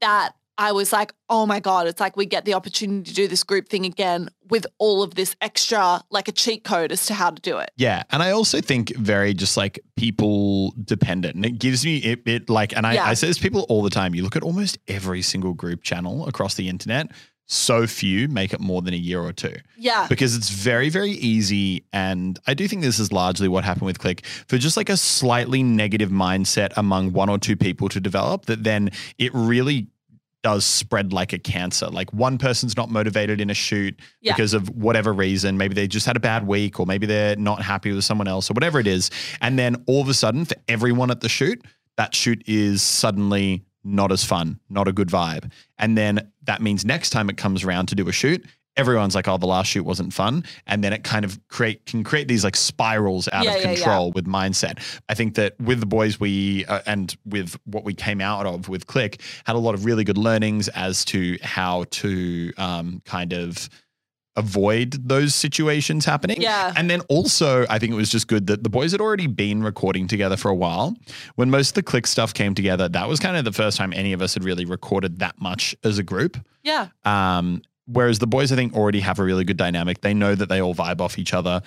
that 0.00 0.32
I 0.60 0.72
was 0.72 0.92
like, 0.92 1.12
oh 1.28 1.46
my 1.46 1.60
God, 1.60 1.86
it's 1.86 2.00
like 2.00 2.16
we 2.16 2.26
get 2.26 2.44
the 2.44 2.54
opportunity 2.54 3.08
to 3.08 3.14
do 3.14 3.28
this 3.28 3.44
group 3.44 3.68
thing 3.68 3.84
again 3.86 4.28
with 4.50 4.66
all 4.78 5.04
of 5.04 5.14
this 5.14 5.36
extra, 5.40 6.02
like 6.10 6.26
a 6.26 6.32
cheat 6.32 6.64
code 6.64 6.90
as 6.90 7.06
to 7.06 7.14
how 7.14 7.30
to 7.30 7.40
do 7.40 7.58
it. 7.58 7.70
Yeah, 7.76 8.02
and 8.10 8.24
I 8.24 8.32
also 8.32 8.60
think 8.60 8.92
very 8.96 9.34
just 9.34 9.56
like 9.56 9.78
people 9.96 10.74
dependent, 10.84 11.36
and 11.36 11.46
it 11.46 11.60
gives 11.60 11.84
me 11.84 11.98
it, 11.98 12.22
it 12.26 12.50
like, 12.50 12.76
and 12.76 12.84
I, 12.88 12.94
Yeah. 12.94 13.04
I 13.04 13.14
say 13.14 13.28
this 13.28 13.36
to 13.36 13.42
people 13.42 13.66
all 13.68 13.82
the 13.82 13.90
time. 13.90 14.16
You 14.16 14.24
look 14.24 14.34
at 14.34 14.42
almost 14.42 14.78
every 14.88 15.22
single 15.22 15.54
group 15.54 15.84
channel 15.84 16.26
across 16.26 16.54
the 16.54 16.68
internet. 16.68 17.12
So 17.50 17.86
few 17.86 18.28
make 18.28 18.52
it 18.52 18.60
more 18.60 18.82
than 18.82 18.92
a 18.92 18.98
year 18.98 19.20
or 19.20 19.32
two 19.32 19.56
Yeah. 19.78 20.06
because 20.06 20.36
it's 20.36 20.50
very, 20.50 20.90
very 20.90 21.12
easy. 21.12 21.84
And 21.94 22.38
I 22.46 22.52
do 22.52 22.68
think 22.68 22.82
this 22.82 22.98
is 22.98 23.10
largely 23.10 23.48
what 23.48 23.64
happened 23.64 23.86
with 23.86 23.98
Click 23.98 24.24
for 24.46 24.58
just 24.58 24.76
like 24.76 24.90
a 24.90 24.98
slightly 24.98 25.62
negative 25.62 26.10
mindset 26.10 26.70
among 26.76 27.12
one 27.14 27.30
or 27.30 27.38
two 27.38 27.56
people 27.56 27.88
to 27.88 28.00
develop 28.00 28.44
that 28.46 28.64
then 28.64 28.90
it 29.16 29.32
really 29.34 29.86
does 30.42 30.64
spread 30.66 31.12
like 31.12 31.32
a 31.32 31.38
cancer. 31.38 31.86
Like 31.88 32.12
one 32.12 32.36
person's 32.36 32.76
not 32.76 32.90
motivated 32.90 33.40
in 33.40 33.48
a 33.50 33.54
shoot 33.54 33.98
Yeah. 34.20 34.34
because 34.34 34.52
of 34.54 34.68
whatever 34.68 35.12
reason. 35.14 35.56
Maybe 35.56 35.74
they 35.74 35.88
just 35.88 36.04
had 36.06 36.16
a 36.16 36.20
bad 36.20 36.46
week 36.46 36.78
or 36.78 36.84
maybe 36.84 37.06
they're 37.06 37.34
not 37.36 37.62
happy 37.62 37.90
with 37.92 38.04
someone 38.04 38.28
else 38.28 38.50
or 38.50 38.54
whatever 38.54 38.78
it 38.78 38.86
is. 38.86 39.10
And 39.40 39.58
then 39.58 39.82
all 39.86 40.02
of 40.02 40.08
a 40.10 40.14
sudden, 40.14 40.44
for 40.44 40.54
everyone 40.68 41.10
at 41.10 41.22
the 41.22 41.28
shoot, 41.30 41.64
that 41.96 42.14
shoot 42.14 42.42
is 42.46 42.82
suddenly 42.82 43.64
not 43.88 44.12
as 44.12 44.24
fun, 44.24 44.60
not 44.68 44.88
a 44.88 44.92
good 44.92 45.08
vibe. 45.08 45.50
And 45.78 45.96
then 45.96 46.30
that 46.44 46.62
means 46.62 46.84
next 46.84 47.10
time 47.10 47.28
it 47.30 47.36
comes 47.36 47.64
around 47.64 47.86
to 47.86 47.94
do 47.94 48.08
a 48.08 48.12
shoot, 48.12 48.44
everyone's 48.76 49.14
like, 49.14 49.26
oh, 49.26 49.36
the 49.36 49.46
last 49.46 49.66
shoot 49.66 49.84
wasn't 49.84 50.12
fun. 50.12 50.44
And 50.66 50.84
then 50.84 50.92
it 50.92 51.02
kind 51.04 51.24
of 51.24 51.38
create 51.48 51.84
can 51.86 52.04
create 52.04 52.28
these 52.28 52.44
like 52.44 52.56
spirals 52.56 53.28
out 53.32 53.44
Yeah, 53.44 53.54
of 53.54 53.62
yeah, 53.62 53.70
yeah. 53.70 53.74
control 53.74 54.12
with 54.12 54.26
mindset. 54.26 54.78
I 55.08 55.14
think 55.14 55.34
that 55.34 55.60
with 55.60 55.80
the 55.80 55.86
boys, 55.86 56.20
we 56.20 56.64
uh, 56.66 56.80
and 56.86 57.14
with 57.26 57.58
what 57.64 57.84
we 57.84 57.94
came 57.94 58.20
out 58.20 58.46
of 58.46 58.68
with 58.68 58.86
Click, 58.86 59.20
had 59.44 59.56
a 59.56 59.58
lot 59.58 59.74
of 59.74 59.84
really 59.84 60.04
good 60.04 60.18
learnings 60.18 60.68
as 60.68 61.04
to 61.06 61.38
how 61.42 61.84
to 61.90 62.52
um, 62.56 63.02
kind 63.04 63.32
of 63.32 63.68
avoid 64.38 64.92
those 65.08 65.34
situations 65.34 66.04
happening. 66.04 66.40
Yeah. 66.40 66.72
And 66.76 66.88
then 66.88 67.00
also, 67.08 67.66
I 67.68 67.78
think 67.78 67.92
it 67.92 67.96
was 67.96 68.08
just 68.08 68.28
good 68.28 68.46
that 68.46 68.62
the 68.62 68.70
boys 68.70 68.92
had 68.92 69.00
already 69.00 69.26
been 69.26 69.62
recording 69.62 70.06
together 70.06 70.36
for 70.36 70.48
a 70.48 70.54
while. 70.54 70.96
When 71.34 71.50
most 71.50 71.70
of 71.70 71.74
the 71.74 71.82
Click 71.82 72.06
stuff 72.06 72.32
came 72.32 72.54
together, 72.54 72.88
that 72.88 73.08
was 73.08 73.18
kind 73.18 73.36
of 73.36 73.44
the 73.44 73.52
first 73.52 73.76
time 73.76 73.92
any 73.92 74.12
of 74.12 74.22
us 74.22 74.34
had 74.34 74.44
really 74.44 74.64
recorded 74.64 75.18
that 75.18 75.40
much 75.40 75.74
as 75.82 75.98
a 75.98 76.04
group. 76.04 76.38
Yeah. 76.62 76.88
Um, 77.04 77.62
whereas 77.86 78.20
the 78.20 78.28
boys, 78.28 78.52
I 78.52 78.56
think, 78.56 78.74
already 78.74 79.00
have 79.00 79.18
a 79.18 79.24
really 79.24 79.44
good 79.44 79.56
dynamic. 79.56 80.02
They 80.02 80.14
know 80.14 80.36
that 80.36 80.48
they 80.48 80.62
all 80.62 80.74
vibe 80.74 81.00
off 81.00 81.18
each 81.18 81.34
other. 81.34 81.60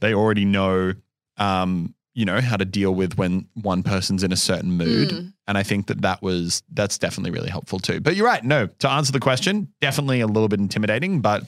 They 0.00 0.12
already 0.12 0.44
know, 0.44 0.92
um, 1.38 1.94
you 2.12 2.26
know, 2.26 2.42
how 2.42 2.58
to 2.58 2.66
deal 2.66 2.94
with 2.94 3.16
when 3.16 3.48
one 3.54 3.82
person's 3.82 4.22
in 4.22 4.32
a 4.32 4.36
certain 4.36 4.72
mood. 4.72 5.08
Mm. 5.08 5.32
And 5.46 5.56
I 5.56 5.62
think 5.62 5.86
that 5.86 6.02
that 6.02 6.20
was 6.20 6.62
that's 6.74 6.98
definitely 6.98 7.30
really 7.30 7.48
helpful 7.48 7.78
too. 7.78 8.00
But 8.00 8.16
you're 8.16 8.26
right. 8.26 8.44
No, 8.44 8.66
to 8.66 8.90
answer 8.90 9.12
the 9.12 9.20
question, 9.20 9.72
definitely 9.80 10.20
a 10.20 10.26
little 10.26 10.48
bit 10.48 10.60
intimidating, 10.60 11.20
but 11.20 11.44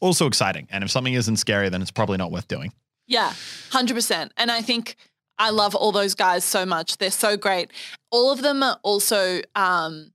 also 0.00 0.26
exciting. 0.26 0.66
And 0.70 0.84
if 0.84 0.90
something 0.90 1.14
isn't 1.14 1.36
scary, 1.36 1.68
then 1.68 1.82
it's 1.82 1.90
probably 1.90 2.16
not 2.16 2.30
worth 2.30 2.48
doing. 2.48 2.72
Yeah, 3.06 3.32
100%. 3.70 4.30
And 4.36 4.50
I 4.50 4.62
think 4.62 4.96
I 5.38 5.50
love 5.50 5.74
all 5.74 5.92
those 5.92 6.14
guys 6.14 6.44
so 6.44 6.66
much. 6.66 6.96
They're 6.98 7.10
so 7.10 7.36
great. 7.36 7.70
All 8.10 8.32
of 8.32 8.42
them 8.42 8.62
are 8.62 8.78
also 8.82 9.40
um, 9.54 10.12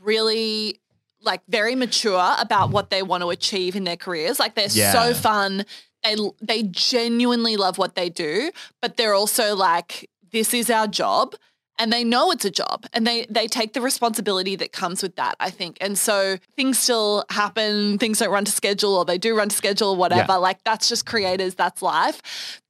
really 0.00 0.80
like 1.22 1.42
very 1.48 1.74
mature 1.74 2.34
about 2.38 2.70
what 2.70 2.90
they 2.90 3.02
want 3.02 3.22
to 3.22 3.30
achieve 3.30 3.76
in 3.76 3.84
their 3.84 3.96
careers. 3.96 4.38
Like 4.38 4.54
they're 4.54 4.68
Yeah. 4.70 4.92
so 4.92 5.14
fun. 5.14 5.64
They 6.02 6.16
they 6.40 6.62
genuinely 6.62 7.56
love 7.58 7.76
what 7.76 7.94
they 7.94 8.08
do, 8.08 8.50
but 8.80 8.96
they're 8.96 9.12
also 9.14 9.54
like 9.54 10.08
this 10.32 10.54
is 10.54 10.70
our 10.70 10.86
job 10.86 11.34
and 11.80 11.92
they 11.92 12.04
know 12.04 12.30
it's 12.30 12.44
a 12.44 12.50
job 12.50 12.86
and 12.92 13.06
they 13.06 13.26
they 13.28 13.46
take 13.48 13.72
the 13.72 13.80
responsibility 13.80 14.54
that 14.54 14.70
comes 14.72 15.02
with 15.02 15.16
that 15.16 15.34
i 15.40 15.50
think 15.50 15.76
and 15.80 15.98
so 15.98 16.36
things 16.56 16.78
still 16.78 17.24
happen 17.30 17.98
things 17.98 18.18
don't 18.20 18.30
run 18.30 18.44
to 18.44 18.52
schedule 18.52 18.94
or 18.94 19.04
they 19.04 19.18
do 19.18 19.36
run 19.36 19.48
to 19.48 19.56
schedule 19.56 19.88
or 19.90 19.96
whatever 19.96 20.32
Yeah. 20.34 20.36
like 20.36 20.62
that's 20.62 20.88
just 20.88 21.06
creators 21.06 21.54
that's 21.56 21.82
life 21.82 22.20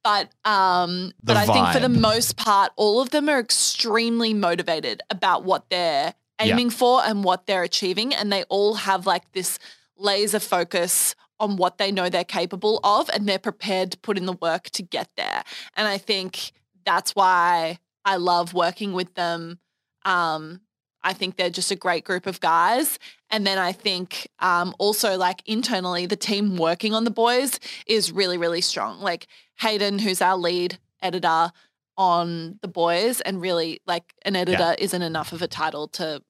but 0.03 0.31
um 0.45 1.07
The 1.23 1.33
but 1.33 1.37
i 1.37 1.45
think 1.45 1.67
for 1.73 1.79
the 1.79 1.89
most 1.89 2.37
part 2.37 2.71
all 2.77 3.01
of 3.01 3.09
them 3.11 3.29
are 3.29 3.39
extremely 3.39 4.33
motivated 4.33 5.01
about 5.11 5.43
what 5.43 5.69
they're 5.69 6.13
Yeah. 6.39 6.53
aiming 6.53 6.71
for 6.71 7.03
and 7.03 7.23
what 7.23 7.45
they're 7.45 7.63
achieving 7.63 8.15
and 8.15 8.31
they 8.33 8.43
all 8.49 8.73
have 8.75 9.05
like 9.05 9.31
this 9.33 9.59
laser 9.97 10.39
focus 10.39 11.15
on 11.39 11.57
what 11.57 11.77
they 11.77 11.91
know 11.91 12.07
they're 12.09 12.23
capable 12.41 12.79
of 12.83 13.09
and 13.13 13.27
they're 13.27 13.39
prepared 13.51 13.91
to 13.91 13.97
put 13.97 14.17
in 14.17 14.25
the 14.25 14.37
work 14.47 14.63
to 14.71 14.81
get 14.83 15.09
there 15.17 15.43
and 15.75 15.87
i 15.87 15.97
think 15.97 16.51
that's 16.85 17.11
why 17.15 17.77
I 18.05 18.17
love 18.17 18.53
working 18.53 18.93
with 18.93 19.13
them. 19.15 19.59
Um, 20.05 20.61
I 21.03 21.13
think 21.13 21.35
they're 21.35 21.49
just 21.49 21.71
a 21.71 21.75
great 21.75 22.03
group 22.03 22.25
of 22.27 22.39
guys. 22.39 22.99
And 23.29 23.45
then 23.45 23.57
I 23.57 23.71
think 23.71 24.27
um, 24.39 24.75
also 24.77 25.17
like 25.17 25.41
internally, 25.45 26.05
the 26.05 26.15
team 26.15 26.57
working 26.57 26.93
on 26.93 27.05
the 27.05 27.11
boys 27.11 27.59
is 27.87 28.11
really, 28.11 28.37
really 28.37 28.61
strong. 28.61 28.99
Like 28.99 29.27
Hayden, 29.59 29.99
who's 29.99 30.21
our 30.21 30.37
lead 30.37 30.77
editor 31.01 31.51
on 31.97 32.59
the 32.61 32.67
boys, 32.67 33.21
and 33.21 33.41
really 33.41 33.81
like 33.85 34.13
an 34.23 34.35
editor 34.35 34.75
isn't 34.79 35.01
enough 35.01 35.33
of 35.33 35.41
a 35.41 35.47
title 35.47 35.87
to, 35.87 36.21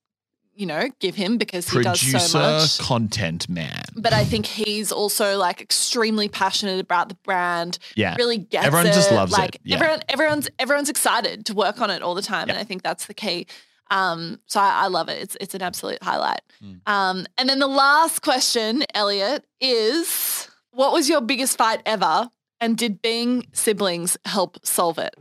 you 0.62 0.68
know, 0.68 0.90
give 1.00 1.16
him 1.16 1.40
because 1.40 1.68
he 1.68 1.82
does 1.82 2.00
so 2.00 2.12
Producer, 2.12 2.38
much. 2.38 2.78
content 2.78 3.50
man. 3.50 3.84
But 3.96 4.14
I 4.14 4.24
think 4.24 4.46
he's 4.46 4.92
also 4.92 5.38
like 5.40 5.60
extremely 5.60 6.30
passionate 6.30 6.80
about 6.80 7.10
the 7.10 7.16
brand. 7.24 7.80
Yeah. 7.96 8.14
Really 8.16 8.38
gets 8.38 8.68
Everyone 8.68 8.86
it. 8.86 8.94
just 8.94 9.12
loves 9.12 9.34
it. 9.34 9.38
like, 9.40 9.58
Yeah. 9.64 9.78
Everyone, 9.78 10.02
everyone's 10.08 10.50
everyone's 10.60 10.90
excited 10.90 11.48
to 11.48 11.56
work 11.56 11.82
on 11.82 11.90
it 11.90 12.04
all 12.04 12.14
the 12.14 12.22
time, 12.22 12.48
and 12.48 12.60
I 12.60 12.64
think 12.64 12.84
that's 12.84 13.08
the 13.08 13.16
key. 13.16 13.48
Um, 13.90 14.40
so 14.46 14.60
I, 14.60 14.84
I 14.84 14.88
love 14.88 15.10
it. 15.10 15.20
It's 15.22 15.36
it's 15.42 15.56
an 15.56 15.64
absolute 15.64 16.04
highlight. 16.04 16.42
Mm. 16.64 16.88
Um, 16.88 17.26
and 17.40 17.50
then 17.50 17.58
the 17.58 17.68
last 17.68 18.22
question, 18.22 18.84
Elliot, 18.94 19.44
is 19.60 20.48
what 20.70 20.94
was 20.94 21.10
your 21.10 21.22
biggest 21.22 21.58
fight 21.58 21.82
ever, 21.88 22.30
and 22.60 22.78
did 22.78 23.02
being 23.02 23.48
siblings 23.52 24.16
help 24.26 24.64
solve 24.64 25.00
it? 25.00 25.16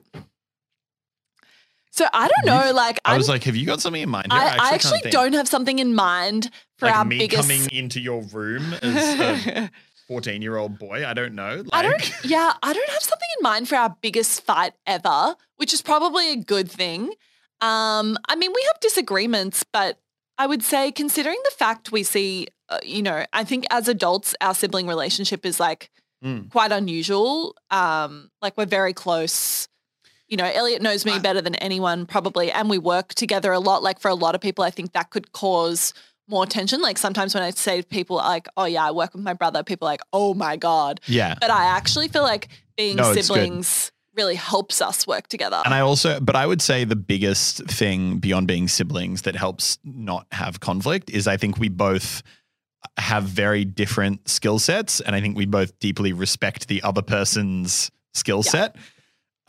So 1.92 2.06
I 2.12 2.28
don't 2.28 2.46
know. 2.46 2.62
You've- 2.66 2.72
Like 2.74 3.00
I 3.04 3.10
I'm- 3.12 3.18
was 3.18 3.28
like, 3.28 3.44
have 3.44 3.56
you 3.56 3.66
got 3.66 3.80
something 3.80 4.00
in 4.02 4.08
mind? 4.08 4.32
Here? 4.32 4.40
I, 4.40 4.70
I 4.70 4.74
actually 4.74 5.00
think. 5.00 5.12
don't 5.12 5.32
have 5.32 5.48
something 5.48 5.78
in 5.78 5.94
mind 5.94 6.50
for 6.78 6.86
like 6.86 6.94
our 6.96 7.04
me 7.04 7.18
biggest. 7.18 7.42
coming 7.48 7.68
into 7.72 8.00
your 8.00 8.22
room 8.22 8.72
as 8.82 9.20
a 9.20 9.70
14 10.08 10.40
year 10.42 10.56
old 10.56 10.78
boy. 10.78 11.06
I 11.06 11.14
don't 11.14 11.34
know. 11.34 11.56
Like, 11.56 11.68
I 11.72 11.82
don't. 11.82 12.12
Yeah, 12.24 12.52
I 12.62 12.72
don't 12.72 12.90
have 12.90 13.02
something 13.02 13.28
in 13.38 13.42
mind 13.42 13.68
for 13.68 13.76
our 13.76 13.96
biggest 14.00 14.42
fight 14.42 14.72
ever, 14.86 15.34
which 15.56 15.72
is 15.72 15.82
probably 15.82 16.32
a 16.32 16.36
good 16.36 16.70
thing. 16.70 17.10
Um, 17.60 18.16
I 18.28 18.36
mean, 18.36 18.52
we 18.54 18.64
have 18.72 18.80
disagreements, 18.80 19.64
but 19.72 19.98
I 20.38 20.46
would 20.46 20.62
say, 20.62 20.90
considering 20.92 21.38
the 21.44 21.50
fact 21.56 21.92
we 21.92 22.02
see, 22.02 22.48
uh, 22.70 22.78
you 22.82 23.02
know, 23.02 23.26
I 23.34 23.44
think 23.44 23.66
as 23.70 23.86
adults, 23.88 24.34
our 24.40 24.54
sibling 24.54 24.86
relationship 24.86 25.44
is 25.44 25.58
like 25.60 25.90
Mm. 26.24 26.50
quite 26.50 26.70
unusual. 26.70 27.56
Um, 27.70 28.30
like 28.42 28.54
we're 28.58 28.66
very 28.66 28.92
close. 28.92 29.68
You 30.30 30.36
know, 30.36 30.44
Elliot 30.44 30.80
knows 30.80 31.04
me 31.04 31.18
better 31.18 31.42
than 31.42 31.56
anyone 31.56 32.06
probably, 32.06 32.52
and 32.52 32.70
we 32.70 32.78
work 32.78 33.14
together 33.14 33.52
a 33.52 33.58
lot. 33.58 33.82
Like 33.82 33.98
for 33.98 34.08
a 34.08 34.14
lot 34.14 34.34
of 34.34 34.40
people, 34.40 34.64
I 34.64 34.70
think 34.70 34.92
that 34.92 35.10
could 35.10 35.32
cause 35.32 35.92
more 36.28 36.46
tension. 36.46 36.80
Like 36.80 36.98
sometimes 36.98 37.34
when 37.34 37.42
I 37.42 37.50
say 37.50 37.82
to 37.82 37.86
people, 37.86 38.16
like, 38.16 38.46
"Oh 38.56 38.64
yeah, 38.64 38.86
I 38.86 38.92
work 38.92 39.12
with 39.12 39.22
my 39.22 39.34
brother," 39.34 39.64
people 39.64 39.88
are 39.88 39.90
like, 39.90 40.02
"Oh 40.12 40.32
my 40.32 40.56
god." 40.56 41.00
Yeah. 41.06 41.34
But 41.40 41.50
I 41.50 41.64
actually 41.64 42.06
feel 42.08 42.22
like 42.22 42.48
being 42.76 42.96
No, 42.96 43.12
siblings 43.12 43.90
really 44.14 44.36
helps 44.36 44.80
us 44.80 45.06
work 45.06 45.26
together. 45.28 45.60
And 45.64 45.74
I 45.74 45.80
also, 45.80 46.20
but 46.20 46.36
I 46.36 46.46
would 46.46 46.62
say 46.62 46.84
the 46.84 46.96
biggest 46.96 47.64
thing 47.66 48.18
beyond 48.18 48.46
being 48.46 48.68
siblings 48.68 49.22
that 49.22 49.36
helps 49.36 49.78
not 49.84 50.26
have 50.32 50.60
conflict 50.60 51.10
is 51.10 51.26
I 51.26 51.36
think 51.36 51.58
we 51.58 51.68
both 51.68 52.22
have 52.98 53.24
very 53.24 53.64
different 53.64 54.28
skill 54.28 54.58
sets. 54.58 55.00
And 55.00 55.14
I 55.14 55.20
think 55.20 55.36
we 55.36 55.46
both 55.46 55.78
deeply 55.78 56.12
respect 56.12 56.68
the 56.68 56.82
other 56.82 57.02
person's 57.02 57.90
skill 58.14 58.42
Yeah. 58.44 58.50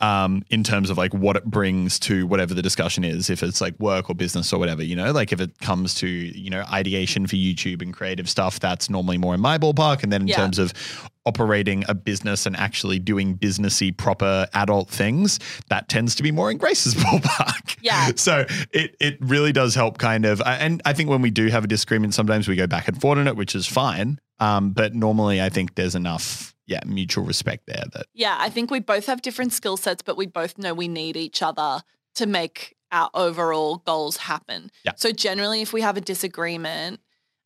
Um, 0.02 0.42
in 0.50 0.64
terms 0.64 0.90
of 0.90 0.98
like 0.98 1.14
what 1.14 1.36
it 1.36 1.44
brings 1.44 2.00
to 2.00 2.26
whatever 2.26 2.54
the 2.54 2.62
discussion 2.62 3.04
is, 3.04 3.30
if 3.30 3.40
it's 3.40 3.60
like 3.60 3.78
work 3.78 4.10
or 4.10 4.16
business 4.16 4.52
or 4.52 4.58
whatever, 4.58 4.82
you 4.82 4.96
know, 4.96 5.12
like 5.12 5.32
if 5.32 5.40
it 5.40 5.56
comes 5.60 5.94
to, 5.94 6.08
you 6.08 6.50
know, 6.50 6.64
ideation 6.72 7.28
for 7.28 7.36
YouTube 7.36 7.82
and 7.82 7.94
creative 7.94 8.28
stuff, 8.28 8.58
that's 8.58 8.90
normally 8.90 9.16
more 9.16 9.32
in 9.32 9.40
my 9.40 9.58
ballpark. 9.58 10.02
And 10.02 10.12
then 10.12 10.22
in 10.22 10.26
Yeah. 10.26 10.38
terms 10.38 10.58
of 10.58 10.72
operating 11.24 11.84
a 11.88 11.94
business 11.94 12.46
and 12.46 12.56
actually 12.56 12.98
doing 12.98 13.36
businessy 13.38 13.96
proper 13.96 14.48
adult 14.54 14.90
things, 14.90 15.38
that 15.68 15.88
tends 15.88 16.16
to 16.16 16.24
be 16.24 16.32
more 16.32 16.50
in 16.50 16.58
Grace's 16.58 16.94
ballpark. 17.04 17.76
Yeah. 17.80 18.10
So 18.16 18.44
it 18.72 18.96
it 18.98 19.18
really 19.20 19.52
does 19.52 19.76
help 19.76 19.98
kind 19.98 20.24
of 20.26 20.42
and 20.44 20.82
I 20.84 20.94
think 20.94 21.10
when 21.10 21.22
we 21.22 21.30
do 21.30 21.46
have 21.46 21.62
a 21.62 21.68
disagreement, 21.68 22.12
sometimes 22.14 22.48
we 22.48 22.56
go 22.56 22.66
back 22.66 22.88
and 22.88 23.00
forth 23.00 23.18
on 23.18 23.28
it, 23.28 23.36
which 23.36 23.54
is 23.54 23.68
fine. 23.68 24.18
Um, 24.42 24.70
but 24.70 24.92
normally 24.92 25.40
I 25.40 25.50
think 25.50 25.76
there's 25.76 25.94
enough, 25.94 26.54
yeah, 26.66 26.80
mutual 26.84 27.24
respect 27.24 27.66
there 27.66 27.84
that 27.92 28.06
yeah, 28.12 28.36
I 28.40 28.48
think 28.48 28.70
we 28.70 28.80
both 28.80 29.06
have 29.06 29.22
different 29.22 29.52
skill 29.52 29.76
sets, 29.76 30.02
but 30.02 30.16
we 30.16 30.26
both 30.26 30.58
know 30.58 30.74
we 30.74 30.88
need 30.88 31.16
each 31.16 31.42
other 31.42 31.82
to 32.16 32.26
make 32.26 32.74
our 32.90 33.08
overall 33.14 33.78
goals 33.78 34.16
happen. 34.16 34.70
Yeah. 34.84 34.92
So 34.96 35.12
generally, 35.12 35.62
if 35.62 35.72
we 35.72 35.80
have 35.80 35.96
a 35.96 36.00
disagreement, 36.00 37.00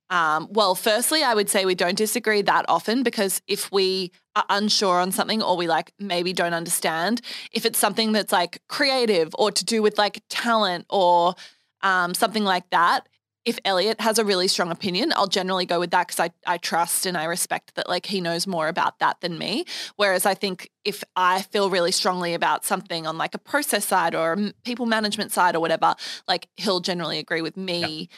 um, 0.09 0.49
well, 0.51 0.75
firstly, 0.75 1.23
I 1.23 1.35
would 1.35 1.51
say 1.51 1.65
we 1.65 1.75
don't 1.75 1.99
disagree 1.99 2.41
that 2.43 2.65
often 2.69 3.03
because 3.03 3.43
if 3.47 3.71
we 3.71 4.13
are 4.35 4.45
unsure 4.49 5.01
on 5.01 5.13
something 5.13 5.43
or 5.43 5.57
we 5.57 5.67
like 5.67 5.93
maybe 5.99 6.33
don't 6.33 6.55
understand, 6.55 7.21
if 7.53 7.67
it's 7.67 7.79
something 7.79 8.13
that's 8.13 8.33
like 8.33 8.63
creative 8.69 9.35
or 9.39 9.51
to 9.51 9.65
do 9.65 9.83
with 9.83 9.99
like 9.99 10.23
talent 10.31 10.87
or 10.89 11.35
um, 11.83 12.15
something 12.15 12.45
like 12.45 12.71
that, 12.71 13.07
if 13.47 13.61
Elliot 13.65 14.01
has 14.01 14.19
a 14.19 14.25
really 14.25 14.49
strong 14.49 14.73
opinion, 14.73 15.13
I'll 15.15 15.29
generally 15.29 15.67
go 15.67 15.79
with 15.79 15.93
that 15.93 16.09
because 16.09 16.19
I, 16.19 16.31
I 16.53 16.59
trust 16.59 17.07
and 17.07 17.17
I 17.17 17.25
respect 17.25 17.77
that 17.77 17.89
like 17.89 18.05
he 18.05 18.21
knows 18.21 18.45
more 18.45 18.67
about 18.67 18.99
that 18.99 19.21
than 19.21 19.39
me. 19.39 19.65
Whereas 19.95 20.27
I 20.27 20.35
think 20.35 20.69
if 20.85 21.05
I 21.15 21.43
feel 21.43 21.71
really 21.71 21.93
strongly 21.93 22.35
about 22.35 22.65
something 22.65 23.07
on 23.07 23.17
like 23.17 23.37
a 23.37 23.39
process 23.39 23.87
side 23.87 24.17
or 24.17 24.33
a 24.33 24.53
people 24.65 24.85
management 24.85 25.31
side 25.31 25.55
or 25.55 25.61
whatever, 25.61 25.95
like 26.27 26.49
he'll 26.57 26.81
generally 26.81 27.21
agree 27.21 27.41
with 27.41 27.57
me. 27.57 28.09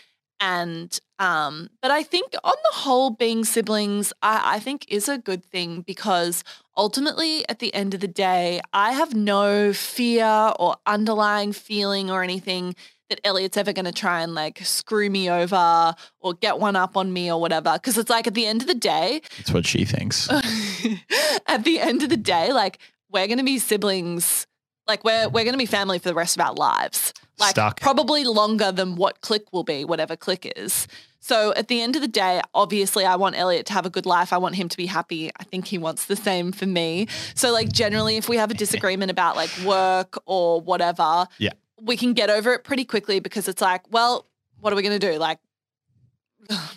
And 0.41 0.99
um, 1.19 1.69
but 1.83 1.91
I 1.91 2.05
think 2.05 2.35
on 2.45 2.55
the 2.71 2.79
whole, 2.79 3.11
being 3.11 3.45
siblings, 3.45 4.13
I, 4.23 4.55
I 4.55 4.59
think 4.61 4.87
is 4.89 5.09
a 5.09 5.19
good 5.19 5.45
thing 5.45 5.83
because 5.83 6.45
ultimately, 6.77 7.47
at 7.49 7.59
the 7.59 7.75
end 7.75 7.93
of 7.93 8.01
the 8.01 8.09
day, 8.09 8.61
I 8.73 8.93
have 8.93 9.15
no 9.15 9.73
fear 9.73 10.53
or 10.59 10.77
underlying 10.87 11.53
feeling 11.53 12.09
or 12.09 12.23
anything 12.23 12.77
that 13.09 13.21
Elliot's 13.25 13.57
ever 13.57 13.73
going 13.73 13.85
to 13.85 13.93
try 13.93 14.21
and 14.23 14.35
like 14.35 14.59
screw 14.63 15.09
me 15.11 15.31
over 15.31 15.95
or 16.21 16.35
get 16.35 16.59
one 16.59 16.77
up 16.77 16.97
on 16.97 17.13
me 17.13 17.31
or 17.33 17.41
whatever. 17.41 17.73
Because 17.75 17.97
it's 17.99 18.11
like 18.11 18.27
at 18.27 18.35
the 18.35 18.47
end 18.47 18.61
of 18.61 18.69
the 18.69 18.75
day, 18.75 19.23
that's 19.39 19.53
what 19.53 19.67
she 19.67 19.85
thinks. 19.85 20.29
at 21.47 21.65
the 21.65 21.81
end 21.81 22.03
of 22.03 22.11
the 22.11 22.17
day, 22.17 22.53
like 22.53 22.79
we're 23.11 23.27
going 23.27 23.39
to 23.39 23.45
be 23.45 23.59
siblings. 23.59 24.47
Like 24.87 25.05
we're 25.05 25.29
we're 25.29 25.45
going 25.45 25.53
to 25.55 25.59
be 25.59 25.67
family 25.67 25.99
for 25.99 26.09
the 26.09 26.15
rest 26.15 26.37
of 26.37 26.45
our 26.47 26.55
lives. 26.55 27.13
Like 27.39 27.51
Stuck. 27.51 27.81
probably 27.81 28.25
longer 28.25 28.73
than 28.73 28.97
what 28.97 29.21
Click 29.21 29.53
will 29.53 29.63
be, 29.65 29.85
whatever 29.85 30.17
Click 30.17 30.53
is. 30.57 30.89
So 31.21 31.53
at 31.55 31.69
the 31.69 31.81
end 31.83 31.95
of 31.95 32.03
the 32.03 32.09
day, 32.09 32.41
obviously 32.55 33.05
I 33.05 33.17
want 33.17 33.37
Elliot 33.37 33.67
to 33.67 33.73
have 33.75 33.87
a 33.87 33.91
good 33.91 34.07
life. 34.07 34.33
I 34.33 34.39
want 34.39 34.55
him 34.57 34.69
to 34.69 34.77
be 34.77 34.87
happy. 34.87 35.31
I 35.39 35.45
think 35.45 35.67
he 35.67 35.79
wants 35.79 36.07
the 36.07 36.17
same 36.17 36.53
for 36.53 36.67
me. 36.67 37.07
So 37.35 37.53
like 37.53 37.71
generally 37.71 38.17
if 38.17 38.29
we 38.29 38.37
have 38.39 38.51
a 38.51 38.55
disagreement 38.65 39.11
about 39.11 39.37
like 39.37 39.51
work 39.65 40.19
or 40.27 40.61
whatever, 40.61 41.27
Yeah. 41.39 41.53
We 41.81 41.97
can 41.97 42.13
get 42.13 42.31
over 42.31 42.53
it 42.55 42.65
pretty 42.65 42.85
quickly 42.85 43.21
because 43.21 43.49
it's 43.49 43.63
like, 43.63 43.83
well, 43.91 44.27
what 44.61 44.73
are 44.73 44.77
we 44.77 44.83
going 44.83 44.99
to 44.99 45.13
do? 45.13 45.19
Like 45.19 45.39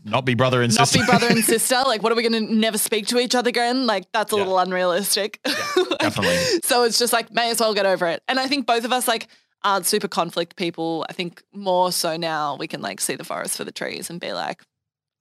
Not 0.03 0.25
be 0.25 0.33
brother 0.33 0.61
and 0.61 0.73
sister. 0.73 0.99
not 0.99 1.05
be 1.05 1.09
brother 1.09 1.27
and 1.29 1.43
sister. 1.55 1.81
Like, 1.85 2.03
what 2.03 2.11
are 2.11 2.15
we 2.15 2.27
going 2.27 2.47
to 2.47 2.53
never 2.53 2.77
speak 2.77 3.07
to 3.07 3.19
each 3.19 3.35
other 3.35 3.49
again? 3.49 3.85
Like, 3.85 4.11
that's 4.11 4.31
a 4.33 4.35
Yeah. 4.35 4.43
little 4.43 4.59
unrealistic. 4.59 5.39
Like, 5.45 5.99
definitely. 5.99 6.37
So 6.63 6.83
it's 6.83 6.99
just 6.99 7.13
like, 7.13 7.31
may 7.31 7.49
as 7.51 7.59
well 7.59 7.73
get 7.73 7.85
over 7.85 8.07
it. 8.07 8.21
And 8.27 8.39
I 8.39 8.47
think 8.47 8.65
both 8.67 8.85
of 8.85 8.91
us 8.91 9.07
like 9.07 9.27
aren't 9.63 9.85
super 9.85 10.07
conflict 10.07 10.55
people. 10.55 11.05
I 11.09 11.13
think 11.13 11.43
more 11.53 11.91
so 11.91 12.17
now 12.17 12.55
we 12.57 12.67
can 12.67 12.81
like 12.81 12.99
see 12.99 13.15
the 13.15 13.23
forest 13.23 13.55
for 13.57 13.63
the 13.63 13.71
trees 13.71 14.09
and 14.09 14.19
be 14.19 14.33
like, 14.33 14.61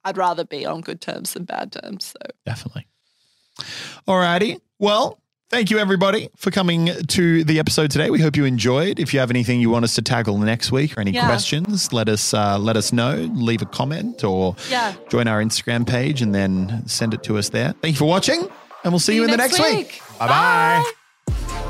I'd 0.04 0.16
rather 0.16 0.44
be 0.44 0.64
on 0.64 0.80
good 0.80 1.00
terms 1.00 1.34
than 1.34 1.44
bad 1.44 1.72
terms. 1.72 2.06
So 2.06 2.30
Definitely. 2.46 2.86
Alrighty. 4.08 4.60
Well, 4.78 5.19
thank 5.51 5.70
you 5.70 5.78
everybody 5.78 6.28
for 6.36 6.51
coming 6.51 6.86
to 7.09 7.44
the 7.44 7.59
episode 7.59 7.90
today. 7.90 8.11
We 8.11 8.20
hope 8.20 8.36
you 8.36 8.44
enjoyed. 8.44 8.98
If 8.98 9.12
you 9.12 9.20
have 9.20 9.30
anything 9.30 9.61
you 9.61 9.70
want 9.70 9.84
us 9.84 9.94
to 9.96 10.03
tackle 10.03 10.38
next 10.38 10.72
week 10.72 10.96
or 10.96 11.01
any 11.01 11.11
Yeah. 11.12 11.26
questions, 11.26 11.92
let 11.92 12.09
us 12.09 12.32
uh, 12.34 12.59
let 12.59 12.76
us 12.76 12.92
know. 12.92 13.28
Leave 13.34 13.62
a 13.62 13.66
comment 13.66 14.24
or 14.24 14.57
yeah. 14.70 14.94
join 15.11 15.26
our 15.28 15.42
Instagram 15.42 15.86
page 15.86 16.22
and 16.22 16.34
then 16.34 16.82
send 16.86 17.14
it 17.14 17.22
to 17.24 17.36
us 17.38 17.48
there. 17.51 17.74
Thank 17.82 17.94
you 17.94 17.98
for 17.98 18.09
watching, 18.09 18.48
and 18.84 18.92
we'll 18.92 18.98
see, 19.01 19.14
you 19.14 19.24
in 19.24 19.30
the 19.30 19.36
next 19.36 19.59
week. 19.59 20.01
Bye 20.18 20.28
bye. 20.28 21.69